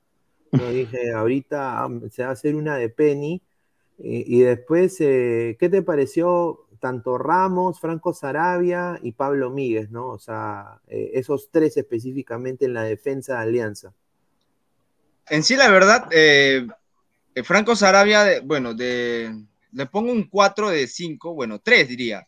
Yo 0.53 0.69
dije, 0.71 1.11
ahorita 1.11 1.83
ah, 1.83 1.89
se 2.09 2.23
va 2.23 2.29
a 2.29 2.31
hacer 2.31 2.55
una 2.55 2.77
de 2.77 2.87
Penny. 2.87 3.41
Y, 3.97 4.37
y 4.37 4.41
después, 4.43 5.01
eh, 5.01 5.57
¿qué 5.59 5.67
te 5.67 5.81
pareció 5.81 6.66
tanto 6.79 7.17
Ramos, 7.17 7.79
Franco 7.79 8.13
Sarabia 8.13 8.99
y 9.01 9.13
Pablo 9.13 9.49
Míguez, 9.51 9.91
¿no? 9.91 10.07
O 10.07 10.19
sea, 10.19 10.81
eh, 10.87 11.11
esos 11.13 11.49
tres 11.51 11.77
específicamente 11.77 12.65
en 12.65 12.73
la 12.73 12.83
defensa 12.83 13.35
de 13.35 13.39
Alianza. 13.41 13.93
En 15.29 15.43
sí, 15.43 15.55
la 15.55 15.69
verdad, 15.69 16.07
eh, 16.11 16.65
eh, 17.35 17.43
Franco 17.43 17.75
Sarabia, 17.75 18.41
bueno, 18.43 18.73
de, 18.73 19.33
le 19.73 19.85
pongo 19.87 20.11
un 20.11 20.29
4 20.29 20.69
de 20.69 20.87
5, 20.87 21.33
bueno, 21.33 21.59
3 21.59 21.87
diría. 21.89 22.27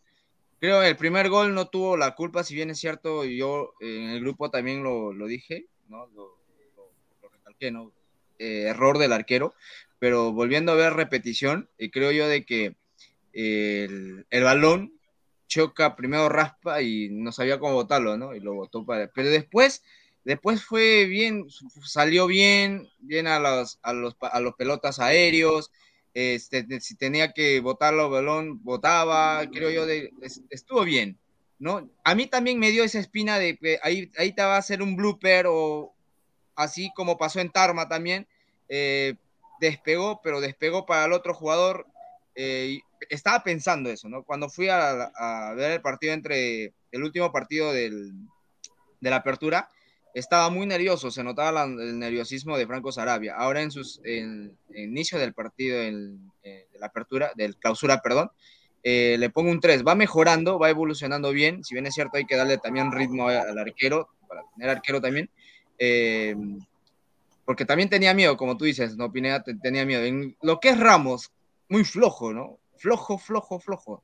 Creo 0.59 0.81
que 0.81 0.89
el 0.89 0.97
primer 0.97 1.29
gol 1.29 1.53
no 1.53 1.69
tuvo 1.69 1.97
la 1.97 2.15
culpa, 2.15 2.43
si 2.43 2.55
bien 2.55 2.69
es 2.69 2.79
cierto, 2.79 3.23
yo 3.25 3.73
en 3.79 4.09
el 4.11 4.21
grupo 4.21 4.51
también 4.51 4.83
lo, 4.83 5.13
lo 5.13 5.27
dije, 5.27 5.67
¿no? 5.87 6.07
Lo, 6.07 6.37
lo- 6.75 7.29
recalqué, 7.31 7.71
¿no? 7.71 7.93
Error 8.37 8.97
del 8.97 9.13
arquero, 9.13 9.53
pero 9.99 10.31
volviendo 10.33 10.71
a 10.71 10.75
ver 10.75 10.93
repetición, 10.93 11.69
creo 11.91 12.11
yo 12.11 12.27
de 12.27 12.45
que 12.45 12.75
el, 13.33 14.25
balón 14.31 14.93
choca, 15.47 15.95
primero 15.95 16.29
raspa 16.29 16.81
y 16.81 17.09
no 17.09 17.31
sabía 17.31 17.59
cómo 17.59 17.73
botarlo, 17.73 18.17
¿no? 18.17 18.35
Y 18.35 18.39
lo 18.39 18.53
botó 18.53 18.85
para... 18.85 19.07
Pero 19.07 19.29
después, 19.29 19.83
después 20.23 20.63
fue 20.63 21.05
bien, 21.05 21.45
salió 21.83 22.27
bien, 22.27 22.87
bien 22.99 23.27
a 23.27 23.39
los, 23.39 23.79
a 23.81 23.93
los, 23.93 24.15
a 24.21 24.39
los 24.39 24.53
pelotas 24.55 24.99
aéreos, 24.99 25.71
este, 26.13 26.79
si 26.81 26.95
tenía 26.95 27.33
que 27.33 27.59
botarlo 27.61 28.05
el 28.05 28.11
balón, 28.11 28.63
botaba, 28.63 29.47
creo 29.51 29.69
yo, 29.69 29.85
de, 29.85 30.11
es- 30.21 30.41
estuvo 30.49 30.83
bien, 30.83 31.17
¿no? 31.57 31.89
A 32.03 32.15
mí 32.15 32.27
también 32.27 32.59
me 32.59 32.71
dio 32.71 32.83
esa 32.83 32.99
espina 32.99 33.39
de 33.39 33.57
que 33.57 33.79
ahí, 33.83 34.11
ahí 34.17 34.33
te 34.33 34.41
va 34.43 34.55
a 34.55 34.59
hacer 34.59 34.81
un 34.81 34.95
blooper 34.95 35.45
o 35.47 35.93
así 36.55 36.91
como 36.95 37.17
pasó 37.17 37.39
en 37.39 37.51
Tarma 37.51 37.87
también, 37.87 38.27
eh, 38.67 39.15
despegó, 39.59 40.21
pero 40.23 40.41
despegó 40.41 40.85
para 40.85 41.05
el 41.05 41.13
otro 41.13 41.33
jugador. 41.33 41.87
eh, 42.35 42.79
estaba 43.09 43.43
pensando 43.43 43.89
eso, 43.89 44.09
¿no? 44.09 44.23
Cuando 44.23 44.49
fui 44.49 44.67
a, 44.69 45.11
a 45.15 45.53
ver 45.53 45.71
el 45.71 45.81
partido 45.81 46.13
entre 46.13 46.73
el 46.91 47.03
último 47.03 47.31
partido 47.31 47.71
del, 47.71 48.11
de 48.99 49.09
la 49.09 49.17
apertura, 49.17 49.69
estaba 50.13 50.49
muy 50.49 50.65
nervioso, 50.65 51.11
se 51.11 51.23
notaba 51.23 51.51
la- 51.51 51.63
el 51.83 51.99
nerviosismo 51.99 52.57
de 52.57 52.65
Franco 52.67 52.91
Sarabia. 52.91 53.35
Ahora 53.35 53.61
en 53.61 53.71
sus 53.71 54.01
en, 54.03 54.57
en 54.73 54.89
inicio 54.89 55.19
del 55.19 55.33
partido 55.33 55.79
en- 55.81 56.31
de 56.43 56.67
la 56.79 56.87
apertura, 56.87 57.31
del 57.35 57.55
clausura, 57.57 58.01
perdón, 58.01 58.31
eh, 58.81 59.17
le 59.19 59.29
pongo 59.29 59.51
un 59.51 59.59
3. 59.59 59.83
Va 59.85 59.93
mejorando, 59.93 60.57
va 60.57 60.69
evolucionando 60.69 61.31
bien. 61.31 61.63
Si 61.63 61.75
bien 61.75 61.85
es 61.85 61.93
cierto, 61.93 62.17
hay 62.17 62.25
que 62.25 62.35
darle 62.37 62.57
también 62.57 62.91
ritmo 62.91 63.27
al 63.27 63.57
arquero, 63.57 64.09
para 64.27 64.41
tener 64.55 64.69
arquero 64.69 64.99
también. 65.01 65.29
Eh, 65.77 66.35
porque 67.45 67.65
también 67.65 67.89
tenía 67.89 68.13
miedo, 68.13 68.37
como 68.37 68.57
tú 68.57 68.65
dices, 68.65 68.95
¿no? 68.95 69.11
Pineda 69.11 69.43
te- 69.43 69.55
tenía 69.55 69.85
miedo. 69.85 70.03
En 70.03 70.35
lo 70.41 70.59
que 70.59 70.69
es 70.69 70.79
Ramos, 70.79 71.31
muy 71.67 71.83
flojo, 71.83 72.31
¿no? 72.33 72.58
Flojo, 72.79 73.17
flojo, 73.17 73.59
flojo. 73.59 74.03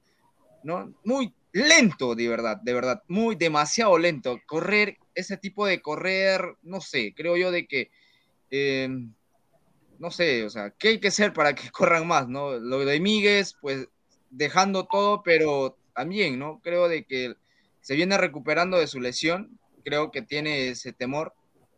¿no? 0.65 0.93
Muy 1.03 1.34
lento, 1.53 2.15
de 2.15 2.28
verdad, 2.28 2.57
de 2.61 2.73
verdad, 2.73 3.03
muy 3.07 3.36
demasiado 3.36 3.97
lento. 3.97 4.39
Correr, 4.47 4.97
ese 5.13 5.38
tipo 5.38 5.65
de 5.65 5.82
correr, 5.82 6.57
no 6.63 6.82
sé, 6.82 7.13
creo 7.15 7.38
yo 7.38 7.51
de 7.51 7.67
que, 7.67 7.91
eh, 8.49 8.89
no 9.99 10.11
sé, 10.11 10.43
o 10.43 10.49
sea, 10.49 10.71
¿qué 10.71 10.89
hay 10.89 10.99
que 10.99 11.09
hacer 11.09 11.34
para 11.34 11.53
que 11.53 11.69
corran 11.71 12.07
más, 12.07 12.28
no? 12.28 12.57
Lo 12.59 12.80
de 12.80 12.99
Míguez, 12.99 13.55
pues 13.61 13.88
dejando 14.32 14.88
todo, 14.88 15.21
pero 15.23 15.78
también, 15.95 16.39
¿no? 16.39 16.59
Creo 16.63 16.89
de 16.89 17.05
que 17.05 17.36
se 17.82 17.95
viene 17.95 18.17
recuperando 18.17 18.80
de 18.80 18.88
su 18.88 18.99
lesión, 18.99 19.59
creo 19.84 20.11
que 20.11 20.23
tiene 20.23 20.69
ese 20.69 20.91
temor. 20.93 21.34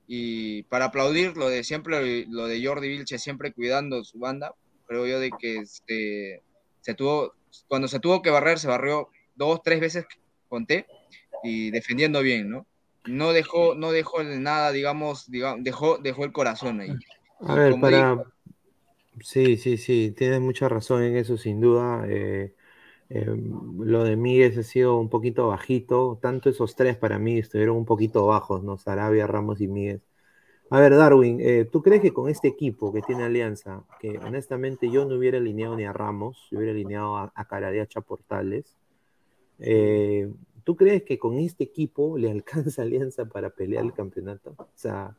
Y 0.07 0.63
para 0.63 0.85
aplaudir 0.85 1.35
lo 1.35 1.49
de 1.49 1.65
siempre, 1.65 2.25
lo 2.29 2.47
de 2.47 2.65
Jordi 2.65 2.87
Vilche, 2.87 3.19
siempre 3.19 3.51
cuidando 3.51 4.05
su 4.05 4.17
banda, 4.17 4.55
creo 4.87 5.05
yo 5.05 5.19
de 5.19 5.31
que 5.37 5.57
este, 5.57 6.41
se 6.87 6.93
tuvo, 6.93 7.33
cuando 7.67 7.89
se 7.89 7.99
tuvo 7.99 8.21
que 8.21 8.29
barrer, 8.29 8.59
se 8.59 8.69
barrió 8.69 9.09
dos, 9.35 9.61
tres 9.61 9.81
veces, 9.81 10.05
conté, 10.47 10.85
y 11.43 11.69
defendiendo 11.69 12.21
bien, 12.21 12.49
¿no? 12.49 12.65
No 13.05 13.33
dejó, 13.33 13.75
no 13.75 13.91
dejó 13.91 14.23
nada, 14.23 14.71
digamos, 14.71 15.29
digamos 15.29 15.65
dejó, 15.65 15.97
dejó 15.97 16.23
el 16.23 16.31
corazón 16.31 16.79
ahí. 16.79 16.95
A 17.41 17.55
ver, 17.55 17.71
como 17.73 17.87
para... 17.87 18.11
digo, 18.11 18.25
Sí, 19.21 19.57
sí, 19.57 19.77
sí, 19.77 20.13
tienes 20.15 20.39
mucha 20.39 20.69
razón 20.69 21.03
en 21.03 21.17
eso, 21.17 21.37
sin 21.37 21.59
duda. 21.59 22.05
eh, 22.07 22.55
eh, 23.09 23.25
lo 23.79 24.03
de 24.05 24.15
Míguez 24.15 24.57
ha 24.57 24.63
sido 24.63 24.97
un 24.97 25.09
poquito 25.09 25.47
bajito, 25.47 26.19
tanto 26.21 26.49
esos 26.49 26.75
tres 26.75 26.97
para 26.97 27.19
mí 27.19 27.39
estuvieron 27.39 27.75
un 27.77 27.85
poquito 27.85 28.27
bajos, 28.27 28.63
¿no? 28.63 28.77
Sarabia, 28.77 29.27
Ramos 29.27 29.59
y 29.59 29.67
Míguez. 29.67 30.01
A 30.69 30.79
ver, 30.81 30.95
Darwin, 30.95 31.39
eh, 31.39 31.65
¿tú 31.71 31.81
crees 31.81 32.01
que 32.01 32.11
con 32.11 32.29
este 32.29 32.49
equipo 32.49 32.91
que 32.91 33.01
tiene 33.01 33.23
Alianza, 33.23 33.85
que 34.01 34.17
honestamente 34.19 34.89
yo 34.91 35.05
no 35.05 35.15
hubiera 35.15 35.37
alineado 35.37 35.77
ni 35.77 35.85
a 35.85 35.93
Ramos, 35.93 36.47
yo 36.51 36.57
hubiera 36.57 36.73
alineado 36.73 37.15
a, 37.17 37.31
a 37.33 37.45
Caradiacha 37.45 38.01
Portales, 38.01 38.75
eh, 39.59 40.29
¿tú 40.63 40.75
crees 40.75 41.03
que 41.03 41.17
con 41.17 41.37
este 41.37 41.63
equipo 41.63 42.17
le 42.17 42.31
alcanza 42.31 42.81
Alianza 42.81 43.25
para 43.25 43.49
pelear 43.49 43.85
el 43.85 43.93
campeonato? 43.93 44.55
O 44.57 44.67
sea, 44.75 45.15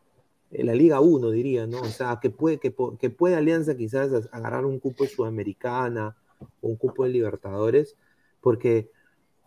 en 0.51 0.67
la 0.67 0.75
Liga 0.75 1.01
1 1.01 1.31
diría, 1.31 1.67
¿no? 1.67 1.81
O 1.81 1.85
sea, 1.87 2.19
que 2.21 2.31
puede, 2.31 2.59
que, 2.59 2.75
que 2.99 3.11
puede 3.11 3.37
Alianza 3.37 3.77
quizás 3.77 4.29
agarrar 4.33 4.65
un 4.67 4.79
cupo 4.79 5.05
de 5.05 5.11
Sudamericana 5.11 6.17
o 6.61 6.69
un 6.69 6.77
cupo 6.77 7.05
de 7.05 7.11
Libertadores, 7.11 7.97
porque 8.41 8.91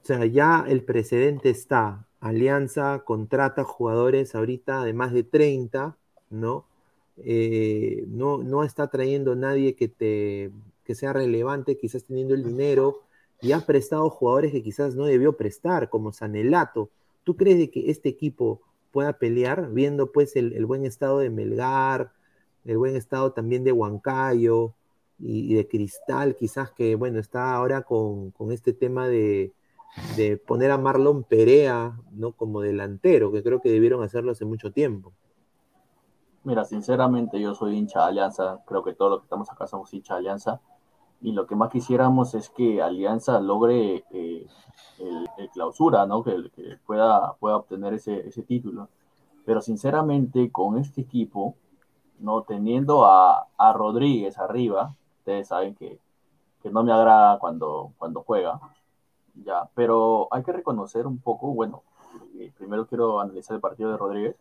O 0.04 0.06
sea, 0.06 0.26
ya 0.26 0.66
el 0.68 0.84
precedente 0.84 1.50
está. 1.52 2.08
Alianza 2.22 3.00
contrata 3.06 3.64
jugadores 3.66 4.36
ahorita 4.36 4.86
de 4.86 4.94
más 4.94 5.12
de 5.12 5.24
30, 5.24 5.98
¿no? 6.30 6.66
Eh, 7.18 8.06
no, 8.08 8.38
no 8.38 8.64
está 8.64 8.88
trayendo 8.88 9.36
nadie 9.36 9.76
que, 9.76 9.88
te, 9.90 10.52
que 10.86 10.96
sea 10.96 11.14
relevante, 11.14 11.78
quizás 11.78 12.06
teniendo 12.06 12.34
el 12.34 12.44
dinero, 12.44 13.02
y 13.42 13.52
ha 13.52 13.66
prestado 13.66 14.10
jugadores 14.10 14.52
que 14.52 14.64
quizás 14.64 14.96
no 14.96 15.06
debió 15.06 15.36
prestar, 15.36 15.90
como 15.90 16.14
Sanelato. 16.14 16.90
¿Tú 17.24 17.36
crees 17.36 17.58
de 17.58 17.70
que 17.72 17.90
este 17.90 18.10
equipo 18.10 18.62
pueda 18.92 19.14
pelear, 19.14 19.72
viendo 19.72 20.12
pues 20.12 20.36
el, 20.36 20.66
buen 20.66 20.86
estado 20.86 21.20
de 21.20 21.30
Melgar, 21.30 22.12
el 22.66 22.78
buen 22.78 22.96
estado 22.96 23.34
también 23.34 23.64
de 23.64 23.72
Huancayo 23.72 24.74
y, 25.20 25.54
de 25.56 25.68
Cristal, 25.68 26.36
quizás 26.36 26.72
que, 26.72 26.96
bueno, 26.96 27.20
está 27.20 27.54
ahora 27.54 27.82
con, 27.84 28.34
este 28.52 28.74
tema 28.74 29.08
de, 29.08 29.54
de, 30.16 30.38
poner 30.38 30.72
a 30.72 30.78
Marlon 30.78 31.24
Perea, 31.24 31.98
¿no? 32.12 32.32
Como 32.34 32.62
delantero, 32.62 33.32
que 33.32 33.44
creo 33.44 33.62
que 33.62 33.72
debieron 33.72 34.04
hacerlo 34.04 34.32
hace 34.32 34.46
mucho 34.46 34.72
tiempo. 34.72 35.14
Mira, 36.44 36.66
sinceramente 36.66 37.40
yo 37.40 37.54
soy 37.54 37.78
hincha 37.78 38.00
de 38.00 38.06
Alianza, 38.06 38.60
creo 38.66 38.84
que 38.84 38.94
todos 38.94 39.12
los 39.12 39.20
que 39.20 39.26
estamos 39.26 39.50
acá 39.52 39.68
somos 39.68 39.94
hincha 39.94 40.16
de 40.16 40.20
Alianza, 40.20 40.62
y 41.22 41.34
lo 41.34 41.46
que 41.46 41.56
más 41.56 41.70
quisiéramos 41.70 42.34
es 42.34 42.50
que 42.50 42.82
Alianza 42.82 43.40
logre 43.40 44.04
eh, 44.10 44.48
el, 44.98 45.50
clausura, 45.54 46.06
¿no? 46.08 46.24
Que, 46.24 46.50
pueda, 46.86 47.34
pueda 47.34 47.58
obtener 47.58 47.94
ese, 47.94 48.28
ese, 48.28 48.42
título. 48.42 48.90
Pero 49.46 49.62
sinceramente 49.62 50.52
con 50.52 50.78
este 50.80 51.02
equipo, 51.02 51.56
no 52.20 52.42
teniendo 52.42 53.06
a, 53.06 53.48
a 53.56 53.74
Rodríguez 53.74 54.40
arriba, 54.40 54.96
ustedes 55.20 55.50
saben 55.50 55.76
que, 55.76 56.00
que, 56.64 56.72
no 56.72 56.84
me 56.84 56.92
agrada 56.92 57.38
cuando, 57.38 57.94
cuando 58.00 58.24
juega, 58.24 58.60
ya, 59.36 59.70
pero 59.76 60.28
hay 60.32 60.44
que 60.44 60.52
reconocer 60.52 61.08
un 61.08 61.20
poco, 61.20 61.48
bueno, 61.48 61.84
eh, 62.40 62.52
primero 62.58 62.88
quiero 62.88 63.20
analizar 63.20 63.56
el 63.56 63.62
partido 63.62 63.92
de 63.92 63.98
Rodríguez, 63.98 64.36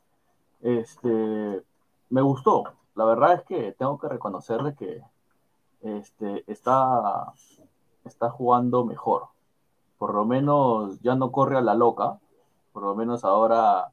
este, 0.60 1.62
me 2.10 2.22
gustó, 2.22 2.64
la 2.94 3.04
verdad 3.04 3.34
es 3.34 3.42
que 3.44 3.72
tengo 3.72 3.98
que 3.98 4.08
reconocerle 4.08 4.74
que 4.74 5.02
este, 5.82 6.44
está, 6.46 7.32
está 8.04 8.30
jugando 8.30 8.84
mejor. 8.84 9.28
Por 9.98 10.14
lo 10.14 10.24
menos 10.24 11.00
ya 11.00 11.14
no 11.14 11.32
corre 11.32 11.58
a 11.58 11.62
la 11.62 11.74
loca. 11.74 12.18
Por 12.72 12.82
lo 12.82 12.94
menos 12.94 13.24
ahora 13.24 13.92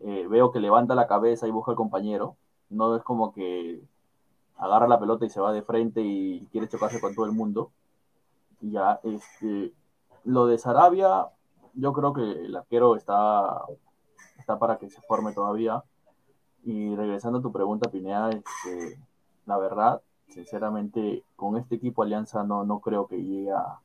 eh, 0.00 0.26
veo 0.28 0.50
que 0.52 0.60
levanta 0.60 0.94
la 0.94 1.06
cabeza 1.06 1.46
y 1.46 1.50
busca 1.50 1.72
al 1.72 1.76
compañero. 1.76 2.36
No 2.70 2.96
es 2.96 3.02
como 3.02 3.32
que 3.32 3.80
agarra 4.56 4.88
la 4.88 4.98
pelota 4.98 5.24
y 5.24 5.30
se 5.30 5.40
va 5.40 5.52
de 5.52 5.62
frente 5.62 6.00
y 6.02 6.46
quiere 6.50 6.68
chocarse 6.68 7.00
con 7.00 7.14
todo 7.14 7.26
el 7.26 7.32
mundo. 7.32 7.70
Ya, 8.60 9.00
este, 9.04 9.72
lo 10.28 10.46
de 10.46 10.58
Sarabia, 10.58 11.28
yo 11.72 11.92
creo 11.94 12.12
que 12.12 12.20
el 12.22 12.54
arquero 12.54 12.96
está, 12.96 13.62
está 14.38 14.58
para 14.58 14.78
que 14.78 14.90
se 14.90 15.00
forme 15.00 15.32
todavía. 15.32 15.82
Y 16.64 16.94
regresando 16.94 17.38
a 17.38 17.42
tu 17.42 17.50
pregunta, 17.50 17.90
Pinea, 17.90 18.28
este, 18.28 19.00
la 19.46 19.56
verdad, 19.56 20.02
sinceramente, 20.28 21.24
con 21.34 21.56
este 21.56 21.76
equipo 21.76 22.02
Alianza 22.02 22.44
no, 22.44 22.64
no 22.64 22.80
creo 22.80 23.06
que 23.06 23.16
llegue 23.16 23.50
a, 23.50 23.80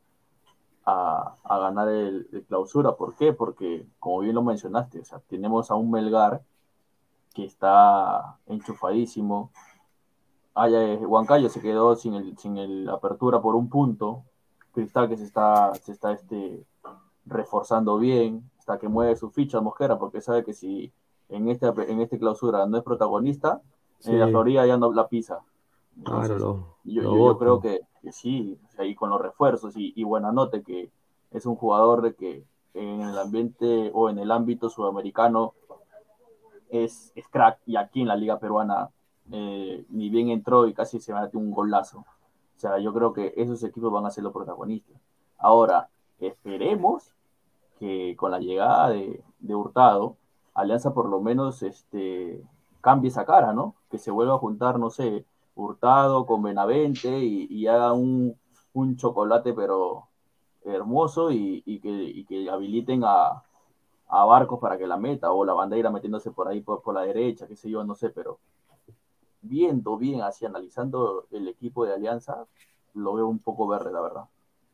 ganar 1.46 1.88
el, 1.88 2.46
clausura. 2.50 2.98
¿Por 2.98 3.16
qué? 3.16 3.32
Porque, 3.32 3.88
como 4.00 4.20
bien 4.20 4.36
lo 4.36 4.44
mencionaste, 4.44 5.00
o 5.00 5.06
sea, 5.06 5.20
tenemos 5.20 5.72
a 5.72 5.76
un 5.76 5.92
Melgar 5.92 6.44
que 7.34 7.46
está 7.46 8.38
enchufadísimo. 8.48 9.50
Haya, 10.56 10.98
Huancayo 11.08 11.48
se 11.48 11.62
quedó 11.62 11.96
sin 11.96 12.16
el, 12.16 12.38
sin 12.38 12.58
el 12.58 12.90
apertura 12.90 13.42
por 13.42 13.56
un 13.56 13.70
punto. 13.70 14.26
Cristal 14.74 15.08
que 15.08 15.18
se 15.18 15.24
está, 15.24 15.74
se 15.76 15.92
está 15.92 16.12
este, 16.12 16.66
reforzando 17.26 17.98
bien, 17.98 18.50
hasta 18.58 18.78
que 18.78 18.88
mueve 18.88 19.16
su 19.16 19.30
ficha 19.30 19.62
Mosquera, 19.62 19.98
porque 19.98 20.22
sabe 20.22 20.44
que 20.44 20.54
si 20.54 20.92
en 21.30 21.50
este, 21.50 21.68
en 21.68 22.02
este 22.02 22.20
clausura 22.20 22.66
no 22.66 22.78
es 22.78 22.84
protagonista, 22.84 23.62
en 24.06 24.20
la 24.20 24.28
Florida 24.28 24.66
ya 24.66 24.78
no 24.78 24.92
la 24.92 25.08
pisa. 25.08 25.40
Claro, 26.04 26.76
yo, 26.84 27.38
creo 27.38 27.62
que, 27.62 27.82
sí, 28.12 28.60
ahí 28.78 28.96
con 28.96 29.10
los 29.10 29.22
refuerzos 29.22 29.78
y, 29.78 29.94
y 29.96 30.04
buena 30.04 30.32
nota 30.32 30.62
que 30.62 30.90
es 31.32 31.46
un 31.46 31.56
jugador 31.56 32.02
de 32.02 32.16
que 32.16 32.44
en 32.74 33.02
el 33.02 33.18
ambiente 33.18 33.92
o 33.94 34.10
en 34.10 34.18
el 34.20 34.32
ámbito 34.32 34.70
sudamericano 34.70 35.54
es, 36.70 37.12
es 37.16 37.28
crack 37.28 37.60
y 37.66 37.76
aquí 37.76 38.02
en 38.02 38.08
la 38.08 38.16
liga 38.16 38.40
peruana 38.40 38.90
eh, 39.32 39.86
ni 39.90 40.10
bien 40.10 40.30
entró 40.30 40.68
y 40.68 40.74
casi 40.74 41.00
se 41.00 41.14
mete 41.14 41.38
un 41.38 41.52
golazo. 41.52 42.06
O 42.58 42.60
sea, 42.60 42.80
yo 42.80 42.94
creo 42.94 43.14
que 43.14 43.34
esos 43.36 43.64
equipos 43.64 43.92
van 43.92 44.06
a 44.06 44.12
ser 44.12 44.24
los 44.24 44.34
protagonistas. 44.34 44.98
Ahora, 45.38 45.90
esperemos 46.20 47.14
que 47.80 48.16
con 48.18 48.32
la 48.32 48.40
llegada 48.40 48.90
de, 48.90 49.24
de 49.40 49.56
Hurtado, 49.56 50.18
Alianza 50.54 50.94
por 50.94 51.10
lo 51.10 51.20
menos 51.20 51.64
este, 51.64 52.44
cambie 52.82 53.10
esa 53.10 53.26
cara, 53.26 53.54
¿no? 53.54 53.76
Que 53.90 53.98
se 53.98 54.12
vuelva 54.12 54.36
a 54.36 54.40
juntar, 54.40 54.80
no 54.80 54.90
sé, 54.90 55.26
Hurtado 55.56 56.26
con 56.26 56.42
Benavente 56.42 57.20
y, 57.20 57.68
haga 57.68 57.94
un, 57.94 58.36
chocolate 58.98 59.54
pero 59.54 60.08
hermoso 60.66 61.32
y, 61.32 61.62
que, 61.82 62.26
que, 62.28 62.50
habiliten 62.50 63.04
a, 63.06 63.44
Barcos 64.10 64.60
para 64.60 64.78
que 64.78 64.86
la 64.86 64.98
meta 64.98 65.32
o 65.32 65.44
la 65.46 65.54
bandera 65.54 65.90
metiéndose 65.90 66.32
por 66.32 66.48
ahí 66.48 66.62
por, 66.62 66.82
la 66.94 67.02
derecha, 67.02 67.48
qué 67.48 67.56
sé 67.56 67.70
yo, 67.70 67.84
no 67.84 67.96
sé, 67.96 68.10
pero 68.10 68.40
viendo 69.44 69.98
bien 69.98 70.22
así, 70.22 70.46
analizando 70.46 71.28
el 71.32 71.48
equipo 71.48 71.86
de 71.86 71.94
Alianza, 71.94 72.46
lo 72.94 73.14
veo 73.14 73.28
un 73.28 73.40
poco 73.40 73.68
verde, 73.68 73.92
la 73.92 74.02
verdad. 74.02 74.24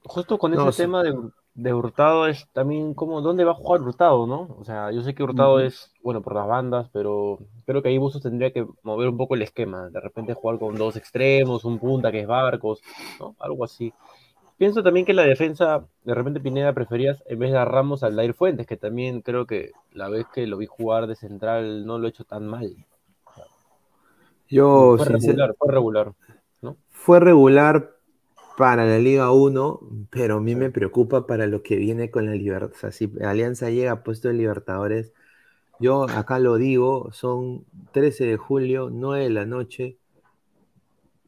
Justo 0.06 0.38
con 0.38 0.54
ese 0.54 0.84
tema 0.84 1.04
de, 1.04 1.14
de 1.56 1.74
Hurtado 1.74 2.28
es 2.28 2.48
también 2.54 2.94
como 2.94 3.22
dónde 3.22 3.44
va 3.44 3.52
a 3.52 3.56
jugar 3.56 3.82
Hurtado, 3.82 4.26
¿no? 4.28 4.56
O 4.60 4.64
sea, 4.64 4.92
yo 4.92 5.02
sé 5.02 5.14
que 5.14 5.24
Hurtado 5.24 5.60
es, 5.60 5.94
bueno, 6.02 6.22
por 6.22 6.36
las 6.36 6.48
bandas, 6.48 6.90
pero 6.94 7.40
creo 7.66 7.82
que 7.82 7.90
ahí 7.90 7.98
Buzos 7.98 8.22
tendría 8.22 8.52
que 8.52 8.66
mover 8.84 9.10
un 9.10 9.18
poco 9.18 9.36
el 9.36 9.42
esquema, 9.42 9.90
de 9.90 10.00
repente 10.00 10.34
jugar 10.34 10.60
con 10.60 10.76
dos 10.76 10.96
extremos, 10.96 11.66
un 11.66 11.80
punta 11.80 12.12
que 12.12 12.22
es 12.22 12.28
Barcos, 12.28 12.82
¿no? 13.20 13.36
Algo 13.40 13.66
así. 13.66 13.94
Pienso 14.58 14.84
también 14.84 15.06
que 15.06 15.14
la 15.14 15.24
defensa, 15.24 15.86
de 16.04 16.14
repente 16.14 16.42
Pineda 16.42 16.74
preferías 16.74 17.24
en 17.28 17.40
vez 17.40 17.52
de 17.52 17.58
a 17.58 17.66
Ramos 17.66 18.04
al 18.04 18.16
Dair 18.16 18.34
Fuentes, 18.34 18.68
que 18.68 18.76
también 18.76 19.22
creo 19.22 19.46
que 19.46 19.72
la 19.94 20.10
vez 20.10 20.28
que 20.34 20.48
lo 20.48 20.58
vi 20.58 20.66
jugar 20.66 21.08
de 21.08 21.16
central 21.16 21.86
no 21.86 21.98
lo 21.98 22.08
he 22.08 22.10
hecho 22.10 22.26
tan 22.26 22.46
mal. 22.46 22.76
Yo, 24.50 24.98
fue 24.98 25.06
regular, 25.06 25.56
fue 25.58 25.72
regular. 25.72 26.14
¿no? 26.62 26.78
Fue 26.90 27.20
regular, 27.20 28.00
para 28.60 28.86
la 28.86 29.00
Liga 29.00 29.32
1, 29.32 29.80
pero 30.10 30.36
a 30.36 30.42
mí 30.42 30.54
me 30.54 30.70
preocupa 30.70 31.26
para 31.26 31.48
lo 31.48 31.64
que 31.64 31.78
viene 31.78 32.12
con 32.12 32.26
la 32.26 32.34
Libertad. 32.36 32.72
O 32.76 32.78
sea, 32.78 32.92
si 32.92 33.10
Alianza 33.22 33.70
llega 33.70 33.94
a 33.94 34.04
puesto 34.04 34.28
de 34.28 34.34
Libertadores, 34.34 35.14
yo 35.80 36.04
acá 36.10 36.40
lo 36.40 36.58
digo, 36.58 37.10
son 37.14 37.64
13 37.94 38.26
de 38.26 38.36
julio, 38.36 38.90
9 38.92 39.24
de 39.24 39.30
la 39.30 39.46
noche. 39.46 39.98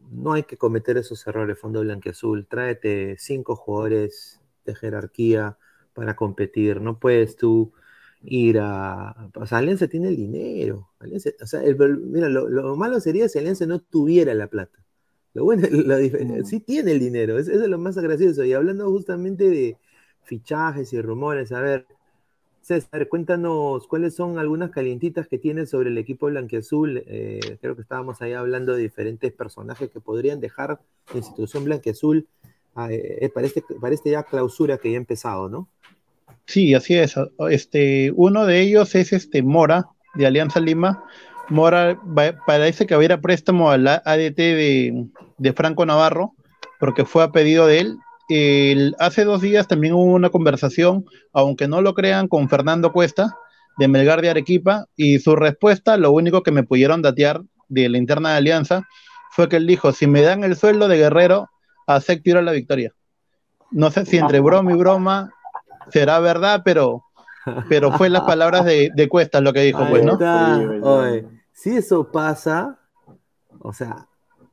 No 0.09 0.33
hay 0.33 0.43
que 0.43 0.57
cometer 0.57 0.97
esos 0.97 1.25
errores, 1.25 1.57
Fondo 1.57 1.79
Blanqueazul. 1.79 2.47
Tráete 2.47 3.15
cinco 3.17 3.55
jugadores 3.55 4.41
de 4.65 4.75
jerarquía 4.75 5.57
para 5.93 6.17
competir. 6.17 6.81
No 6.81 6.99
puedes 6.99 7.37
tú 7.37 7.71
ir 8.23 8.59
a. 8.59 9.29
O 9.35 9.45
sea, 9.45 9.59
Alianza 9.59 9.87
tiene 9.87 10.09
el 10.09 10.15
dinero. 10.15 10.89
o 10.99 11.45
sea, 11.47 11.61
mira, 11.61 12.29
lo, 12.29 12.47
lo, 12.47 12.75
malo 12.75 12.99
sería 12.99 13.29
si 13.29 13.39
Alianza 13.39 13.65
no 13.65 13.79
tuviera 13.79 14.33
la 14.33 14.47
plata. 14.47 14.79
Lo 15.33 15.45
bueno, 15.45 15.67
la 15.71 15.97
mm. 15.97 16.45
sí 16.45 16.59
tiene 16.59 16.91
el 16.91 16.99
dinero, 16.99 17.37
eso 17.39 17.51
es 17.51 17.59
lo 17.67 17.77
más 17.77 17.97
gracioso. 17.97 18.43
Y 18.43 18.53
hablando 18.53 18.89
justamente 18.89 19.49
de 19.49 19.77
fichajes 20.23 20.93
y 20.93 21.01
rumores, 21.01 21.51
a 21.51 21.61
ver, 21.61 21.87
César, 22.61 23.07
cuéntanos 23.09 23.87
cuáles 23.87 24.13
son 24.15 24.37
algunas 24.37 24.69
calientitas 24.69 25.27
que 25.27 25.39
tienes 25.39 25.71
sobre 25.71 25.89
el 25.89 25.97
equipo 25.97 26.27
blanqueazul. 26.27 27.03
Eh, 27.07 27.57
creo 27.59 27.75
que 27.75 27.81
estábamos 27.81 28.21
ahí 28.21 28.33
hablando 28.33 28.75
de 28.75 28.83
diferentes 28.83 29.31
personajes 29.33 29.89
que 29.89 29.99
podrían 29.99 30.39
dejar 30.39 30.79
la 31.11 31.17
institución 31.17 31.65
blanqueazul 31.65 32.27
ah, 32.75 32.91
eh, 32.91 33.25
eh, 33.25 33.29
para, 33.29 33.47
este, 33.47 33.63
para 33.79 33.95
este 33.95 34.11
ya 34.11 34.23
clausura 34.23 34.77
que 34.77 34.91
ya 34.91 34.97
ha 34.97 35.01
empezado, 35.01 35.49
¿no? 35.49 35.69
Sí, 36.45 36.73
así 36.73 36.95
es. 36.95 37.15
Este, 37.49 38.11
uno 38.15 38.45
de 38.45 38.61
ellos 38.61 38.95
es 38.95 39.13
este 39.13 39.43
Mora, 39.43 39.87
de 40.15 40.27
Alianza 40.27 40.59
Lima, 40.59 41.03
Mora 41.51 41.99
parece 42.47 42.87
que 42.87 42.95
hubiera 42.95 43.19
préstamo 43.19 43.71
al 43.71 43.85
ADT 43.85 44.37
de, 44.37 45.53
Franco 45.53 45.85
Navarro, 45.85 46.33
porque 46.79 47.03
fue 47.03 47.23
a 47.23 47.31
pedido 47.31 47.67
de 47.67 47.79
él. 47.79 48.95
hace 48.99 49.25
dos 49.25 49.41
días 49.41 49.67
también 49.67 49.93
hubo 49.93 50.13
una 50.13 50.29
conversación, 50.29 51.05
aunque 51.33 51.67
no 51.67 51.81
lo 51.81 51.93
crean, 51.93 52.29
con 52.29 52.47
Fernando 52.47 52.93
Cuesta, 52.93 53.35
de 53.77 53.89
Melgar 53.89 54.21
de 54.21 54.29
Arequipa, 54.29 54.85
y 54.95 55.19
su 55.19 55.35
respuesta, 55.35 55.97
lo 55.97 56.11
único 56.11 56.41
que 56.41 56.51
me 56.51 56.63
pudieron 56.63 57.01
datear 57.01 57.41
de 57.67 57.89
la 57.89 57.97
interna 57.97 58.31
de 58.31 58.37
Alianza, 58.37 58.87
fue 59.31 59.49
que 59.49 59.57
él 59.57 59.67
dijo, 59.67 59.91
si 59.91 60.07
me 60.07 60.21
dan 60.21 60.45
el 60.45 60.55
sueldo 60.55 60.87
de 60.87 60.97
guerrero, 60.97 61.49
acepto 61.85 62.29
ir 62.29 62.37
a 62.37 62.41
la 62.41 62.53
victoria. 62.53 62.93
No 63.71 63.91
sé 63.91 64.05
si 64.05 64.17
entre 64.17 64.39
broma 64.39 64.71
y 64.71 64.75
broma 64.75 65.33
será 65.91 66.19
verdad, 66.19 66.61
pero, 66.63 67.05
pero 67.69 67.91
fue 67.93 68.09
las 68.09 68.21
palabras 68.21 68.65
de, 68.65 69.07
Cuesta 69.09 69.41
lo 69.41 69.53
que 69.53 69.61
dijo, 69.61 69.85
pues, 69.89 70.03
¿no? 70.03 70.17
Si 71.53 71.75
eso 71.75 72.11
pasa, 72.11 72.79
o 73.59 73.73
sea, 73.73 74.07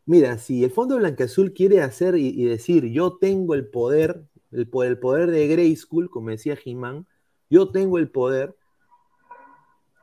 mira, 0.05 0.36
si 0.39 0.64
el 0.64 0.70
Fondo 0.70 0.97
Blanqueazul 0.97 1.53
quiere 1.53 1.80
hacer 1.82 2.16
y, 2.16 2.45
decir 2.45 2.84
yo 2.86 3.16
tengo 3.16 3.55
el 3.55 3.66
poder 3.66 4.24
el, 4.51 4.68
por 4.68 4.86
el 4.86 4.99
poder 4.99 5.30
de 5.30 5.47
Grey 5.49 5.74
School, 5.76 6.11
como 6.11 6.30
decía 6.30 6.59
He-Man, 6.62 7.07
yo 7.51 7.70
tengo 7.70 7.99
el 7.99 8.11
poder, 8.11 8.57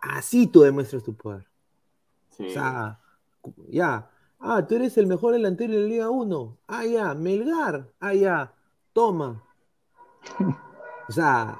así 0.01 0.47
tú 0.47 0.61
demuestras 0.61 1.03
tu 1.03 1.15
poder. 1.15 1.47
Sí. 2.29 2.47
O 2.47 2.49
sea, 2.49 2.99
ya. 3.69 4.09
Ah, 4.39 4.65
tú 4.67 4.75
eres 4.75 4.97
el 4.97 5.07
mejor 5.07 5.33
delantero 5.33 5.73
de 5.73 5.79
la 5.79 5.87
Liga 5.87 6.09
1. 6.09 6.57
Ah, 6.67 6.85
ya. 6.85 7.13
Melgar. 7.13 7.89
Ah, 7.99 8.13
ya. 8.13 8.53
Toma. 8.93 9.43
O 11.07 11.11
sea, 11.11 11.59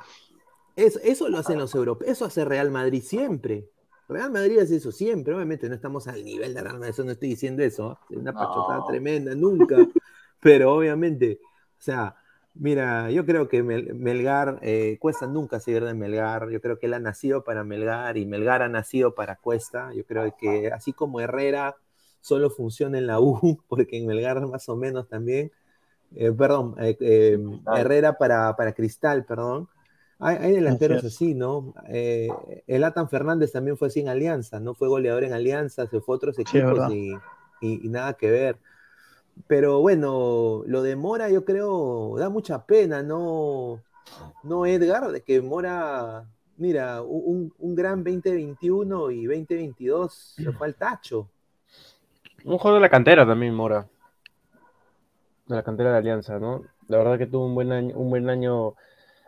eso, 0.75 0.99
eso 1.03 1.29
lo 1.29 1.37
hacen 1.37 1.59
los 1.59 1.73
europeos. 1.75 2.09
Eso 2.11 2.25
hace 2.25 2.43
Real 2.45 2.71
Madrid 2.71 3.01
siempre. 3.03 3.69
Real 4.07 4.31
Madrid 4.31 4.59
hace 4.59 4.75
eso 4.77 4.91
siempre. 4.91 5.33
Obviamente 5.33 5.67
no 5.69 5.75
estamos 5.75 6.07
al 6.07 6.23
nivel 6.23 6.53
de 6.53 6.61
Real 6.61 6.75
Madrid. 6.79 6.91
Eso 6.91 7.03
no 7.03 7.11
estoy 7.11 7.29
diciendo 7.29 7.63
eso. 7.63 7.93
¿eh? 7.93 8.05
Es 8.11 8.17
una 8.17 8.31
No. 8.31 8.39
pachotada 8.39 8.85
tremenda, 8.87 9.33
nunca. 9.35 9.75
Pero 10.39 10.75
obviamente, 10.75 11.39
o 11.43 11.81
sea, 11.81 12.15
mira, 12.53 13.09
yo 13.09 13.25
creo 13.25 13.47
que 13.47 13.63
Mel- 13.63 13.95
Melgar, 13.95 14.59
eh, 14.61 14.97
Cuesta 14.99 15.25
nunca 15.27 15.59
se 15.59 15.71
pierde 15.71 15.87
de 15.87 15.93
Melgar. 15.95 16.49
Yo 16.49 16.61
creo 16.61 16.77
que 16.77 16.85
él 16.85 16.93
ha 16.93 16.99
nacido 16.99 17.43
para 17.43 17.63
Melgar 17.63 18.17
y 18.17 18.25
Melgar 18.25 18.61
ha 18.61 18.69
nacido 18.69 19.15
para 19.15 19.37
Cuesta. 19.37 19.91
Yo 19.93 20.05
creo 20.05 20.35
que 20.37 20.71
así 20.71 20.93
como 20.93 21.19
Herrera 21.19 21.75
solo 22.21 22.49
funciona 22.49 22.97
en 22.97 23.07
la 23.07 23.19
U, 23.19 23.59
porque 23.67 23.97
en 23.97 24.05
Melgar 24.07 24.45
más 24.47 24.67
o 24.69 24.75
menos 24.75 25.07
también. 25.07 25.51
Eh, 26.15 26.31
perdón, 26.31 26.75
eh, 26.79 26.97
eh, 26.99 27.39
Herrera 27.75 28.17
para, 28.17 28.55
para 28.55 28.73
Cristal, 28.73 29.25
perdón. 29.25 29.67
Hay, 30.19 30.37
hay 30.37 30.51
delanteros 30.53 31.03
Así 31.03 31.33
¿no? 31.33 31.73
Eh, 31.89 32.29
el 32.67 32.83
Atan 32.85 33.09
Fernández 33.09 33.51
también 33.51 33.77
fue 33.77 33.89
así 33.89 33.99
en 33.99 34.07
Alianza, 34.09 34.59
¿no? 34.59 34.73
Fue 34.73 34.87
goleador 34.87 35.25
en 35.25 35.33
Alianza, 35.33 35.87
se 35.87 35.99
fue 36.01 36.15
a 36.15 36.17
otros 36.17 36.39
equipos 36.39 36.79
y- 37.61 37.85
y 37.85 37.89
nada 37.89 38.13
que 38.13 38.31
ver. 38.31 38.57
Pero 39.47 39.81
bueno, 39.81 40.63
lo 40.65 40.81
de 40.81 40.95
Mora 40.95 41.29
yo 41.29 41.45
creo 41.45 42.15
da 42.17 42.29
mucha 42.29 42.65
pena, 42.65 43.03
¿no? 43.03 43.81
No, 44.43 44.65
Edgar, 44.65 45.11
de 45.11 45.21
que 45.21 45.41
Mora, 45.41 46.25
mira, 46.57 47.01
un, 47.01 47.53
un 47.59 47.75
gran 47.75 48.03
2021 48.03 49.11
y 49.11 49.25
2022 49.25 50.35
se 50.35 50.51
fue 50.53 50.67
al 50.67 50.75
tacho. 50.75 51.27
Un 52.45 52.57
juego 52.57 52.75
de 52.75 52.81
la 52.81 52.89
cantera 52.89 53.25
también, 53.25 53.53
Mora. 53.53 53.87
De 55.47 55.55
la 55.55 55.63
cantera 55.63 55.91
de 55.91 55.97
Alianza, 55.97 56.39
¿no? 56.39 56.63
La 56.87 56.97
verdad 56.97 57.17
que 57.17 57.27
tuvo 57.27 57.45
un 57.45 57.55
buen 57.55 57.71
año, 57.71 57.95
un 57.97 58.09
buen 58.09 58.29
año. 58.29 58.75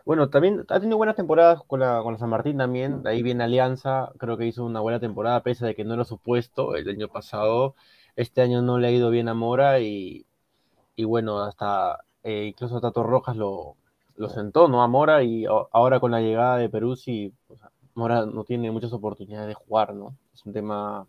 Bueno, 0.04 0.30
también 0.30 0.64
ha 0.68 0.80
tenido 0.80 0.96
buenas 0.96 1.16
temporadas 1.16 1.62
con 1.66 1.80
la, 1.80 2.00
con 2.02 2.14
la 2.14 2.18
San 2.18 2.30
Martín 2.30 2.58
también. 2.58 3.02
De 3.02 3.10
ahí 3.10 3.22
viene 3.22 3.44
Alianza. 3.44 4.10
Creo 4.18 4.36
que 4.36 4.46
hizo 4.46 4.64
una 4.64 4.80
buena 4.80 5.00
temporada, 5.00 5.42
pese 5.42 5.68
a 5.68 5.74
que 5.74 5.84
no 5.84 5.94
era 5.94 6.04
supuesto 6.04 6.76
el 6.76 6.88
año 6.88 7.08
pasado. 7.08 7.74
Este 8.16 8.42
año 8.42 8.62
no 8.62 8.78
le 8.78 8.88
ha 8.88 8.90
ido 8.90 9.10
bien 9.10 9.28
a 9.28 9.34
Mora 9.34 9.80
y, 9.80 10.26
y 10.96 11.04
bueno, 11.04 11.40
hasta 11.40 12.04
eh, 12.24 12.46
incluso 12.46 12.80
Tato 12.80 13.02
Rojas 13.04 13.36
lo, 13.36 13.76
lo 14.16 14.28
sentó, 14.28 14.68
¿no? 14.68 14.82
A 14.82 14.88
Mora 14.88 15.22
y 15.22 15.46
ahora 15.46 16.00
con 16.00 16.10
la 16.12 16.20
llegada 16.20 16.58
de 16.58 16.68
Perú, 16.68 16.96
sí, 16.96 17.34
Mora 17.94 18.26
no 18.26 18.44
tiene 18.44 18.70
muchas 18.70 18.92
oportunidades 18.92 19.48
de 19.48 19.54
jugar, 19.54 19.94
¿no? 19.94 20.16
Es 20.34 20.44
un 20.46 20.52
tema 20.52 21.06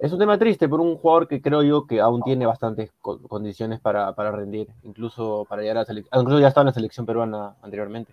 es 0.00 0.12
un 0.12 0.18
tema 0.18 0.38
triste 0.38 0.68
por 0.68 0.80
un 0.80 0.96
jugador 0.96 1.28
que 1.28 1.40
creo 1.42 1.62
yo 1.62 1.86
que 1.86 2.00
aún 2.00 2.22
tiene 2.22 2.46
bastantes 2.46 2.90
co- 3.00 3.20
condiciones 3.22 3.80
para, 3.80 4.14
para 4.14 4.32
rendir, 4.32 4.68
incluso 4.82 5.46
para 5.48 5.62
llegar 5.62 5.78
a 5.78 5.80
la 5.80 5.86
selección, 5.86 6.20
incluso 6.22 6.40
ya 6.40 6.48
estaba 6.48 6.62
en 6.62 6.66
la 6.68 6.74
selección 6.74 7.06
peruana 7.06 7.56
anteriormente. 7.62 8.12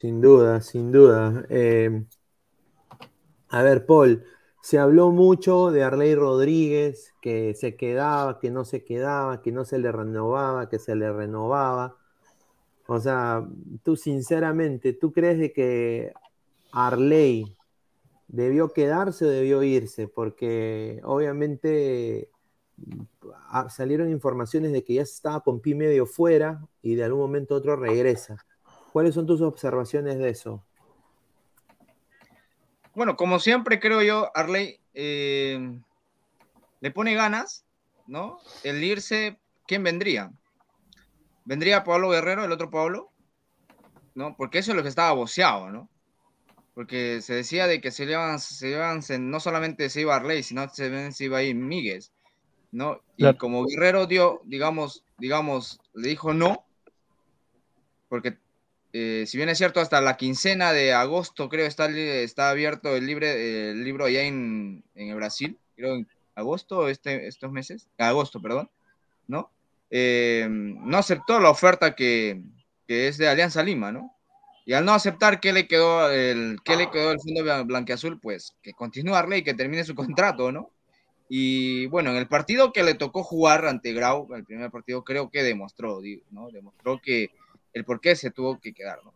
Sin 0.00 0.20
duda, 0.20 0.60
sin 0.60 0.92
duda. 0.92 1.44
Eh, 1.48 2.04
a 3.48 3.62
ver, 3.62 3.86
Paul, 3.86 4.24
se 4.62 4.78
habló 4.78 5.10
mucho 5.10 5.70
de 5.70 5.84
Arley 5.84 6.14
Rodríguez, 6.14 7.14
que 7.20 7.54
se 7.54 7.76
quedaba, 7.76 8.38
que 8.40 8.50
no 8.50 8.64
se 8.64 8.84
quedaba, 8.84 9.42
que 9.42 9.52
no 9.52 9.64
se 9.64 9.78
le 9.78 9.92
renovaba, 9.92 10.68
que 10.68 10.78
se 10.78 10.96
le 10.96 11.12
renovaba. 11.12 11.96
O 12.88 13.00
sea, 13.00 13.46
tú 13.84 13.96
sinceramente, 13.96 14.92
¿tú 14.94 15.12
crees 15.12 15.38
de 15.38 15.52
que 15.52 16.12
Arley 16.72 17.56
debió 18.28 18.72
quedarse 18.72 19.24
o 19.24 19.28
debió 19.28 19.62
irse? 19.62 20.08
Porque 20.08 21.00
obviamente 21.04 22.30
ah, 23.48 23.68
salieron 23.68 24.10
informaciones 24.10 24.72
de 24.72 24.84
que 24.84 24.94
ya 24.94 25.02
estaba 25.02 25.40
con 25.40 25.60
pie 25.60 25.74
medio 25.74 26.06
fuera 26.06 26.66
y 26.82 26.94
de 26.94 27.04
algún 27.04 27.20
momento 27.20 27.54
otro 27.54 27.76
regresa. 27.76 28.44
¿Cuáles 28.92 29.14
son 29.14 29.26
tus 29.26 29.40
observaciones 29.40 30.18
de 30.18 30.28
eso? 30.28 30.64
Bueno, 32.94 33.16
como 33.16 33.40
siempre 33.40 33.80
creo 33.80 34.02
yo, 34.02 34.30
Arley 34.36 34.80
eh, 34.94 35.80
le 36.80 36.90
pone 36.92 37.14
ganas, 37.14 37.64
¿no? 38.06 38.38
El 38.62 38.84
irse, 38.84 39.40
¿quién 39.66 39.82
vendría? 39.82 40.30
¿Vendría 41.44 41.82
Pablo 41.82 42.10
Guerrero, 42.10 42.44
el 42.44 42.52
otro 42.52 42.70
Pablo? 42.70 43.10
¿No? 44.14 44.36
Porque 44.36 44.58
eso 44.58 44.70
es 44.70 44.76
lo 44.76 44.82
que 44.82 44.88
estaba 44.88 45.12
boceado, 45.12 45.70
¿no? 45.70 45.88
Porque 46.74 47.20
se 47.22 47.34
decía 47.34 47.66
de 47.68 47.80
que 47.80 47.90
se 47.92 48.04
iban, 48.04 48.40
se 48.40 48.70
iban, 48.70 49.02
se- 49.02 49.18
no 49.18 49.38
solamente 49.40 49.88
se 49.88 50.00
iba 50.00 50.16
Arley, 50.16 50.42
sino 50.42 50.68
se, 50.68 51.12
se 51.12 51.24
iba 51.24 51.38
a 51.38 51.42
ir 51.42 51.54
Míguez, 51.54 52.12
¿no? 52.72 53.00
Y 53.16 53.22
Claro. 53.22 53.38
como 53.38 53.64
Guerrero 53.64 54.06
dio, 54.06 54.40
digamos, 54.44 55.04
digamos, 55.18 55.80
le 55.94 56.08
dijo 56.08 56.34
no, 56.34 56.66
porque 58.08 58.36
eh, 58.92 59.24
si 59.26 59.36
bien 59.36 59.48
es 59.48 59.58
cierto, 59.58 59.80
hasta 59.80 60.00
la 60.00 60.16
quincena 60.16 60.72
de 60.72 60.92
agosto 60.92 61.48
creo 61.48 61.66
está, 61.66 61.88
está 61.88 62.50
abierto 62.50 62.94
el, 62.96 63.06
libre, 63.06 63.70
el 63.70 63.84
libro 63.84 64.04
allá 64.04 64.22
en, 64.22 64.84
en 64.94 65.08
el 65.08 65.16
Brasil, 65.16 65.58
creo 65.76 65.94
en 65.94 66.08
agosto, 66.34 66.88
este, 66.88 67.26
estos 67.26 67.50
meses, 67.52 67.88
agosto, 67.98 68.40
perdón, 68.40 68.70
¿no? 69.26 69.50
Eh, 69.90 70.46
no 70.50 70.96
aceptó 70.98 71.38
la 71.38 71.50
oferta 71.50 71.94
que, 71.94 72.42
que 72.86 73.08
es 73.08 73.18
de 73.18 73.28
Alianza 73.28 73.62
Lima, 73.62 73.92
¿no? 73.92 74.13
Y 74.66 74.72
al 74.72 74.84
no 74.84 74.92
aceptar, 74.92 75.40
¿qué 75.40 75.52
le 75.52 75.68
quedó 75.68 76.10
el, 76.10 76.58
qué 76.64 76.76
le 76.76 76.90
quedó 76.90 77.12
el 77.12 77.20
fondo 77.20 77.42
blan- 77.42 77.66
blanqueazul? 77.66 78.18
Pues 78.18 78.54
que 78.62 78.72
continuarle 78.72 79.38
y 79.38 79.42
que 79.42 79.52
termine 79.54 79.84
su 79.84 79.94
contrato, 79.94 80.52
¿no? 80.52 80.70
Y 81.28 81.86
bueno, 81.86 82.10
en 82.10 82.16
el 82.16 82.28
partido 82.28 82.72
que 82.72 82.82
le 82.82 82.94
tocó 82.94 83.22
jugar 83.24 83.66
ante 83.66 83.92
Grau, 83.92 84.32
el 84.34 84.44
primer 84.44 84.70
partido, 84.70 85.04
creo 85.04 85.30
que 85.30 85.42
demostró, 85.42 86.00
¿no? 86.30 86.50
Demostró 86.50 87.00
que 87.00 87.30
el 87.72 87.84
por 87.84 88.00
qué 88.00 88.16
se 88.16 88.30
tuvo 88.30 88.60
que 88.60 88.72
quedar, 88.72 89.00
¿no? 89.04 89.12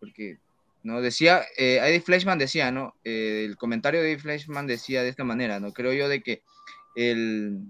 Porque, 0.00 0.38
¿no? 0.82 1.00
Decía, 1.00 1.42
eh, 1.56 1.78
Eddie 1.82 2.00
Fleischman 2.00 2.38
decía, 2.38 2.70
¿no? 2.70 2.94
Eh, 3.04 3.44
el 3.46 3.56
comentario 3.56 4.00
de 4.00 4.08
Eddie 4.12 4.18
Fleischman 4.22 4.66
decía 4.66 5.02
de 5.02 5.08
esta 5.08 5.24
manera, 5.24 5.60
¿no? 5.60 5.72
Creo 5.72 5.92
yo 5.92 6.08
de 6.08 6.22
que 6.22 6.42
el, 6.96 7.60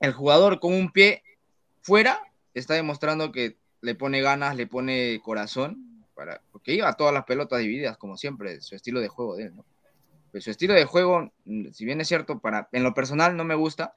el 0.00 0.12
jugador 0.12 0.60
con 0.60 0.72
un 0.72 0.92
pie 0.92 1.22
fuera 1.82 2.20
está 2.54 2.74
demostrando 2.74 3.32
que 3.32 3.56
le 3.80 3.94
pone 3.94 4.20
ganas, 4.20 4.56
le 4.56 4.66
pone 4.66 5.20
corazón, 5.24 5.89
para, 6.20 6.42
porque 6.52 6.74
iba 6.74 6.86
a 6.86 6.92
todas 6.92 7.14
las 7.14 7.24
pelotas 7.24 7.60
divididas, 7.60 7.96
como 7.96 8.14
siempre, 8.18 8.60
su 8.60 8.74
estilo 8.74 9.00
de 9.00 9.08
juego 9.08 9.36
de 9.36 9.44
él, 9.44 9.56
¿no? 9.56 9.64
Pues 10.30 10.44
su 10.44 10.50
estilo 10.50 10.74
de 10.74 10.84
juego, 10.84 11.32
mm, 11.46 11.70
si 11.72 11.86
bien 11.86 11.98
es 12.02 12.08
cierto, 12.08 12.40
para, 12.40 12.68
en 12.72 12.82
lo 12.82 12.92
personal 12.92 13.38
no 13.38 13.44
me 13.46 13.54
gusta, 13.54 13.96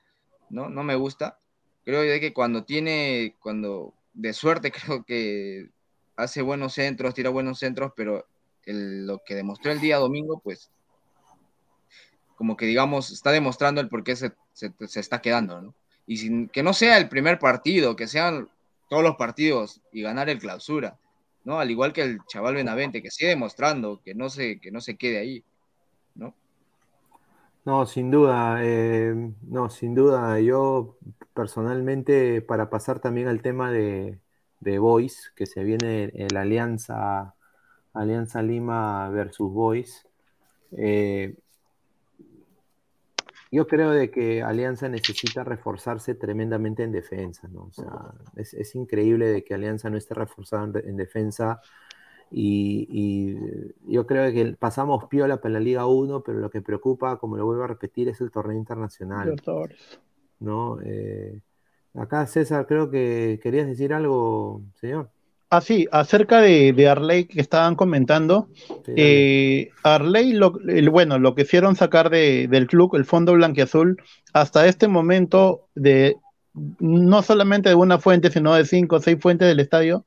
¿no? 0.49 0.69
No 0.69 0.83
me 0.83 0.95
gusta. 0.95 1.37
Creo 1.83 2.01
yo 2.05 2.17
que 2.21 2.31
cuando 2.31 2.63
tiene, 2.63 3.35
cuando 3.41 3.93
de 4.13 4.31
suerte 4.31 4.71
creo 4.71 5.03
que 5.03 5.69
hace 6.15 6.41
buenos 6.41 6.71
centros, 6.75 7.13
tira 7.13 7.29
buenos 7.29 7.59
centros, 7.59 7.91
pero 7.93 8.25
el- 8.63 9.05
lo 9.05 9.19
que 9.25 9.35
demostró 9.35 9.73
el 9.73 9.81
día 9.81 9.97
domingo, 9.97 10.39
pues, 10.41 10.71
como 12.37 12.55
que 12.55 12.65
digamos, 12.67 13.11
está 13.11 13.31
demostrando 13.31 13.81
el 13.81 13.89
por 13.89 14.05
qué 14.05 14.15
se, 14.15 14.31
se- 14.53 14.73
se 14.87 14.99
está 15.01 15.21
quedando, 15.21 15.61
¿no? 15.61 15.75
Y 16.07 16.15
sin, 16.17 16.47
que 16.47 16.63
no 16.63 16.73
sea 16.73 16.97
el 16.97 17.09
primer 17.09 17.37
partido, 17.37 17.97
que 17.97 18.07
sean 18.07 18.47
todos 18.89 19.03
los 19.03 19.17
partidos 19.17 19.81
y 19.91 20.03
ganar 20.03 20.29
el 20.29 20.39
clausura, 20.39 20.97
¿no? 21.43 21.59
Al 21.59 21.71
igual 21.71 21.93
que 21.93 22.01
el 22.01 22.19
chaval 22.25 22.55
Benavente, 22.55 23.01
que 23.01 23.11
sigue 23.11 23.29
demostrando 23.29 24.01
que 24.03 24.15
no 24.15 24.29
se, 24.29 24.59
que 24.59 24.71
no 24.71 24.81
se 24.81 24.95
quede 24.95 25.19
ahí, 25.19 25.43
¿no? 26.15 26.33
No, 27.65 27.85
sin 27.85 28.11
duda, 28.11 28.59
eh, 28.61 29.13
no, 29.43 29.69
sin 29.69 29.95
duda. 29.95 30.39
Yo 30.39 30.97
personalmente, 31.33 32.41
para 32.41 32.69
pasar 32.69 32.99
también 32.99 33.27
al 33.27 33.41
tema 33.41 33.71
de, 33.71 34.19
de 34.59 34.79
Boys, 34.79 35.31
que 35.35 35.45
se 35.45 35.63
viene 35.63 36.11
el 36.15 36.35
Alianza, 36.35 37.35
Alianza 37.93 38.41
Lima 38.41 39.09
versus 39.09 39.51
Boys, 39.51 40.07
eh, 40.77 41.35
yo 43.55 43.67
creo 43.67 43.91
de 43.91 44.11
que 44.11 44.41
Alianza 44.43 44.89
necesita 44.89 45.43
reforzarse 45.43 46.15
tremendamente 46.15 46.83
en 46.83 46.91
defensa, 46.91 47.47
¿no? 47.49 47.65
O 47.65 47.71
sea, 47.73 48.13
es, 48.35 48.53
es 48.53 48.75
increíble 48.75 49.27
de 49.27 49.43
que 49.43 49.53
Alianza 49.53 49.89
no 49.89 49.97
esté 49.97 50.13
reforzado 50.15 50.65
en, 50.65 50.71
de- 50.73 50.79
en 50.81 50.97
defensa. 50.97 51.61
Y, 52.31 52.87
y 52.91 53.93
yo 53.93 54.07
creo 54.07 54.31
que 54.33 54.55
pasamos 54.57 55.05
piola 55.05 55.41
para 55.41 55.55
la 55.55 55.59
Liga 55.61 55.85
1, 55.87 56.23
pero 56.23 56.39
lo 56.39 56.49
que 56.49 56.61
preocupa, 56.61 57.17
como 57.19 57.37
lo 57.37 57.45
vuelvo 57.45 57.63
a 57.63 57.67
repetir, 57.67 58.09
es 58.09 58.21
el 58.21 58.31
torneo 58.31 58.57
internacional. 58.57 59.41
¿no? 60.39 60.79
Eh, 60.83 61.41
acá, 61.93 62.25
César, 62.27 62.67
creo 62.67 62.89
que 62.89 63.39
querías 63.41 63.67
decir 63.67 63.93
algo, 63.93 64.63
señor. 64.75 65.11
Ah, 65.55 65.61
sí, 65.61 65.87
acerca 65.91 66.41
de, 66.41 66.73
de 66.73 66.87
Arley 66.89 67.25
que 67.25 67.39
estaban 67.39 67.75
comentando. 67.75 68.47
Sí, 68.55 68.93
eh, 68.95 69.69
Arley, 69.83 70.33
lo, 70.33 70.55
bueno, 70.89 71.19
lo 71.19 71.35
que 71.35 71.43
hicieron 71.43 71.75
sacar 71.75 72.09
de- 72.09 72.47
del 72.47 72.65
club, 72.65 72.95
el 72.95 73.05
fondo 73.05 73.33
blanquiazul, 73.33 74.01
hasta 74.33 74.65
este 74.65 74.87
momento 74.87 75.67
de 75.75 76.15
no 76.79 77.21
solamente 77.21 77.69
de 77.69 77.75
una 77.75 77.99
fuente, 77.99 78.31
sino 78.31 78.55
de 78.55 78.65
cinco 78.65 78.95
o 78.95 78.99
seis 78.99 79.17
fuentes 79.21 79.47
del 79.47 79.59
estadio, 79.59 80.05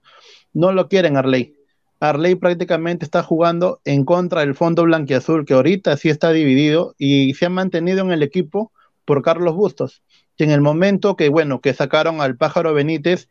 no 0.53 0.73
lo 0.73 0.89
quieren 0.89 1.17
Arley. 1.17 1.55
Arley 2.01 2.35
prácticamente 2.35 3.05
está 3.05 3.23
jugando 3.23 3.81
en 3.85 4.05
contra 4.05 4.41
del 4.41 4.57
fondo 4.57 4.83
blanquiazul, 4.83 5.45
que 5.45 5.55
ahorita 5.55 5.97
sí 5.97 6.09
está 6.09 6.33
dividido 6.33 6.97
y 6.99 7.35
se 7.35 7.47
ha 7.47 7.51
mantenido 7.51 8.01
en 8.01 8.11
el 8.11 8.25
equipo 8.25 8.73
por 9.05 9.23
Carlos 9.23 9.55
Bustos. 9.55 10.03
Que 10.37 10.45
en 10.45 10.51
el 10.51 10.61
momento 10.61 11.17
que, 11.17 11.29
bueno, 11.31 11.61
que 11.61 11.73
sacaron 11.73 12.21
al 12.21 12.37
pájaro 12.37 12.75
Benítez, 12.75 13.29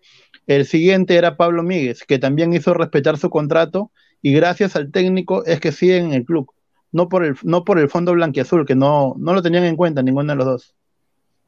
el 0.48 0.66
siguiente 0.66 1.16
era 1.18 1.38
Pablo 1.38 1.64
Míguez, 1.64 2.04
que 2.06 2.20
también 2.20 2.54
hizo 2.54 2.74
respetar 2.74 3.18
su 3.18 3.30
contrato 3.30 3.92
y 4.22 4.34
gracias 4.34 4.76
al 4.76 4.92
técnico 4.92 5.44
es 5.46 5.60
que 5.60 5.72
sigue 5.72 5.98
en 5.98 6.14
el 6.14 6.26
club. 6.26 6.52
No 6.92 7.10
por 7.10 7.26
el, 7.26 7.36
no 7.44 7.64
por 7.66 7.80
el 7.80 7.90
fondo 7.90 8.14
blanquiazul, 8.14 8.66
que 8.66 8.76
no, 8.76 9.16
no 9.18 9.34
lo 9.34 9.42
tenían 9.42 9.66
en 9.66 9.76
cuenta 9.76 10.02
ninguno 10.02 10.32
de 10.34 10.38
los 10.38 10.46
dos. 10.46 10.76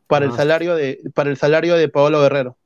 Para 0.08 0.26
el 0.26 0.32
Ah. 0.32 0.36
salario 0.36 0.76
de, 0.76 1.02
para 1.14 1.30
el 1.30 1.38
salario 1.38 1.76
de 1.76 1.89
Paolo 1.89 2.22
Guerrero. 2.22 2.58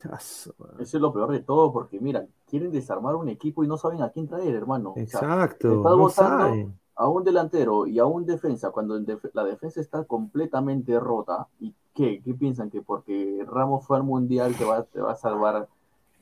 Eso 0.00 0.52
es 0.78 0.94
lo 0.94 1.12
peor 1.12 1.32
de 1.32 1.40
todo, 1.40 1.72
porque 1.72 1.98
mira, 1.98 2.26
quieren 2.46 2.70
desarmar 2.70 3.14
un 3.14 3.28
equipo 3.30 3.64
y 3.64 3.68
no 3.68 3.78
saben 3.78 4.02
a 4.02 4.10
quién 4.10 4.28
traer, 4.28 4.54
hermano. 4.54 4.90
O 4.90 4.94
sea, 4.94 5.02
Exacto, 5.02 5.76
votando 5.78 6.10
saben. 6.10 6.78
a 6.94 7.08
un 7.08 7.24
delantero 7.24 7.86
y 7.86 7.98
a 7.98 8.04
un 8.04 8.26
defensa 8.26 8.70
cuando 8.70 9.00
def- 9.00 9.30
la 9.32 9.44
defensa 9.44 9.80
está 9.80 10.04
completamente 10.04 10.98
rota. 11.00 11.48
¿Y 11.58 11.74
qué? 11.94 12.20
¿Qué 12.22 12.34
piensan? 12.34 12.70
Que 12.70 12.82
porque 12.82 13.44
Ramos 13.46 13.86
fue 13.86 13.96
al 13.96 14.02
mundial 14.02 14.54
te 14.56 14.64
va, 14.64 14.82
te 14.84 15.00
va 15.00 15.12
a 15.12 15.16
salvar. 15.16 15.68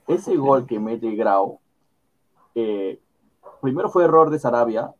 Ese 0.06 0.36
gol 0.36 0.66
que 0.66 0.78
mete 0.80 1.14
Grau, 1.14 1.60
eh, 2.54 3.00
primero 3.60 3.88
fue 3.88 4.04
error 4.04 4.30
de 4.30 4.38
Sarabia 4.38 4.94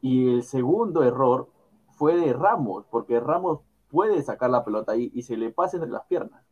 y 0.00 0.34
el 0.34 0.42
segundo 0.42 1.02
error 1.04 1.48
fue 1.92 2.16
de 2.16 2.32
Ramos, 2.32 2.84
porque 2.90 3.20
Ramos 3.20 3.60
puede 3.90 4.22
sacar 4.22 4.50
la 4.50 4.64
pelota 4.64 4.92
ahí 4.92 5.10
y 5.14 5.22
se 5.22 5.36
le 5.36 5.50
pasa 5.50 5.76
entre 5.76 5.90
las 5.90 6.04
piernas. 6.06 6.42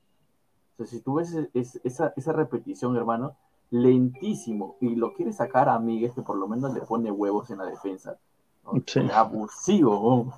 Sea, 0.76 0.86
si 0.86 1.00
tú 1.00 1.14
ves 1.14 1.32
es- 1.34 1.48
es- 1.54 1.80
esa, 1.84 2.12
esa 2.16 2.32
repetición, 2.32 2.96
hermano, 2.96 3.36
lentísimo, 3.70 4.76
y 4.80 4.94
lo 4.96 5.14
quiere 5.14 5.32
sacar 5.32 5.68
a 5.68 5.78
Miguel, 5.78 6.12
que 6.12 6.22
por 6.22 6.36
lo 6.36 6.46
menos 6.48 6.74
le 6.74 6.80
pone 6.82 7.10
huevos 7.10 7.50
en 7.50 7.58
la 7.58 7.64
defensa. 7.66 8.18
¿no? 8.64 8.72
Sí. 8.86 9.00
Abusivo. 9.12 10.24
¿no? 10.26 10.32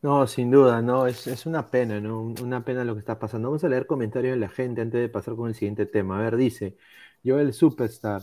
No, 0.00 0.26
sin 0.28 0.50
duda, 0.52 0.80
no, 0.80 1.06
es, 1.08 1.26
es 1.26 1.44
una 1.46 1.70
pena, 1.70 2.00
¿no? 2.00 2.20
Un- 2.22 2.40
Una 2.40 2.64
pena 2.64 2.84
lo 2.84 2.94
que 2.94 3.00
está 3.00 3.18
pasando. 3.18 3.48
Vamos 3.48 3.64
a 3.64 3.68
leer 3.68 3.86
comentarios 3.86 4.34
de 4.34 4.40
la 4.40 4.48
gente 4.48 4.80
antes 4.80 5.00
de 5.00 5.08
pasar 5.08 5.34
con 5.34 5.48
el 5.48 5.54
siguiente 5.56 5.86
tema. 5.86 6.18
A 6.18 6.22
ver, 6.22 6.36
dice, 6.36 6.76
Joel 7.24 7.52
Superstar, 7.52 8.22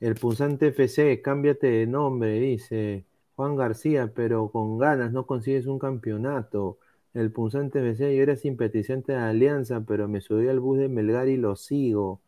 el 0.00 0.14
punzante 0.16 0.68
FC, 0.68 1.22
cámbiate 1.22 1.68
de 1.68 1.86
nombre, 1.86 2.40
dice 2.40 3.06
Juan 3.36 3.54
García, 3.56 4.12
pero 4.14 4.50
con 4.50 4.78
ganas 4.78 5.12
no 5.12 5.24
consigues 5.26 5.66
un 5.66 5.78
campeonato. 5.78 6.78
El 7.14 7.30
punzante 7.32 7.78
FC, 7.78 8.16
yo 8.16 8.22
era 8.22 8.34
simpatizante 8.36 9.12
de 9.12 9.18
Alianza, 9.18 9.80
pero 9.86 10.08
me 10.08 10.20
subí 10.20 10.48
al 10.48 10.58
bus 10.60 10.78
de 10.78 10.88
Melgar 10.88 11.28
y 11.28 11.36
lo 11.36 11.54
sigo. 11.56 12.20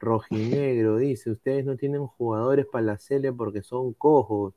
Rojinegro, 0.00 0.96
dice, 0.96 1.30
ustedes 1.30 1.64
no 1.64 1.76
tienen 1.76 2.06
jugadores 2.06 2.66
para 2.66 2.84
la 2.86 2.98
Sele 2.98 3.32
porque 3.32 3.62
son 3.62 3.92
cojos. 3.92 4.54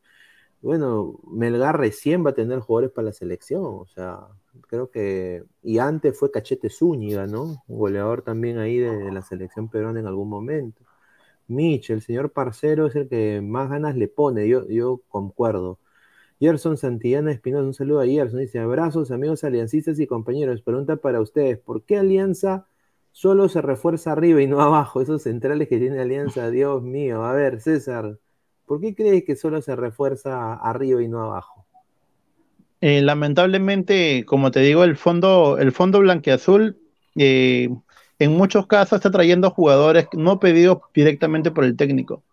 Bueno, 0.63 1.19
Melgar 1.29 1.77
recién 1.77 2.25
va 2.25 2.29
a 2.29 2.33
tener 2.33 2.59
jugadores 2.61 2.91
para 2.91 3.07
la 3.07 3.13
selección, 3.13 3.63
o 3.65 3.85
sea, 3.87 4.27
creo 4.69 4.89
que. 4.89 5.43
Y 5.61 5.79
antes 5.79 6.17
fue 6.17 6.31
Cachete 6.31 6.69
Zúñiga, 6.69 7.27
¿no? 7.27 7.63
Un 7.67 7.77
goleador 7.79 8.21
también 8.21 8.57
ahí 8.59 8.77
de, 8.77 8.95
de 8.97 9.11
la 9.11 9.21
selección 9.23 9.69
peruana 9.69 9.99
en 9.99 10.07
algún 10.07 10.29
momento. 10.29 10.81
Mitch, 11.47 11.91
el 11.91 12.01
señor 12.01 12.31
Parcero 12.33 12.87
es 12.87 12.95
el 12.95 13.09
que 13.09 13.41
más 13.41 13.69
ganas 13.69 13.97
le 13.97 14.07
pone, 14.09 14.47
yo, 14.49 14.67
yo 14.69 15.01
concuerdo. 15.09 15.79
Gerson 16.39 16.77
Santillana 16.77 17.31
Espinosa, 17.31 17.65
un 17.67 17.73
saludo 17.73 18.01
a 18.01 18.05
Gerson, 18.07 18.39
dice: 18.41 18.59
Abrazos, 18.59 19.11
amigos 19.11 19.43
aliancistas 19.43 19.99
y 19.99 20.07
compañeros. 20.07 20.61
Pregunta 20.63 20.97
para 20.97 21.21
ustedes: 21.21 21.59
¿por 21.59 21.83
qué 21.85 21.97
Alianza 21.97 22.67
solo 23.11 23.49
se 23.49 23.61
refuerza 23.61 24.13
arriba 24.13 24.41
y 24.41 24.47
no 24.47 24.61
abajo? 24.63 25.01
Esos 25.01 25.23
centrales 25.23 25.67
que 25.69 25.79
tiene 25.79 25.99
Alianza, 26.01 26.49
Dios 26.51 26.83
mío. 26.83 27.23
A 27.25 27.33
ver, 27.33 27.61
César, 27.61 28.19
¿por 28.73 28.81
qué 28.81 28.95
crees 28.95 29.23
que 29.23 29.35
solo 29.35 29.61
se 29.61 29.75
refuerza 29.75 30.55
arriba 30.55 31.03
y 31.03 31.07
no 31.07 31.21
abajo? 31.21 31.63
Eh, 32.81 33.03
lamentablemente, 33.03 34.25
como 34.25 34.49
te 34.49 34.61
digo, 34.61 34.83
el 34.83 34.97
fondo, 34.97 35.59
el 35.59 35.71
fondo 35.71 35.99
blanqueazul 35.99 36.75
eh, 37.15 37.69
en 38.17 38.31
muchos 38.31 38.65
casos 38.65 38.95
está 38.95 39.11
trayendo 39.11 39.51
jugadores 39.51 40.07
no 40.13 40.39
pedidos 40.39 40.79
directamente 40.91 41.51
por 41.51 41.65
el 41.65 41.77
técnico. 41.77 42.23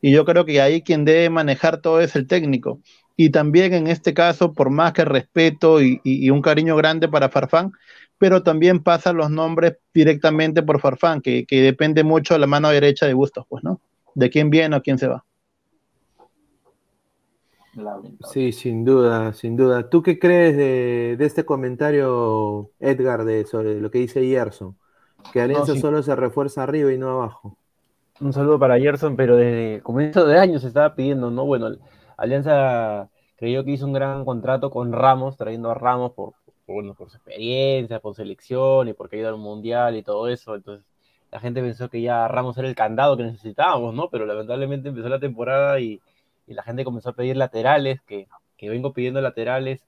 Y 0.00 0.12
yo 0.12 0.24
creo 0.24 0.46
que 0.46 0.62
ahí 0.62 0.80
quien 0.80 1.04
debe 1.04 1.28
manejar 1.28 1.82
todo 1.82 2.00
es 2.00 2.16
el 2.16 2.26
técnico. 2.26 2.80
Y 3.18 3.28
también 3.28 3.74
en 3.74 3.86
este 3.86 4.14
caso, 4.14 4.54
por 4.54 4.70
más 4.70 4.94
que 4.94 5.04
respeto 5.04 5.82
y, 5.82 6.30
un 6.30 6.40
cariño 6.40 6.74
grande 6.74 7.06
para 7.06 7.28
Farfán, 7.28 7.72
pero 8.16 8.42
también 8.42 8.82
pasan 8.82 9.18
los 9.18 9.30
nombres 9.30 9.76
directamente 9.92 10.62
por 10.62 10.80
Farfán, 10.80 11.20
que, 11.20 11.44
que 11.44 11.60
depende 11.60 12.02
mucho 12.02 12.32
de 12.32 12.40
la 12.40 12.46
mano 12.46 12.70
derecha 12.70 13.04
de 13.04 13.12
Bustos, 13.12 13.44
pues, 13.46 13.62
¿no? 13.62 13.78
De 14.14 14.30
quién 14.30 14.48
viene 14.48 14.74
o 14.74 14.82
quién 14.82 14.96
se 14.96 15.06
va. 15.06 15.22
Lamentable. 17.74 18.32
Sí, 18.32 18.52
sin 18.52 18.84
duda, 18.84 19.32
sin 19.32 19.56
duda. 19.56 19.88
¿Tú 19.88 20.02
qué 20.02 20.18
crees 20.18 20.56
de, 20.56 21.16
de 21.16 21.24
este 21.24 21.44
comentario, 21.44 22.70
Edgar, 22.78 23.24
de, 23.24 23.46
sobre 23.46 23.80
lo 23.80 23.90
que 23.90 23.98
dice 23.98 24.26
Gerson? 24.26 24.76
Que 25.32 25.40
Alianza 25.40 25.74
sí. 25.74 25.80
solo 25.80 26.02
se 26.02 26.14
refuerza 26.14 26.62
arriba 26.62 26.92
y 26.92 26.98
no 26.98 27.10
abajo. 27.10 27.56
Un 28.20 28.32
saludo 28.32 28.58
para 28.58 28.78
Gerson, 28.78 29.16
pero 29.16 29.36
desde 29.36 29.82
comienzo 29.82 30.26
de 30.26 30.38
año 30.38 30.58
se 30.58 30.68
estaba 30.68 30.94
pidiendo, 30.94 31.30
¿no? 31.30 31.46
Bueno, 31.46 31.70
Alianza 32.16 33.08
creyó 33.36 33.64
que 33.64 33.72
hizo 33.72 33.86
un 33.86 33.94
gran 33.94 34.24
contrato 34.24 34.70
con 34.70 34.92
Ramos, 34.92 35.36
trayendo 35.36 35.70
a 35.70 35.74
Ramos 35.74 36.12
por, 36.12 36.34
por, 36.44 36.74
bueno, 36.74 36.94
por 36.94 37.10
su 37.10 37.16
experiencia, 37.16 38.00
por 38.00 38.14
selección 38.14 38.88
y 38.88 38.92
porque 38.92 39.16
ha 39.16 39.20
ido 39.20 39.28
al 39.30 39.38
Mundial 39.38 39.96
y 39.96 40.02
todo 40.02 40.28
eso. 40.28 40.54
Entonces, 40.54 40.84
la 41.30 41.40
gente 41.40 41.62
pensó 41.62 41.88
que 41.88 42.02
ya 42.02 42.28
Ramos 42.28 42.58
era 42.58 42.68
el 42.68 42.74
candado 42.74 43.16
que 43.16 43.24
necesitábamos, 43.24 43.94
¿no? 43.94 44.10
Pero 44.10 44.26
lamentablemente 44.26 44.90
empezó 44.90 45.08
la 45.08 45.18
temporada 45.18 45.80
y, 45.80 46.00
y 46.46 46.54
la 46.54 46.62
gente 46.62 46.84
comenzó 46.84 47.10
a 47.10 47.14
pedir 47.14 47.36
laterales, 47.36 48.00
que, 48.02 48.28
que 48.56 48.68
vengo 48.68 48.92
pidiendo 48.92 49.20
laterales. 49.20 49.84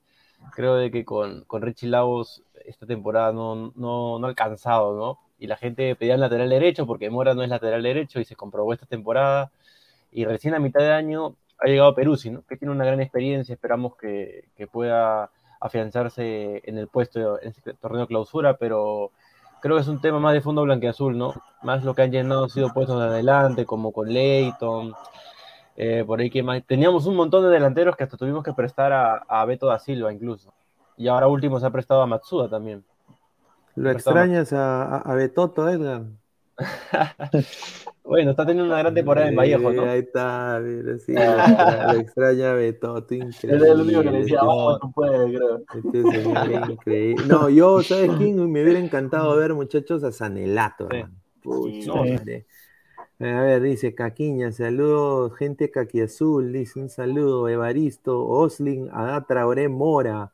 Creo 0.53 0.75
de 0.75 0.91
que 0.91 1.05
con, 1.05 1.43
con 1.45 1.61
Richie 1.61 1.89
Lagos 1.89 2.43
esta 2.65 2.85
temporada 2.85 3.31
no, 3.31 3.71
no, 3.75 4.19
no 4.19 4.25
ha 4.25 4.29
alcanzado, 4.29 4.95
¿no? 4.95 5.19
Y 5.39 5.47
la 5.47 5.57
gente 5.57 5.95
pedía 5.95 6.15
el 6.15 6.21
lateral 6.21 6.49
derecho 6.49 6.85
porque 6.85 7.09
Mora 7.09 7.33
no 7.33 7.43
es 7.43 7.49
lateral 7.49 7.83
derecho 7.83 8.19
y 8.19 8.25
se 8.25 8.35
comprobó 8.35 8.73
esta 8.73 8.85
temporada. 8.85 9.51
Y 10.11 10.25
recién 10.25 10.53
a 10.55 10.59
mitad 10.59 10.81
de 10.81 10.93
año 10.93 11.35
ha 11.59 11.67
llegado 11.67 11.95
Peruzzi, 11.95 12.31
¿no? 12.31 12.43
Que 12.47 12.57
tiene 12.57 12.73
una 12.73 12.85
gran 12.85 13.01
experiencia, 13.01 13.53
esperamos 13.53 13.95
que, 13.97 14.45
que 14.55 14.67
pueda 14.67 15.31
afianzarse 15.59 16.61
en 16.65 16.77
el 16.77 16.87
puesto 16.87 17.41
en 17.41 17.49
este 17.49 17.73
torneo 17.73 18.07
clausura, 18.07 18.57
pero 18.57 19.11
creo 19.61 19.75
que 19.75 19.81
es 19.81 19.87
un 19.87 20.01
tema 20.01 20.19
más 20.19 20.33
de 20.33 20.41
fondo 20.41 20.63
blanqueazul, 20.63 21.17
¿no? 21.17 21.33
Más 21.63 21.83
lo 21.83 21.95
que 21.95 22.03
han 22.03 22.11
llenado 22.11 22.43
han 22.43 22.49
sido 22.49 22.73
puestos 22.73 22.99
de 22.99 23.07
adelante, 23.07 23.65
como 23.65 23.91
con 23.91 24.11
Leighton, 24.13 24.93
eh, 25.75 26.03
por 26.05 26.19
ahí 26.19 26.29
que 26.29 26.41
más. 26.43 26.63
Teníamos 26.65 27.05
un 27.05 27.15
montón 27.15 27.43
de 27.43 27.49
delanteros 27.49 27.95
que 27.95 28.03
hasta 28.03 28.17
tuvimos 28.17 28.43
que 28.43 28.53
prestar 28.53 28.93
a, 28.93 29.15
a 29.27 29.45
Beto 29.45 29.67
da 29.67 29.79
Silva 29.79 30.11
incluso. 30.13 30.53
Y 30.97 31.07
ahora 31.07 31.27
último 31.27 31.59
se 31.59 31.65
ha 31.65 31.69
prestado 31.71 32.01
a 32.01 32.07
Matsuda 32.07 32.49
también. 32.49 32.83
¿Lo 33.75 33.91
extrañas 33.91 34.53
a, 34.53 34.99
a, 34.99 35.15
Betoto, 35.15 35.67
Edgar? 35.67 36.03
Bueno, 38.07 38.31
está 38.31 38.45
teniendo 38.45 38.71
una 38.71 38.77
gran 38.83 38.93
temporada 38.93 39.27
en 39.27 39.35
Vallejo, 39.35 39.71
¿no? 39.73 39.81
Ahí 39.89 39.99
está, 40.01 40.61
mira, 40.63 40.95
sí, 40.99 41.11
lo 41.11 41.21
extra- 41.23 41.93
lo 41.93 41.99
extraña 41.99 42.51
a 42.51 42.53
Betoto, 42.53 43.15
increíble. 43.15 43.65
Era 43.65 43.73
el 43.73 43.81
único 43.81 44.01
que 44.03 44.11
le 44.11 44.17
decía, 44.19 44.43
vamos, 44.43 44.79
tú 44.79 44.91
puedes, 44.91 45.35
creo. 45.35 45.61
Este 45.73 46.03
señor 46.03 46.51
es 46.51 46.69
increíble. 46.69 47.25
No, 47.27 47.49
yo, 47.49 47.81
¿sabes 47.81 48.11
quién? 48.19 48.51
Me 48.51 48.61
hubiera 48.61 48.77
encantado 48.79 49.35
ver, 49.35 49.55
muchachos, 49.55 50.03
a 50.03 50.11
Sanelato, 50.11 50.87
Sí. 50.91 50.97
hermano. 50.97 51.15
Pucha 51.41 51.91
Sí. 52.25 52.45
A 53.17 53.23
ver, 53.23 53.61
dice 53.61 53.95
Caquiña, 53.95 54.51
saludos, 54.51 55.33
gente 55.37 55.71
Caquiazul, 55.71 56.51
dice 56.51 56.81
un 56.81 56.89
saludo, 56.89 57.47
Evaristo, 57.47 58.27
Oslin, 58.27 58.89
Adá 58.91 59.25
Traoré 59.25 59.69
Mora, 59.69 60.33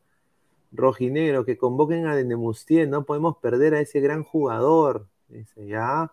Rojinegro, 0.72 1.46
que 1.46 1.58
convoquen 1.58 2.08
a 2.08 2.16
Denemustier, 2.16 2.88
no 2.90 3.06
podemos 3.06 3.38
perder 3.38 3.76
a 3.76 3.82
ese 3.82 4.00
gran 4.02 4.24
jugador. 4.24 5.08
Dice, 5.30 5.68
ya. 5.68 6.12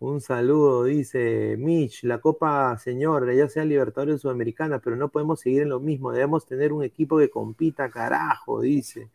Un 0.00 0.20
saludo, 0.20 0.84
dice 0.84 1.56
Mitch, 1.58 2.04
la 2.04 2.20
Copa, 2.20 2.76
señor, 2.78 3.32
ya 3.34 3.48
sea 3.48 3.64
Libertadores 3.64 4.20
Sudamericana, 4.20 4.80
pero 4.80 4.96
no 4.96 5.08
podemos 5.08 5.40
seguir 5.40 5.62
en 5.62 5.70
lo 5.70 5.80
mismo, 5.80 6.12
debemos 6.12 6.46
tener 6.46 6.72
un 6.72 6.84
equipo 6.84 7.18
que 7.18 7.30
compita, 7.30 7.90
carajo, 7.90 8.60
dice. 8.60 9.10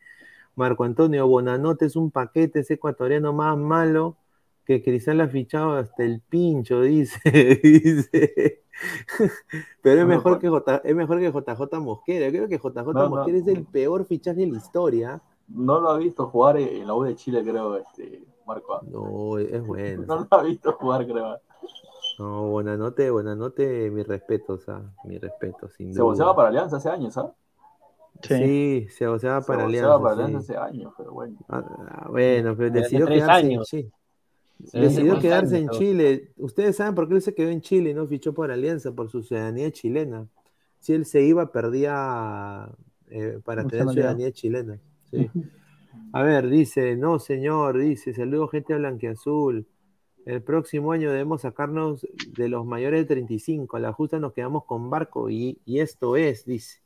Marco 0.55 0.83
Antonio 0.83 1.27
Bonanote 1.27 1.85
es 1.85 1.95
un 1.95 2.11
paquete, 2.11 2.61
es 2.61 2.71
ecuatoriano 2.71 3.33
más 3.33 3.57
malo 3.57 4.17
que 4.79 4.83
Cristal 4.83 5.21
ha 5.21 5.27
fichado 5.27 5.73
hasta 5.73 6.03
el 6.03 6.21
pincho, 6.21 6.81
dice. 6.81 7.19
dice. 7.63 8.63
Pero 9.81 10.01
es 10.01 10.07
mejor, 10.07 10.33
pa- 10.33 10.39
que 10.39 10.49
J, 10.49 10.81
es 10.83 10.95
mejor 10.95 11.19
que 11.19 11.31
JJ 11.31 11.79
Mosquera. 11.79 12.25
Yo 12.29 12.45
creo 12.45 12.47
que 12.47 12.57
JJ 12.57 12.93
No, 12.93 12.93
no. 12.93 13.09
Mosquera 13.09 13.37
es 13.37 13.47
el 13.47 13.65
peor 13.65 14.05
fichaje 14.05 14.41
de 14.41 14.47
la 14.47 14.57
historia. 14.57 15.21
No 15.47 15.79
lo 15.81 15.89
ha 15.89 15.97
visto 15.97 16.27
jugar 16.27 16.57
en 16.57 16.87
la 16.87 16.93
U 16.93 17.03
de 17.03 17.15
Chile, 17.15 17.43
creo, 17.43 17.75
este, 17.77 18.23
Marco. 18.47 18.79
No, 18.89 19.37
es 19.37 19.65
bueno. 19.65 20.03
No 20.07 20.15
lo 20.19 20.27
ha 20.31 20.43
visto 20.43 20.71
jugar, 20.73 21.05
creo. 21.05 21.37
No, 22.19 22.43
Bonanote, 22.49 23.09
Bonanote, 23.09 23.89
mi 23.91 24.03
respeto, 24.03 24.53
o 24.53 24.57
sea, 24.59 24.81
mi 25.05 25.17
respeto, 25.17 25.67
sin 25.69 25.87
Se 25.87 25.93
duda. 25.99 26.03
bolseaba 26.05 26.35
para 26.35 26.49
Alianza 26.49 26.77
hace 26.77 26.89
años, 26.89 27.17
¿ah? 27.17 27.33
Sí, 28.21 28.87
se, 28.89 29.19
sea, 29.19 29.41
para 29.41 29.61
Se 29.61 29.65
Alianza. 29.65 29.89
va 29.89 30.01
para 30.03 30.15
sí. 30.15 30.21
Alianza 30.21 30.37
hace 30.53 30.57
años, 30.57 30.93
pero 30.97 31.11
bueno. 31.13 31.37
Ah, 31.49 32.07
bueno, 32.09 32.55
pero 32.55 32.69
decidió 32.69 33.07
quedarse 33.07 33.31
años. 33.31 33.73
en 33.73 33.79
Chile. 33.81 33.91
Desde 33.91 34.00
Decidió 34.73 35.19
quedarse 35.19 35.57
en. 35.57 35.69
Chile. 35.69 36.31
Ustedes 36.37 36.75
saben 36.75 36.95
por 36.95 37.07
qué 37.07 37.15
él 37.15 37.21
se 37.21 37.33
quedó 37.33 37.49
en 37.49 37.61
Chile 37.61 37.91
y 37.91 37.93
no 37.93 38.07
fichó 38.07 38.33
por 38.33 38.51
Alianza, 38.51 38.91
por 38.93 39.09
su 39.09 39.23
ciudadanía 39.23 39.71
chilena. 39.71 40.27
Si 40.79 40.93
él 40.93 41.05
se 41.05 41.21
iba, 41.21 41.51
perdía 41.51 42.69
eh, 43.09 43.39
para 43.43 43.65
tener 43.65 43.89
ciudadanía 43.89 44.31
chilena. 44.31 44.79
Sí. 45.09 45.29
A 46.13 46.23
ver, 46.23 46.49
dice, 46.49 46.95
no 46.95 47.19
señor, 47.19 47.77
dice, 47.77 48.13
saludos 48.13 48.51
gente 48.51 48.73
de 48.73 48.79
Blanquiazul. 48.79 49.67
El 50.25 50.43
próximo 50.43 50.91
año 50.91 51.09
debemos 51.09 51.41
sacarnos 51.41 52.05
de 52.35 52.47
los 52.47 52.65
mayores 52.65 53.01
de 53.01 53.05
35. 53.05 53.77
A 53.77 53.79
la 53.79 53.93
justa 53.93 54.19
nos 54.19 54.33
quedamos 54.33 54.65
con 54.65 54.89
barco 54.89 55.29
y, 55.29 55.59
y 55.65 55.79
esto 55.79 56.15
es, 56.15 56.45
dice. 56.45 56.81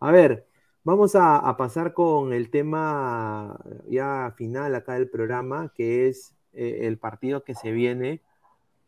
A 0.00 0.10
ver, 0.10 0.46
vamos 0.84 1.14
a, 1.14 1.36
a 1.36 1.56
pasar 1.56 1.92
con 1.92 2.32
el 2.32 2.50
tema 2.50 3.58
ya 3.88 4.34
final 4.36 4.74
acá 4.74 4.94
del 4.94 5.10
programa, 5.10 5.72
que 5.74 6.08
es 6.08 6.34
eh, 6.54 6.80
el 6.82 6.98
partido 6.98 7.44
que 7.44 7.54
se 7.54 7.72
viene, 7.72 8.20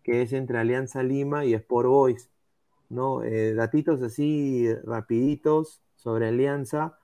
que 0.02 0.22
es 0.22 0.32
entre 0.32 0.58
Alianza 0.58 1.02
Lima 1.02 1.44
y 1.44 1.54
Sport 1.54 1.88
Boys. 1.88 2.30
¿no? 2.88 3.22
Eh, 3.22 3.54
datitos 3.54 4.02
así 4.02 4.72
rapiditos 4.84 5.80
sobre 5.96 6.28
Alianza. 6.28 6.98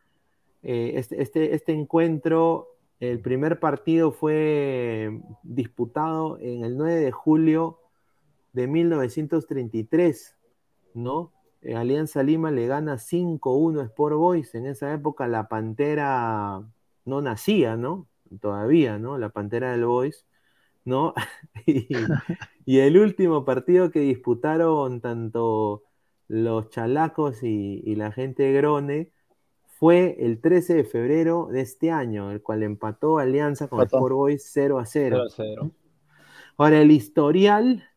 Eh, 0.63 0.93
este, 0.97 1.23
este, 1.23 1.55
este 1.55 1.73
encuentro, 1.73 2.69
el 3.01 3.21
primer 3.21 3.61
partido 3.61 4.13
fue 4.13 5.21
disputado 5.43 6.39
en 6.39 6.65
el 6.65 6.77
9 6.77 7.01
de 7.01 7.13
julio 7.13 7.79
de 8.53 8.67
1933, 8.67 10.37
¿no? 10.95 11.33
Alianza 11.75 12.23
Lima 12.23 12.51
le 12.51 12.67
gana 12.67 12.99
5-1 12.99 13.81
a 13.81 13.85
Sport 13.85 14.17
Boys. 14.17 14.55
En 14.55 14.67
esa 14.67 14.93
época 14.93 15.29
la 15.29 15.49
Pantera 15.49 16.63
no 17.05 17.21
nacía, 17.21 17.77
¿no? 17.77 18.07
Todavía, 18.41 18.99
¿no? 18.99 19.19
La 19.19 19.29
Pantera 19.29 19.73
del 19.73 19.85
Boys, 19.85 20.27
¿no? 20.91 21.15
y, 21.67 21.89
y 22.67 22.79
el 22.81 22.99
último 22.99 23.47
partido 23.47 23.91
que 23.91 24.01
disputaron 24.01 25.01
tanto 25.01 25.85
los 26.29 26.69
chalacos 26.69 27.43
y, 27.43 27.83
y 27.85 27.95
la 27.95 28.13
gente 28.13 28.43
de 28.43 28.53
Grone 28.53 29.13
fue 29.81 30.15
el 30.21 30.43
13 30.43 30.75
de 30.75 30.85
febrero 30.85 31.49
de 31.51 31.63
este 31.63 31.91
año, 31.91 32.31
el 32.31 32.43
cual 32.43 32.63
empató 32.63 33.19
Alianza 33.19 33.67
con. 33.67 33.83
Sport 33.83 34.15
Boys 34.15 34.51
0 34.53 34.79
a 34.79 34.85
0. 34.85 35.25
0-0. 35.35 35.73
Ahora, 36.59 36.83
el 36.83 36.91
historial 36.91 37.89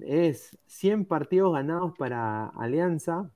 es 0.00 0.58
100 0.68 1.04
partidos 1.04 1.52
ganados 1.52 1.92
para 1.98 2.46
Alianza, 2.46 3.30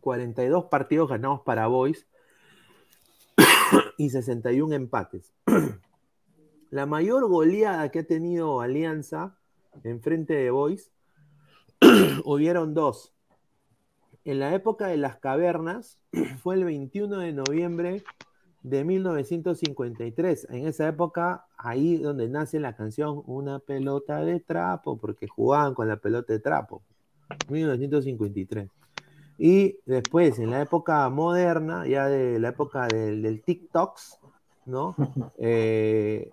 42 0.00 0.64
partidos 0.64 1.08
ganados 1.08 1.42
para 1.42 1.68
Boys 1.68 2.08
y 3.98 4.10
61 4.10 4.74
empates. 4.74 5.32
La 6.70 6.86
mayor 6.86 7.28
goleada 7.28 7.90
que 7.90 8.00
ha 8.00 8.06
tenido 8.06 8.60
Alianza 8.60 9.36
en 9.84 10.00
frente 10.00 10.34
de 10.34 10.50
Boys 10.50 10.90
hubieron 12.24 12.74
dos. 12.74 13.12
En 14.24 14.40
la 14.40 14.52
época 14.54 14.88
de 14.88 14.96
las 14.96 15.18
cavernas 15.18 16.00
fue 16.42 16.56
el 16.56 16.64
21 16.64 17.18
de 17.18 17.32
noviembre 17.32 18.04
de 18.62 18.82
1953. 18.82 20.48
En 20.50 20.66
esa 20.66 20.88
época, 20.88 21.46
ahí 21.56 21.98
donde 21.98 22.28
nace 22.28 22.58
la 22.58 22.74
canción 22.74 23.22
Una 23.26 23.60
pelota 23.60 24.24
de 24.24 24.40
trapo, 24.40 24.98
porque 24.98 25.28
jugaban 25.28 25.74
con 25.74 25.86
la 25.86 25.98
pelota 25.98 26.32
de 26.32 26.40
trapo. 26.40 26.82
1953. 27.48 28.68
Y 29.38 29.78
después, 29.86 30.40
en 30.40 30.50
la 30.50 30.62
época 30.62 31.08
moderna, 31.10 31.86
ya 31.86 32.08
de 32.08 32.40
la 32.40 32.48
época 32.48 32.88
del, 32.88 33.22
del 33.22 33.42
TikToks, 33.42 34.18
¿no? 34.64 34.96
Eh, 35.38 36.30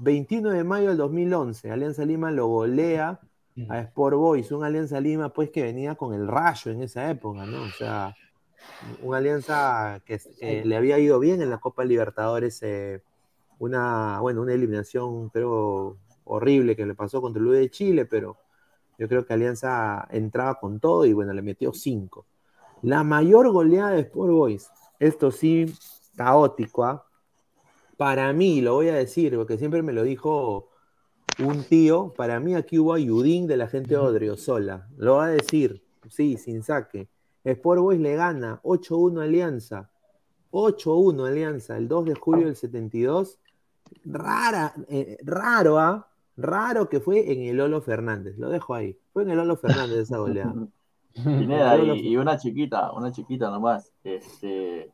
21 0.00 0.50
de 0.50 0.64
mayo 0.64 0.88
del 0.88 0.96
2011, 0.96 1.70
Alianza 1.70 2.04
Lima 2.04 2.30
lo 2.30 2.46
golea 2.46 3.20
a 3.68 3.78
Sport 3.80 4.16
Boys, 4.16 4.50
un 4.52 4.64
Alianza 4.64 5.00
Lima 5.00 5.28
pues 5.28 5.50
que 5.50 5.62
venía 5.62 5.94
con 5.94 6.14
el 6.14 6.26
rayo 6.26 6.72
en 6.72 6.82
esa 6.82 7.10
época, 7.10 7.46
¿no? 7.46 7.62
O 7.62 7.70
sea, 7.70 8.14
una 9.02 9.18
alianza 9.18 10.00
que, 10.04 10.20
le 10.64 10.76
había 10.76 10.98
ido 10.98 11.18
bien 11.18 11.42
en 11.42 11.50
la 11.50 11.58
Copa 11.58 11.84
Libertadores, 11.84 12.62
eh, 12.62 13.02
una, 13.58 14.20
bueno, 14.20 14.42
una 14.42 14.54
eliminación 14.54 15.28
creo 15.28 15.98
horrible 16.24 16.74
que 16.74 16.86
le 16.86 16.94
pasó 16.94 17.20
contra 17.20 17.40
el 17.40 17.48
U 17.48 17.52
de 17.52 17.70
Chile, 17.70 18.06
pero 18.06 18.38
yo 18.98 19.08
creo 19.08 19.26
que 19.26 19.34
Alianza 19.34 20.06
entraba 20.10 20.58
con 20.58 20.80
todo 20.80 21.04
y 21.04 21.12
bueno, 21.12 21.32
le 21.32 21.42
metió 21.42 21.72
cinco. 21.72 22.26
La 22.82 23.02
mayor 23.04 23.50
goleada 23.50 23.90
de 23.90 24.00
Sport 24.00 24.32
Boys, 24.32 24.70
esto 24.98 25.30
sí, 25.30 25.72
caótico, 26.16 26.84
¿ah? 26.84 27.06
Para 27.96 28.32
mí, 28.32 28.60
lo 28.60 28.74
voy 28.74 28.88
a 28.88 28.94
decir, 28.94 29.36
porque 29.36 29.58
siempre 29.58 29.82
me 29.82 29.92
lo 29.92 30.02
dijo 30.02 30.68
un 31.38 31.64
tío, 31.64 32.12
para 32.16 32.40
mí 32.40 32.54
aquí 32.54 32.78
hubo 32.78 32.94
ayudín 32.94 33.46
de 33.46 33.56
la 33.56 33.68
gente 33.68 33.90
de 33.90 33.98
Odriozola. 33.98 34.88
Lo 34.96 35.16
va 35.16 35.26
a 35.26 35.30
decir, 35.30 35.82
sí, 36.08 36.36
sin 36.36 36.62
saque. 36.62 37.08
Sport 37.44 37.80
Boys 37.80 38.00
le 38.00 38.16
gana 38.16 38.60
8-1 38.62 39.22
Alianza. 39.22 39.90
8-1 40.50 41.26
Alianza, 41.26 41.76
el 41.76 41.88
2 41.88 42.04
de 42.06 42.14
julio 42.14 42.46
del 42.46 42.56
72. 42.56 43.38
Rara, 44.04 44.74
eh, 44.88 45.18
raro, 45.22 45.78
¿ah? 45.78 46.08
Raro 46.36 46.88
que 46.88 47.00
fue 47.00 47.32
en 47.32 47.42
el 47.42 47.56
Lolo 47.56 47.80
Fernández. 47.80 48.36
Lo 48.38 48.48
dejo 48.48 48.74
ahí. 48.74 48.98
Fue 49.12 49.22
en 49.22 49.30
el 49.30 49.36
Lolo 49.36 49.56
Fernández 49.56 49.98
esa 49.98 50.18
goleada. 50.18 50.54
Pineda, 51.24 51.78
y, 51.78 52.08
y 52.08 52.16
una 52.16 52.38
chiquita, 52.38 52.92
una 52.92 53.12
chiquita 53.12 53.50
nomás. 53.50 53.92
Este, 54.02 54.92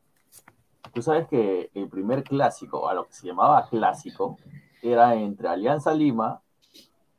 tú 0.93 1.01
sabes 1.01 1.27
que 1.27 1.69
el 1.73 1.87
primer 1.89 2.23
clásico, 2.23 2.87
a 2.89 2.93
lo 2.93 3.05
que 3.07 3.13
se 3.13 3.27
llamaba 3.27 3.67
clásico, 3.67 4.37
era 4.81 5.15
entre 5.15 5.47
Alianza 5.47 5.93
Lima 5.93 6.41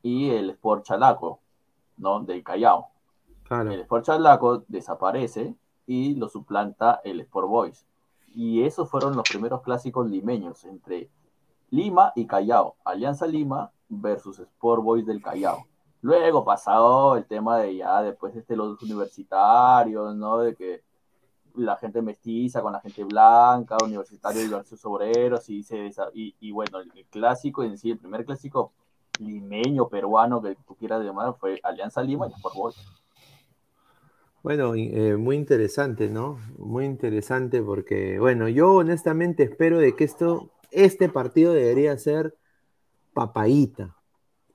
y 0.01 0.29
el 0.29 0.51
Sport 0.51 0.85
Chalaco, 0.85 1.39
¿no? 1.97 2.21
Del 2.21 2.43
Callao. 2.43 2.89
Claro. 3.43 3.71
El 3.71 3.81
Sport 3.81 4.05
Chalaco 4.05 4.63
desaparece 4.67 5.55
y 5.87 6.15
lo 6.15 6.29
suplanta 6.29 7.01
el 7.03 7.21
Sport 7.21 7.47
Boys. 7.47 7.85
Y 8.35 8.63
esos 8.63 8.89
fueron 8.89 9.15
los 9.15 9.29
primeros 9.29 9.61
clásicos 9.61 10.09
limeños 10.09 10.65
entre 10.65 11.09
Lima 11.69 12.11
y 12.15 12.25
Callao. 12.25 12.75
Alianza 12.83 13.27
Lima 13.27 13.71
versus 13.89 14.39
Sport 14.39 14.83
Boys 14.83 15.05
del 15.05 15.21
Callao. 15.21 15.65
Luego 16.01 16.43
pasado 16.43 17.15
el 17.15 17.25
tema 17.25 17.57
de 17.59 17.77
ya 17.77 18.01
después 18.01 18.35
este, 18.35 18.55
los 18.55 18.81
universitarios, 18.81 20.15
¿no? 20.15 20.39
De 20.39 20.55
que 20.55 20.83
la 21.55 21.75
gente 21.77 22.01
mestiza 22.01 22.61
con 22.61 22.73
la 22.73 22.79
gente 22.81 23.03
blanca, 23.03 23.77
universitarios 23.83 24.49
versus 24.49 24.83
obreros, 24.85 25.49
y, 25.49 25.63
se, 25.63 25.91
y, 26.13 26.35
y 26.39 26.51
bueno, 26.51 26.79
el, 26.79 26.91
el 26.95 27.05
clásico 27.05 27.63
en 27.63 27.77
sí, 27.77 27.91
el 27.91 27.99
primer 27.99 28.25
clásico 28.25 28.71
limeño, 29.19 29.89
peruano, 29.89 30.41
que 30.41 30.55
tú 30.67 30.75
quieras 30.75 31.03
llamar, 31.03 31.35
fue 31.39 31.59
Alianza 31.63 32.01
Lima 32.01 32.27
y 32.27 32.33
Sport 32.33 32.55
Boys. 32.55 32.75
Bueno, 34.41 34.75
eh, 34.75 35.15
muy 35.15 35.37
interesante, 35.37 36.09
¿no? 36.09 36.37
Muy 36.57 36.83
interesante 36.83 37.61
porque, 37.61 38.19
bueno, 38.19 38.49
yo 38.49 38.73
honestamente 38.73 39.43
espero 39.43 39.77
de 39.77 39.95
que 39.95 40.03
esto, 40.03 40.49
este 40.71 41.07
partido 41.07 41.53
debería 41.53 41.97
ser 41.97 42.35
papaíta 43.13 43.95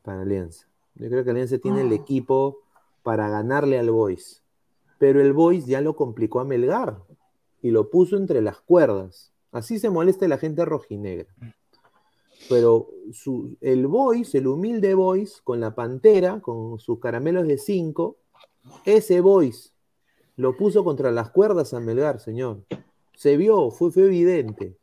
para 0.03 0.23
Alianza. 0.23 0.67
Yo 0.95 1.09
creo 1.09 1.25
que 1.25 1.31
Alianza 1.31 1.59
tiene 1.59 1.81
el 1.83 1.93
equipo 1.93 2.59
para 3.03 3.31
ganarle 3.31 3.79
al 3.79 3.91
Boys, 3.91 4.43
pero 4.99 5.21
el 5.21 5.33
Boys 5.33 5.67
ya 5.67 5.81
lo 5.81 5.95
complicó 5.97 6.41
a 6.41 6.45
Melgar 6.45 6.99
y 7.63 7.71
lo 7.71 7.89
puso 7.91 8.17
entre 8.17 8.43
las 8.43 8.61
cuerdas. 8.61 9.33
Así 9.53 9.79
se 9.79 9.91
molesta 9.91 10.29
la 10.29 10.39
gente 10.39 10.65
rojinegra. 10.65 11.27
Pero 12.49 12.89
su- 13.13 13.57
el 13.61 13.87
Boys, 13.87 14.35
el 14.35 14.47
humilde 14.47 14.95
Boys, 14.95 15.41
con 15.43 15.61
la 15.61 15.75
pantera, 15.75 16.41
con 16.41 16.79
sus 16.79 16.99
caramelos 16.99 17.47
de 17.47 17.59
5, 17.59 18.17
ese 18.85 19.21
Boys 19.21 19.75
lo 20.37 20.57
puso 20.57 20.85
contra 20.85 21.11
las 21.11 21.31
cuerdas 21.31 21.75
a 21.75 21.81
Melgar, 21.81 22.21
señor. 22.21 22.63
Se 23.17 23.37
vio, 23.37 23.71
fue, 23.71 23.91
fue 23.91 24.05
evidente, 24.05 24.77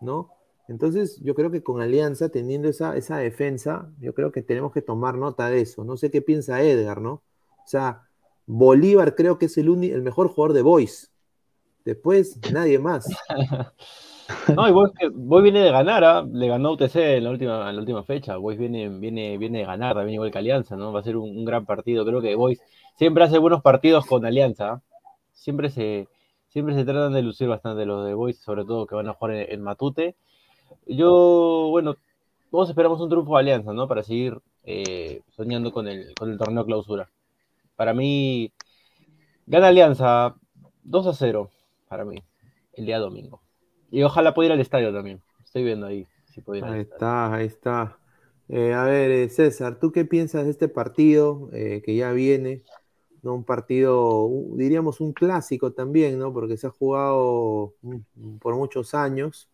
¿no? 0.00 0.30
Entonces, 0.68 1.20
yo 1.22 1.34
creo 1.34 1.50
que 1.50 1.62
con 1.62 1.80
Alianza, 1.80 2.28
teniendo 2.28 2.68
esa, 2.68 2.96
esa 2.96 3.18
defensa, 3.18 3.90
yo 4.00 4.14
creo 4.14 4.32
que 4.32 4.42
tenemos 4.42 4.72
que 4.72 4.82
tomar 4.82 5.16
nota 5.16 5.48
de 5.48 5.60
eso. 5.60 5.84
No 5.84 5.96
sé 5.96 6.10
qué 6.10 6.22
piensa 6.22 6.62
Edgar, 6.62 7.00
¿no? 7.00 7.12
O 7.12 7.68
sea, 7.68 8.05
Bolívar 8.46 9.14
creo 9.14 9.38
que 9.38 9.46
es 9.46 9.58
el, 9.58 9.68
el 9.84 10.02
mejor 10.02 10.28
jugador 10.28 10.54
de 10.54 10.62
Boys. 10.62 11.12
Después, 11.84 12.38
nadie 12.52 12.78
más. 12.78 13.08
No, 14.54 14.68
y 14.68 14.72
Boys, 14.72 14.92
Boys 15.12 15.42
viene 15.44 15.60
de 15.60 15.70
ganar, 15.70 16.04
¿ah? 16.04 16.26
le 16.28 16.48
ganó 16.48 16.70
a 16.70 16.72
UTC 16.72 16.96
en 16.96 17.24
la 17.24 17.30
última, 17.30 17.68
en 17.68 17.76
la 17.76 17.80
última 17.80 18.02
fecha. 18.02 18.36
Boys 18.36 18.58
viene, 18.58 18.88
viene, 18.88 19.38
viene 19.38 19.60
de 19.60 19.64
ganar 19.64 19.94
también 19.94 20.14
igual 20.14 20.30
que 20.30 20.38
Alianza, 20.38 20.76
¿no? 20.76 20.92
Va 20.92 21.00
a 21.00 21.04
ser 21.04 21.16
un, 21.16 21.30
un 21.30 21.44
gran 21.44 21.64
partido. 21.64 22.04
Creo 22.04 22.20
que 22.20 22.34
Boys 22.34 22.60
siempre 22.96 23.24
hace 23.24 23.38
buenos 23.38 23.62
partidos 23.62 24.04
con 24.06 24.24
Alianza. 24.26 24.72
¿ah? 24.72 24.82
Siempre 25.32 25.70
se, 25.70 26.08
siempre 26.48 26.74
se 26.74 26.84
tratan 26.84 27.12
de 27.12 27.22
lucir 27.22 27.48
bastante 27.48 27.86
los 27.86 28.04
de 28.04 28.14
Boys, 28.14 28.38
sobre 28.38 28.64
todo 28.64 28.86
que 28.86 28.96
van 28.96 29.08
a 29.08 29.12
jugar 29.12 29.36
en, 29.36 29.52
en 29.52 29.62
Matute. 29.62 30.16
Yo, 30.86 31.68
bueno, 31.70 31.94
todos 32.50 32.68
esperamos 32.68 33.00
un 33.00 33.08
triunfo 33.08 33.34
de 33.34 33.40
Alianza, 33.40 33.72
¿no? 33.72 33.86
Para 33.86 34.02
seguir 34.02 34.38
eh, 34.64 35.22
soñando 35.36 35.72
con 35.72 35.86
el, 35.86 36.14
con 36.18 36.30
el 36.32 36.38
torneo 36.38 36.64
clausura. 36.64 37.08
Para 37.76 37.94
mí, 37.94 38.52
gana 39.46 39.68
Alianza 39.68 40.34
2 40.82 41.06
a 41.06 41.12
0, 41.12 41.50
para 41.88 42.04
mí. 42.04 42.22
el 42.72 42.86
día 42.86 42.98
domingo. 42.98 43.42
Y 43.90 44.02
ojalá 44.02 44.34
pueda 44.34 44.46
ir 44.46 44.52
al 44.52 44.60
estadio 44.60 44.92
también. 44.92 45.20
Estoy 45.44 45.64
viendo 45.64 45.86
ahí 45.86 46.06
si 46.32 46.40
puedo 46.40 46.58
ir 46.58 46.64
Ahí 46.64 46.80
está, 46.80 47.32
ahí 47.32 47.46
está. 47.46 47.98
Eh, 48.48 48.74
a 48.74 48.84
ver, 48.84 49.10
eh, 49.10 49.28
César, 49.28 49.78
¿tú 49.78 49.92
qué 49.92 50.04
piensas 50.04 50.44
de 50.44 50.50
este 50.50 50.68
partido 50.68 51.48
eh, 51.52 51.82
que 51.84 51.96
ya 51.96 52.12
viene? 52.12 52.62
¿no? 53.22 53.34
Un 53.34 53.44
partido, 53.44 54.28
diríamos 54.54 55.00
un 55.00 55.12
clásico 55.12 55.72
también, 55.72 56.18
¿no? 56.18 56.32
Porque 56.32 56.56
se 56.56 56.66
ha 56.66 56.70
jugado 56.70 57.74
mm, 57.82 58.36
por 58.38 58.54
muchos 58.54 58.94
años. 58.94 59.48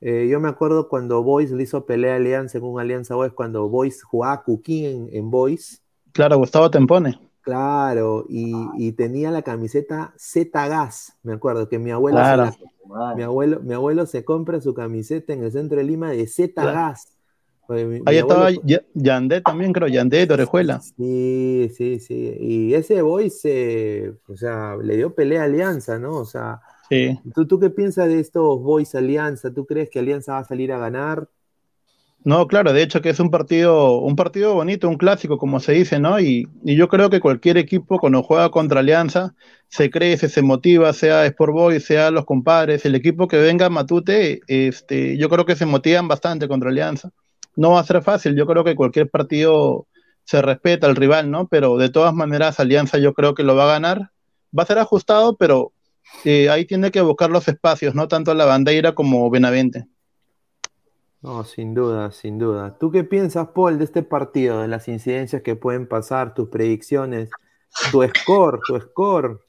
Eh, 0.00 0.28
yo 0.28 0.40
me 0.40 0.48
acuerdo 0.48 0.88
cuando 0.88 1.22
Boys 1.22 1.50
le 1.50 1.62
hizo 1.62 1.84
pelea 1.86 2.14
a 2.14 2.16
Alianza 2.16 2.58
en 2.58 2.64
un 2.64 2.80
Alianza 2.80 3.14
Boys, 3.14 3.32
cuando 3.32 3.68
Boys 3.68 4.02
jugaba 4.02 4.42
Cuquín 4.42 4.84
en, 4.84 5.08
en 5.12 5.30
Boys. 5.30 5.82
Claro, 6.12 6.38
Gustavo 6.38 6.70
Tempone. 6.70 7.18
Claro, 7.44 8.24
y, 8.28 8.54
y 8.78 8.92
tenía 8.92 9.30
la 9.30 9.42
camiseta 9.42 10.14
Z 10.16 10.66
Gas, 10.68 11.12
me 11.22 11.34
acuerdo 11.34 11.68
que 11.68 11.78
mi 11.78 11.90
abuelo, 11.90 12.18
se 12.18 12.36
la- 12.38 13.14
mi 13.14 13.22
abuelo, 13.22 13.60
mi 13.60 13.74
abuelo 13.74 14.06
se 14.06 14.24
compra 14.24 14.60
su 14.62 14.72
camiseta 14.72 15.32
en 15.34 15.44
el 15.44 15.52
centro 15.52 15.76
de 15.78 15.84
Lima 15.84 16.10
de 16.10 16.26
Z. 16.26 16.64
Gas. 16.64 17.08
Mi- 17.68 17.76
Ahí 17.76 18.02
mi 18.06 18.16
estaba 18.16 18.46
abuelo- 18.48 18.62
Ya- 18.64 18.82
Yandé 18.94 19.40
también, 19.42 19.72
creo, 19.72 19.88
Yandé 19.88 20.26
de 20.26 20.34
Orejuela. 20.34 20.80
Sí, 20.80 21.70
sí, 21.74 21.98
sí. 21.98 22.36
Y 22.40 22.74
ese 22.74 23.02
boy 23.02 23.30
se, 23.30 24.12
o 24.26 24.36
sea, 24.36 24.76
le 24.76 24.96
dio 24.96 25.14
pelea 25.14 25.42
a 25.42 25.44
Alianza, 25.44 25.98
¿no? 25.98 26.12
O 26.16 26.24
sea, 26.24 26.60
Sí. 26.88 27.18
¿tú, 27.34 27.46
tú 27.46 27.58
qué 27.58 27.70
piensas 27.70 28.08
de 28.08 28.20
estos 28.20 28.60
boys 28.62 28.94
Alianza? 28.94 29.52
¿Tú 29.52 29.64
crees 29.66 29.88
que 29.90 29.98
Alianza 29.98 30.32
va 30.32 30.38
a 30.40 30.44
salir 30.44 30.72
a 30.72 30.78
ganar? 30.78 31.28
No, 32.24 32.46
claro, 32.46 32.72
de 32.72 32.82
hecho 32.82 33.02
que 33.02 33.10
es 33.10 33.20
un 33.20 33.30
partido, 33.30 33.98
un 33.98 34.16
partido 34.16 34.54
bonito, 34.54 34.88
un 34.88 34.96
clásico, 34.96 35.36
como 35.36 35.60
se 35.60 35.72
dice, 35.72 36.00
¿no? 36.00 36.18
Y, 36.20 36.48
yo 36.62 36.88
creo 36.88 37.10
que 37.10 37.20
cualquier 37.20 37.58
equipo 37.58 37.98
cuando 37.98 38.22
juega 38.22 38.50
contra 38.50 38.80
Alianza 38.80 39.34
se 39.68 39.90
crece, 39.90 40.30
se 40.30 40.40
motiva, 40.40 40.94
sea 40.94 41.26
Sport 41.26 41.52
Boys, 41.52 41.84
sea 41.84 42.10
los 42.10 42.24
compadres, 42.24 42.86
el 42.86 42.94
equipo 42.94 43.28
que 43.28 43.36
venga 43.36 43.68
Matute, 43.68 44.40
este, 44.46 45.18
yo 45.18 45.28
creo 45.28 45.44
que 45.44 45.54
se 45.54 45.66
motivan 45.66 46.08
bastante 46.08 46.48
contra 46.48 46.70
Alianza. 46.70 47.10
No 47.56 47.72
va 47.72 47.80
a 47.80 47.84
ser 47.84 48.02
fácil, 48.02 48.34
yo 48.36 48.46
creo 48.46 48.64
que 48.64 48.74
cualquier 48.74 49.10
partido 49.10 49.86
se 50.24 50.40
respeta 50.40 50.86
al 50.86 50.96
rival, 50.96 51.30
¿no? 51.30 51.48
Pero 51.48 51.76
de 51.76 51.90
todas 51.90 52.14
maneras 52.14 52.58
Alianza 52.58 52.96
yo 52.98 53.12
creo 53.12 53.34
que 53.34 53.42
lo 53.42 53.54
va 53.54 53.64
a 53.64 53.72
ganar. 53.74 54.12
Va 54.58 54.62
a 54.62 54.66
ser 54.66 54.78
ajustado, 54.78 55.36
pero 55.36 55.72
eh, 56.24 56.48
ahí 56.50 56.64
tiene 56.64 56.90
que 56.90 57.02
buscar 57.02 57.30
los 57.30 57.48
espacios, 57.48 57.94
¿no? 57.94 58.08
Tanto 58.08 58.34
la 58.34 58.46
bandera 58.46 58.94
como 58.94 59.28
Benavente. 59.30 59.86
No, 61.24 61.42
sin 61.42 61.72
duda, 61.72 62.12
sin 62.12 62.38
duda. 62.38 62.76
¿Tú 62.78 62.90
qué 62.90 63.02
piensas, 63.02 63.48
Paul, 63.54 63.78
de 63.78 63.84
este 63.84 64.02
partido, 64.02 64.60
de 64.60 64.68
las 64.68 64.88
incidencias 64.88 65.40
que 65.40 65.56
pueden 65.56 65.88
pasar, 65.88 66.34
tus 66.34 66.50
predicciones, 66.50 67.30
tu 67.90 68.02
score, 68.02 68.60
tu 68.66 68.78
score? 68.78 69.40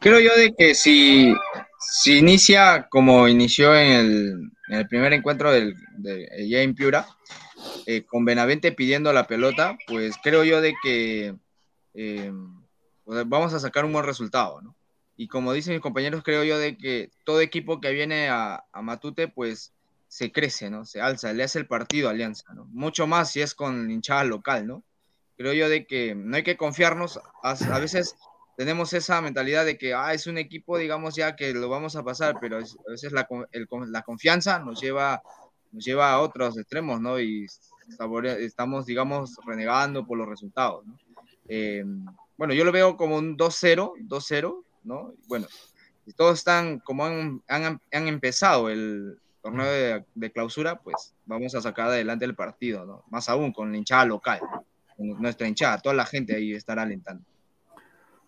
Creo 0.00 0.18
yo 0.18 0.34
de 0.34 0.52
que 0.58 0.74
si, 0.74 1.32
si 1.78 2.18
inicia 2.18 2.88
como 2.90 3.28
inició 3.28 3.76
en 3.76 3.92
el, 3.92 4.50
en 4.70 4.74
el 4.74 4.88
primer 4.88 5.12
encuentro 5.12 5.52
del, 5.52 5.76
de, 5.98 6.26
en 6.60 6.74
Piura, 6.74 7.06
eh, 7.86 8.02
con 8.04 8.24
Benavente 8.24 8.72
pidiendo 8.72 9.12
la 9.12 9.28
pelota, 9.28 9.78
pues 9.86 10.16
creo 10.20 10.42
yo 10.42 10.60
de 10.60 10.74
que 10.82 11.36
eh, 11.94 12.32
pues 13.04 13.22
vamos 13.28 13.54
a 13.54 13.60
sacar 13.60 13.84
un 13.84 13.92
buen 13.92 14.04
resultado, 14.04 14.60
¿no? 14.60 14.74
Y 15.16 15.28
como 15.28 15.52
dicen 15.52 15.74
mis 15.74 15.80
compañeros, 15.80 16.24
creo 16.24 16.42
yo 16.42 16.58
de 16.58 16.76
que 16.76 17.12
todo 17.24 17.40
equipo 17.40 17.80
que 17.80 17.92
viene 17.92 18.28
a, 18.30 18.64
a 18.72 18.82
Matute, 18.82 19.28
pues 19.28 19.72
se 20.12 20.30
crece, 20.30 20.68
¿no? 20.68 20.84
Se 20.84 21.00
alza, 21.00 21.32
le 21.32 21.42
hace 21.42 21.58
el 21.58 21.66
partido 21.66 22.08
a 22.08 22.10
Alianza, 22.10 22.52
¿no? 22.52 22.66
Mucho 22.66 23.06
más 23.06 23.32
si 23.32 23.40
es 23.40 23.54
con 23.54 23.90
hinchada 23.90 24.24
local, 24.24 24.66
¿no? 24.66 24.84
Creo 25.38 25.54
yo 25.54 25.70
de 25.70 25.86
que 25.86 26.14
no 26.14 26.36
hay 26.36 26.42
que 26.42 26.58
confiarnos, 26.58 27.18
a, 27.42 27.78
veces 27.78 28.14
tenemos 28.58 28.92
esa 28.92 29.22
mentalidad 29.22 29.64
de 29.64 29.78
que 29.78 29.94
ah, 29.94 30.12
es 30.12 30.26
un 30.26 30.36
equipo, 30.36 30.76
digamos 30.76 31.14
ya 31.14 31.34
que 31.34 31.54
lo 31.54 31.70
vamos 31.70 31.96
a 31.96 32.02
pasar, 32.02 32.36
pero 32.42 32.58
es, 32.58 32.76
a 32.86 32.90
veces 32.90 33.12
la, 33.12 33.26
el, 33.52 33.66
la, 33.86 34.02
confianza 34.02 34.58
nos 34.58 34.82
lleva, 34.82 35.22
nos 35.72 35.82
lleva 35.82 36.12
a 36.12 36.20
otros 36.20 36.58
extremos, 36.58 37.00
¿no? 37.00 37.18
Y 37.18 37.46
estamos, 38.38 38.84
digamos, 38.84 39.38
renegando 39.46 40.06
por 40.06 40.18
los 40.18 40.28
resultados. 40.28 40.84
Eh, 41.48 41.86
bueno, 42.36 42.52
yo 42.52 42.66
lo 42.66 42.72
veo 42.72 42.98
como 42.98 43.16
un 43.16 43.38
2-0, 43.38 43.94
2-0, 44.06 44.62
¿no? 44.84 45.14
Bueno, 45.26 45.46
todos 46.16 46.40
están 46.40 46.80
como 46.80 47.06
han 47.06 47.80
empezado 47.88 48.68
el 48.68 49.18
torneo 49.42 50.04
de, 50.14 50.32
clausura, 50.32 50.80
pues 50.80 51.14
vamos 51.26 51.54
a 51.54 51.60
sacar 51.60 51.88
adelante 51.88 52.24
el 52.24 52.34
partido, 52.34 52.86
¿no? 52.86 53.04
Más 53.10 53.28
aún 53.28 53.52
con 53.52 53.72
la 53.72 53.76
hinchada 53.76 54.04
local, 54.06 54.40
con 54.96 55.08
nuestra 55.20 55.48
hinchada, 55.48 55.78
toda 55.78 55.94
la 55.94 56.06
gente 56.06 56.34
ahí 56.34 56.52
estará 56.52 56.82
alentando. 56.82 57.24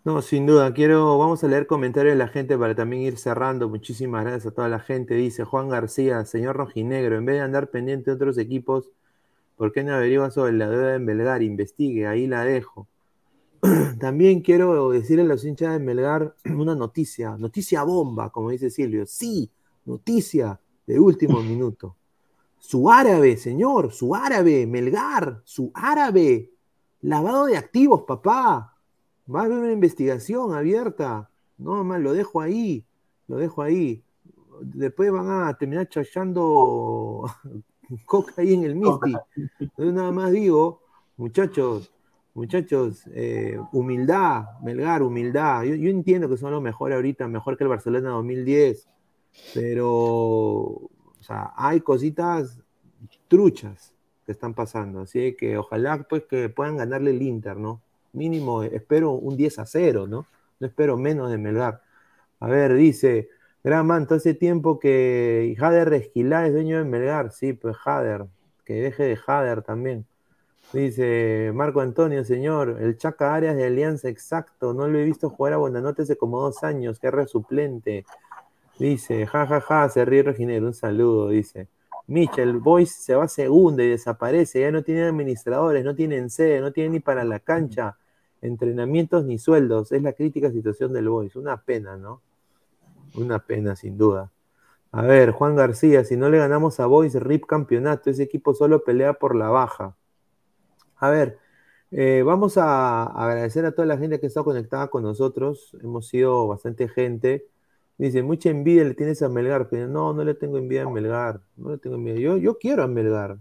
No, 0.04 0.20
sin 0.20 0.44
duda, 0.44 0.74
quiero, 0.74 1.16
vamos 1.16 1.42
a 1.44 1.48
leer 1.48 1.66
comentarios 1.66 2.12
de 2.12 2.18
la 2.18 2.28
gente 2.28 2.58
para 2.58 2.74
también 2.74 3.02
ir 3.02 3.16
cerrando. 3.16 3.70
Muchísimas 3.70 4.22
gracias 4.22 4.52
a 4.52 4.54
toda 4.54 4.68
la 4.68 4.80
gente. 4.80 5.14
Dice 5.14 5.44
Juan 5.44 5.70
García, 5.70 6.26
señor 6.26 6.56
Rojinegro, 6.56 7.16
en 7.16 7.24
vez 7.24 7.36
de 7.36 7.40
andar 7.40 7.70
pendiente 7.70 8.10
de 8.10 8.16
otros 8.16 8.36
equipos, 8.36 8.90
¿por 9.56 9.72
qué 9.72 9.82
no 9.82 9.94
averigua 9.94 10.30
sobre 10.30 10.52
la 10.52 10.68
deuda 10.68 10.92
de 10.92 10.98
Melgar? 10.98 11.42
Investigue, 11.42 12.06
ahí 12.06 12.26
la 12.26 12.44
dejo. 12.44 12.86
También 13.98 14.42
quiero 14.42 14.90
decirle 14.90 15.22
a 15.22 15.26
los 15.26 15.42
hinchas 15.42 15.72
de 15.72 15.78
Melgar 15.78 16.34
una 16.44 16.74
noticia, 16.74 17.38
noticia 17.38 17.82
bomba, 17.82 18.28
como 18.28 18.50
dice 18.50 18.68
Silvio. 18.68 19.06
Sí, 19.06 19.50
noticia 19.86 20.60
de 20.86 21.00
último 21.00 21.40
minuto. 21.42 21.96
Su 22.58 22.90
árabe, 22.90 23.36
señor, 23.36 23.92
su 23.92 24.14
árabe, 24.14 24.66
Melgar, 24.66 25.42
su 25.44 25.70
árabe. 25.74 26.50
Lavado 27.02 27.46
de 27.46 27.56
activos, 27.56 28.04
papá. 28.06 28.78
Va 29.32 29.40
a 29.40 29.44
haber 29.44 29.58
una 29.58 29.72
investigación 29.72 30.54
abierta. 30.54 31.30
No, 31.58 31.84
más 31.84 32.00
lo 32.00 32.12
dejo 32.14 32.40
ahí. 32.40 32.86
Lo 33.28 33.36
dejo 33.36 33.62
ahí. 33.62 34.02
Después 34.62 35.12
van 35.12 35.30
a 35.30 35.58
terminar 35.58 35.88
chachando 35.88 37.24
coca 38.06 38.34
ahí 38.38 38.54
en 38.54 38.64
el 38.64 38.74
Misti. 38.76 39.12
Entonces 39.58 39.94
nada 39.94 40.12
más 40.12 40.32
digo, 40.32 40.80
muchachos, 41.16 41.92
muchachos, 42.32 43.04
eh, 43.12 43.58
humildad, 43.72 44.44
Melgar, 44.62 45.02
humildad. 45.02 45.64
Yo, 45.64 45.74
yo, 45.74 45.90
entiendo 45.90 46.28
que 46.28 46.36
son 46.36 46.52
los 46.52 46.62
mejores 46.62 46.96
ahorita, 46.96 47.28
mejor 47.28 47.56
que 47.56 47.64
el 47.64 47.70
Barcelona 47.70 48.10
2010, 48.10 48.88
pero, 49.52 49.88
o 49.88 50.90
sea, 51.20 51.52
hay 51.56 51.80
cositas 51.80 52.58
truchas 53.28 53.94
que 54.26 54.32
están 54.32 54.54
pasando, 54.54 55.00
así 55.00 55.34
que 55.34 55.58
ojalá 55.58 56.06
pues 56.08 56.24
que 56.24 56.48
puedan 56.48 56.76
ganarle 56.76 57.10
el 57.10 57.22
Inter, 57.22 57.56
¿no? 57.56 57.82
Mínimo, 58.12 58.62
espero 58.62 59.12
un 59.12 59.36
10 59.36 59.58
a 59.58 59.66
0, 59.66 60.06
¿no? 60.06 60.26
No 60.60 60.66
espero 60.66 60.96
menos 60.96 61.30
de 61.30 61.38
Melgar. 61.38 61.82
A 62.40 62.46
ver, 62.46 62.74
dice, 62.74 63.28
Gran 63.62 63.86
Manto, 63.86 64.14
hace 64.14 64.34
tiempo 64.34 64.78
que 64.78 65.54
Jader 65.58 65.92
Esquilá 65.94 66.46
es 66.46 66.52
dueño 66.52 66.78
de 66.78 66.84
Melgar, 66.84 67.32
sí, 67.32 67.52
pues 67.52 67.76
Jader, 67.76 68.26
que 68.64 68.74
deje 68.74 69.04
de 69.04 69.16
Jader 69.16 69.62
también. 69.62 70.06
Dice 70.72 71.52
Marco 71.54 71.80
Antonio, 71.80 72.24
señor, 72.24 72.78
el 72.80 72.96
Chaca 72.96 73.34
Arias 73.34 73.56
de 73.56 73.66
Alianza, 73.66 74.08
exacto, 74.08 74.74
no 74.74 74.88
lo 74.88 74.98
he 74.98 75.04
visto 75.04 75.30
jugar 75.30 75.52
a 75.52 75.58
Bonanote 75.58 76.02
hace 76.02 76.16
como 76.16 76.40
dos 76.40 76.64
años, 76.64 76.98
que 76.98 77.10
suplente. 77.26 78.04
Dice, 78.78 79.26
jajaja, 79.26 79.60
ja, 79.60 79.82
ja, 79.82 79.88
se 79.88 80.04
ríe 80.04 80.22
Reginero, 80.22 80.66
un 80.66 80.74
saludo, 80.74 81.28
dice. 81.28 81.68
Michel, 82.06 82.58
Boys 82.58 82.92
se 82.92 83.14
va 83.14 83.28
segunda 83.28 83.82
y 83.82 83.88
desaparece, 83.88 84.60
ya 84.60 84.70
no 84.70 84.82
tiene 84.82 85.04
administradores, 85.04 85.84
no 85.84 85.94
tienen 85.94 86.28
sede, 86.28 86.60
no 86.60 86.72
tiene 86.72 86.90
ni 86.90 87.00
para 87.00 87.24
la 87.24 87.40
cancha, 87.40 87.96
entrenamientos 88.42 89.24
ni 89.24 89.38
sueldos, 89.38 89.92
es 89.92 90.02
la 90.02 90.12
crítica 90.12 90.50
situación 90.50 90.92
del 90.92 91.08
Boys, 91.08 91.36
una 91.36 91.62
pena, 91.62 91.96
¿no? 91.96 92.20
Una 93.14 93.38
pena, 93.38 93.76
sin 93.76 93.96
duda. 93.96 94.30
A 94.92 95.02
ver, 95.02 95.30
Juan 95.32 95.56
García, 95.56 96.04
si 96.04 96.16
no 96.16 96.28
le 96.28 96.38
ganamos 96.38 96.78
a 96.80 96.86
Boys, 96.86 97.14
RIP 97.14 97.46
campeonato, 97.46 98.10
ese 98.10 98.24
equipo 98.24 98.54
solo 98.54 98.84
pelea 98.84 99.14
por 99.14 99.34
la 99.34 99.48
baja. 99.48 99.96
A 100.96 101.10
ver, 101.10 101.38
eh, 101.90 102.22
vamos 102.24 102.58
a 102.58 103.04
agradecer 103.04 103.64
a 103.66 103.72
toda 103.72 103.86
la 103.86 103.98
gente 103.98 104.20
que 104.20 104.26
está 104.26 104.42
conectada 104.42 104.88
con 104.88 105.02
nosotros. 105.02 105.76
Hemos 105.82 106.08
sido 106.08 106.46
bastante 106.48 106.88
gente. 106.88 107.46
Dice, 107.96 108.22
mucha 108.22 108.50
envidia 108.50 108.84
le 108.84 108.94
tienes 108.94 109.22
a 109.22 109.28
Melgar. 109.28 109.68
Pero 109.68 109.88
no, 109.88 110.12
no 110.12 110.24
le 110.24 110.34
tengo 110.34 110.58
envidia 110.58 110.84
a 110.84 110.90
Melgar. 110.90 111.40
No 111.56 111.70
le 111.70 111.78
tengo 111.78 111.96
envidia. 111.96 112.20
Yo, 112.20 112.36
yo 112.36 112.58
quiero 112.58 112.82
a 112.82 112.88
Melgar. 112.88 113.38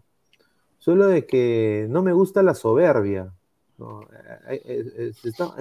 Solo 0.78 1.08
de 1.08 1.26
que 1.26 1.88
no 1.89 2.04
me 2.04 2.14
gusta 2.14 2.43
la 2.43 2.54
soberbia. 2.54 3.34
No, 3.78 4.01
eh, 4.49 4.62
eh, 4.66 5.12
está, 5.24 5.56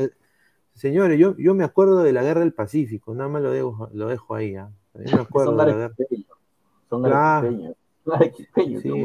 señores, 0.75 1.19
yo, 1.19 1.37
yo 1.37 1.55
me 1.55 1.65
acuerdo 1.65 2.03
de 2.03 2.13
la 2.13 2.23
guerra 2.23 2.41
del 2.41 2.53
Pacífico. 2.53 3.15
Nada 3.15 3.29
más 3.29 3.43
lo 3.43 3.51
dejo, 3.51 3.89
lo 3.93 4.09
dejo 4.09 4.35
ahí. 4.35 4.57
¿eh? 4.57 4.67
me 4.95 5.05
acuerdo 5.21 5.57
son 5.57 5.59
de 5.59 5.73
la 5.73 5.79
guerra. 5.79 5.95
Son 6.89 7.03
claro. 7.03 7.75
Sí. 8.83 9.05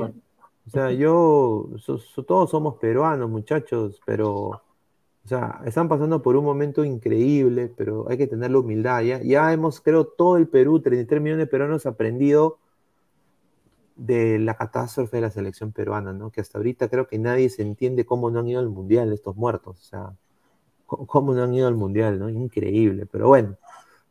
O 0.67 0.69
sea, 0.69 0.91
yo, 0.91 1.69
so, 1.77 1.97
so, 1.97 2.23
todos 2.23 2.51
somos 2.51 2.75
peruanos, 2.75 3.29
muchachos, 3.29 4.01
pero, 4.05 4.61
o 5.27 5.29
sea, 5.29 5.59
están 5.65 5.89
pasando 5.89 6.21
por 6.21 6.37
un 6.37 6.45
momento 6.45 6.85
increíble, 6.85 7.69
pero 7.75 8.05
hay 8.09 8.17
que 8.17 8.27
tener 8.27 8.49
la 8.49 8.59
humildad. 8.59 9.01
Ya, 9.01 9.21
ya 9.21 9.51
hemos, 9.51 9.81
creo, 9.81 10.05
todo 10.05 10.37
el 10.37 10.47
Perú, 10.47 10.79
33 10.79 11.21
millones 11.21 11.45
de 11.45 11.51
peruanos, 11.51 11.85
aprendido 11.85 12.59
de 13.97 14.39
la 14.39 14.55
catástrofe 14.55 15.17
de 15.17 15.23
la 15.23 15.29
selección 15.29 15.73
peruana, 15.73 16.13
¿no? 16.13 16.29
Que 16.31 16.39
hasta 16.39 16.59
ahorita 16.59 16.87
creo 16.87 17.07
que 17.07 17.19
nadie 17.19 17.49
se 17.49 17.61
entiende 17.61 18.05
cómo 18.05 18.31
no 18.31 18.39
han 18.39 18.47
ido 18.47 18.61
al 18.61 18.69
mundial 18.69 19.11
estos 19.11 19.35
muertos, 19.35 19.81
o 19.81 19.83
sea, 19.83 20.13
cómo 20.85 21.33
no 21.33 21.43
han 21.43 21.53
ido 21.53 21.67
al 21.67 21.75
mundial, 21.75 22.19
¿no? 22.19 22.29
Increíble, 22.29 23.05
pero 23.05 23.27
bueno. 23.27 23.57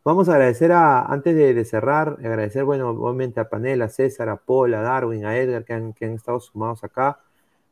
Vamos 0.04 0.28
a 0.28 0.32
agradecer 0.34 0.70
a, 0.70 1.00
antes 1.06 1.34
de, 1.34 1.64
cerrar, 1.64 2.18
agradecer, 2.18 2.64
bueno, 2.64 2.90
obviamente 2.90 3.40
a 3.40 3.48
Panel, 3.48 3.80
a 3.80 3.88
César, 3.88 4.28
a 4.28 4.36
Paul, 4.36 4.74
a 4.74 4.82
Darwin, 4.82 5.24
a 5.24 5.38
Edgar, 5.38 5.64
que 5.64 5.72
han, 5.72 5.94
que 5.94 6.04
han 6.04 6.12
estado 6.12 6.40
sumados 6.40 6.84
acá. 6.84 7.20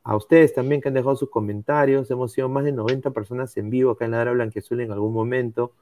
A 0.05 0.17
ustedes 0.17 0.53
también 0.53 0.83
que 0.83 0.89
han 0.89 0.95
dejado 0.95 1.17
sus 1.17 1.31
comentarios. 1.31 2.11
Hemos 2.11 2.33
sido 2.33 2.51
más 2.51 2.65
de 2.65 2.73
90 2.73 3.13
personas 3.13 3.57
en 3.57 3.71
vivo 3.71 3.93
acá 3.93 4.05
en 4.05 4.11
la 4.11 4.19
Dara 4.19 4.33
Blanquezul 4.33 4.81
en 4.81 4.93
algún 4.93 5.15
momento. 5.15 5.73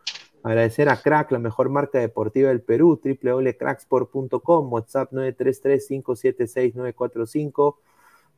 Agradecer 0.44 0.88
a 0.88 0.96
Crack, 0.96 1.32
la 1.32 1.40
mejor 1.40 1.68
marca 1.70 1.98
deportiva 1.98 2.48
del 2.48 2.62
Perú, 2.62 3.00
www.cracksport.com, 3.02 4.72
WhatsApp 4.72 5.12
933-576-945, 5.12 7.76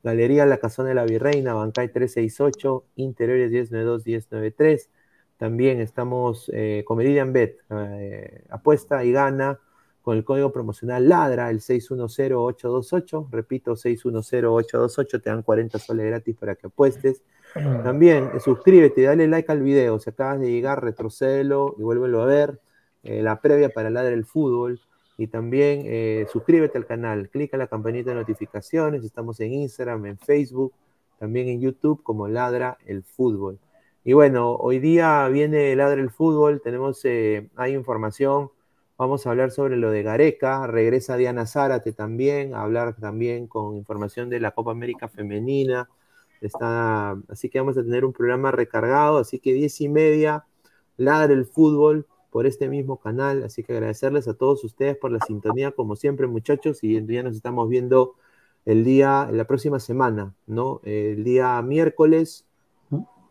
Galería 0.02 0.46
La 0.46 0.56
Casona 0.58 0.88
de 0.90 0.94
la 0.94 1.04
Virreina, 1.04 1.54
Bancay 1.54 1.88
368, 1.88 2.84
Interiores 2.96 3.70
1092-1093. 3.70 4.88
También 5.36 5.80
estamos 5.80 6.50
eh, 6.54 6.84
con 6.86 6.98
Meridian 6.98 7.32
Bet, 7.32 7.58
eh, 7.70 8.44
apuesta 8.50 9.04
y 9.04 9.10
gana 9.12 9.58
con 10.04 10.18
el 10.18 10.24
código 10.24 10.52
promocional 10.52 11.08
LADRA, 11.08 11.48
el 11.48 11.62
610828, 11.62 13.28
repito, 13.32 13.74
610828, 13.74 15.22
te 15.22 15.30
dan 15.30 15.42
40 15.42 15.78
soles 15.78 16.06
gratis 16.06 16.36
para 16.36 16.54
que 16.56 16.66
apuestes. 16.66 17.22
También 17.54 18.30
eh, 18.34 18.40
suscríbete 18.40 19.00
dale 19.02 19.26
like 19.26 19.50
al 19.50 19.62
video, 19.62 19.98
si 19.98 20.10
acabas 20.10 20.40
de 20.40 20.50
llegar, 20.50 20.84
retrocédelo 20.84 21.74
y 21.78 21.82
vuélvelo 21.82 22.20
a 22.20 22.26
ver, 22.26 22.60
eh, 23.02 23.22
la 23.22 23.40
previa 23.40 23.70
para 23.70 23.88
Ladra 23.88 24.12
el 24.12 24.26
Fútbol. 24.26 24.78
Y 25.16 25.28
también 25.28 25.84
eh, 25.86 26.26
suscríbete 26.30 26.76
al 26.76 26.84
canal, 26.84 27.30
clica 27.30 27.56
la 27.56 27.68
campanita 27.68 28.10
de 28.10 28.16
notificaciones, 28.16 29.04
estamos 29.04 29.40
en 29.40 29.54
Instagram, 29.54 30.04
en 30.04 30.18
Facebook, 30.18 30.74
también 31.18 31.48
en 31.48 31.62
YouTube 31.62 32.02
como 32.02 32.28
Ladra 32.28 32.76
el 32.84 33.04
Fútbol. 33.04 33.58
Y 34.04 34.12
bueno, 34.12 34.54
hoy 34.56 34.80
día 34.80 35.26
viene 35.28 35.74
Ladra 35.76 36.02
el 36.02 36.10
Fútbol, 36.10 36.60
tenemos, 36.60 37.02
hay 37.06 37.72
información 37.72 38.50
Vamos 38.96 39.26
a 39.26 39.30
hablar 39.30 39.50
sobre 39.50 39.76
lo 39.76 39.90
de 39.90 40.04
Gareca. 40.04 40.68
Regresa 40.68 41.16
Diana 41.16 41.46
Zárate 41.46 41.92
también, 41.92 42.54
a 42.54 42.62
hablar 42.62 42.94
también 42.94 43.48
con 43.48 43.76
información 43.76 44.30
de 44.30 44.38
la 44.38 44.52
Copa 44.52 44.70
América 44.70 45.08
Femenina. 45.08 45.88
Está, 46.40 47.16
así 47.28 47.48
que 47.48 47.58
vamos 47.58 47.76
a 47.76 47.82
tener 47.82 48.04
un 48.04 48.12
programa 48.12 48.52
recargado. 48.52 49.18
Así 49.18 49.40
que 49.40 49.52
diez 49.52 49.80
y 49.80 49.88
media, 49.88 50.44
ladre 50.96 51.34
el 51.34 51.44
fútbol 51.44 52.06
por 52.30 52.46
este 52.46 52.68
mismo 52.68 53.00
canal. 53.00 53.42
Así 53.42 53.64
que 53.64 53.72
agradecerles 53.72 54.28
a 54.28 54.34
todos 54.34 54.62
ustedes 54.62 54.96
por 54.96 55.10
la 55.10 55.18
sintonía, 55.26 55.72
como 55.72 55.96
siempre, 55.96 56.28
muchachos. 56.28 56.84
Y 56.84 57.04
ya 57.04 57.24
nos 57.24 57.34
estamos 57.34 57.68
viendo 57.68 58.14
el 58.64 58.84
día, 58.84 59.28
la 59.32 59.44
próxima 59.44 59.80
semana, 59.80 60.34
¿no? 60.46 60.80
El 60.84 61.24
día 61.24 61.60
miércoles, 61.62 62.46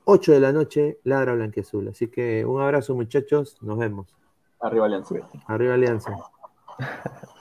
8 0.03 0.33
de 0.33 0.39
la 0.41 0.51
noche, 0.51 0.99
Ladra 1.05 1.35
Blanqueazul. 1.35 1.87
Así 1.87 2.07
que 2.09 2.43
un 2.43 2.61
abrazo, 2.61 2.95
muchachos. 2.95 3.57
Nos 3.61 3.77
vemos. 3.77 4.22
Arriba 4.63 4.85
Alianza. 4.85 5.15
Arriba 5.47 5.73
Alianza. 5.73 6.15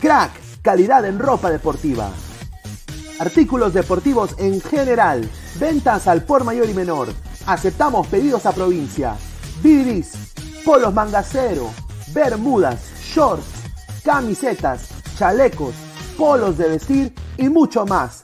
Crack, 0.00 0.32
calidad 0.60 1.06
en 1.06 1.18
ropa 1.18 1.48
deportiva. 1.50 2.10
Artículos 3.18 3.72
deportivos 3.72 4.38
en 4.38 4.60
general. 4.60 5.26
Ventas 5.58 6.06
al 6.06 6.22
por 6.24 6.44
mayor 6.44 6.68
y 6.68 6.74
menor. 6.74 7.08
Aceptamos 7.46 8.06
pedidos 8.08 8.44
a 8.44 8.52
provincia. 8.52 9.16
Bidris, 9.62 10.34
polos 10.66 10.92
mangacero, 10.92 11.70
bermudas, 12.12 12.92
shorts, 13.00 13.46
camisetas, 14.04 14.90
chalecos, 15.16 15.74
polos 16.18 16.58
de 16.58 16.68
vestir 16.68 17.14
y 17.38 17.48
mucho 17.48 17.86
más. 17.86 18.23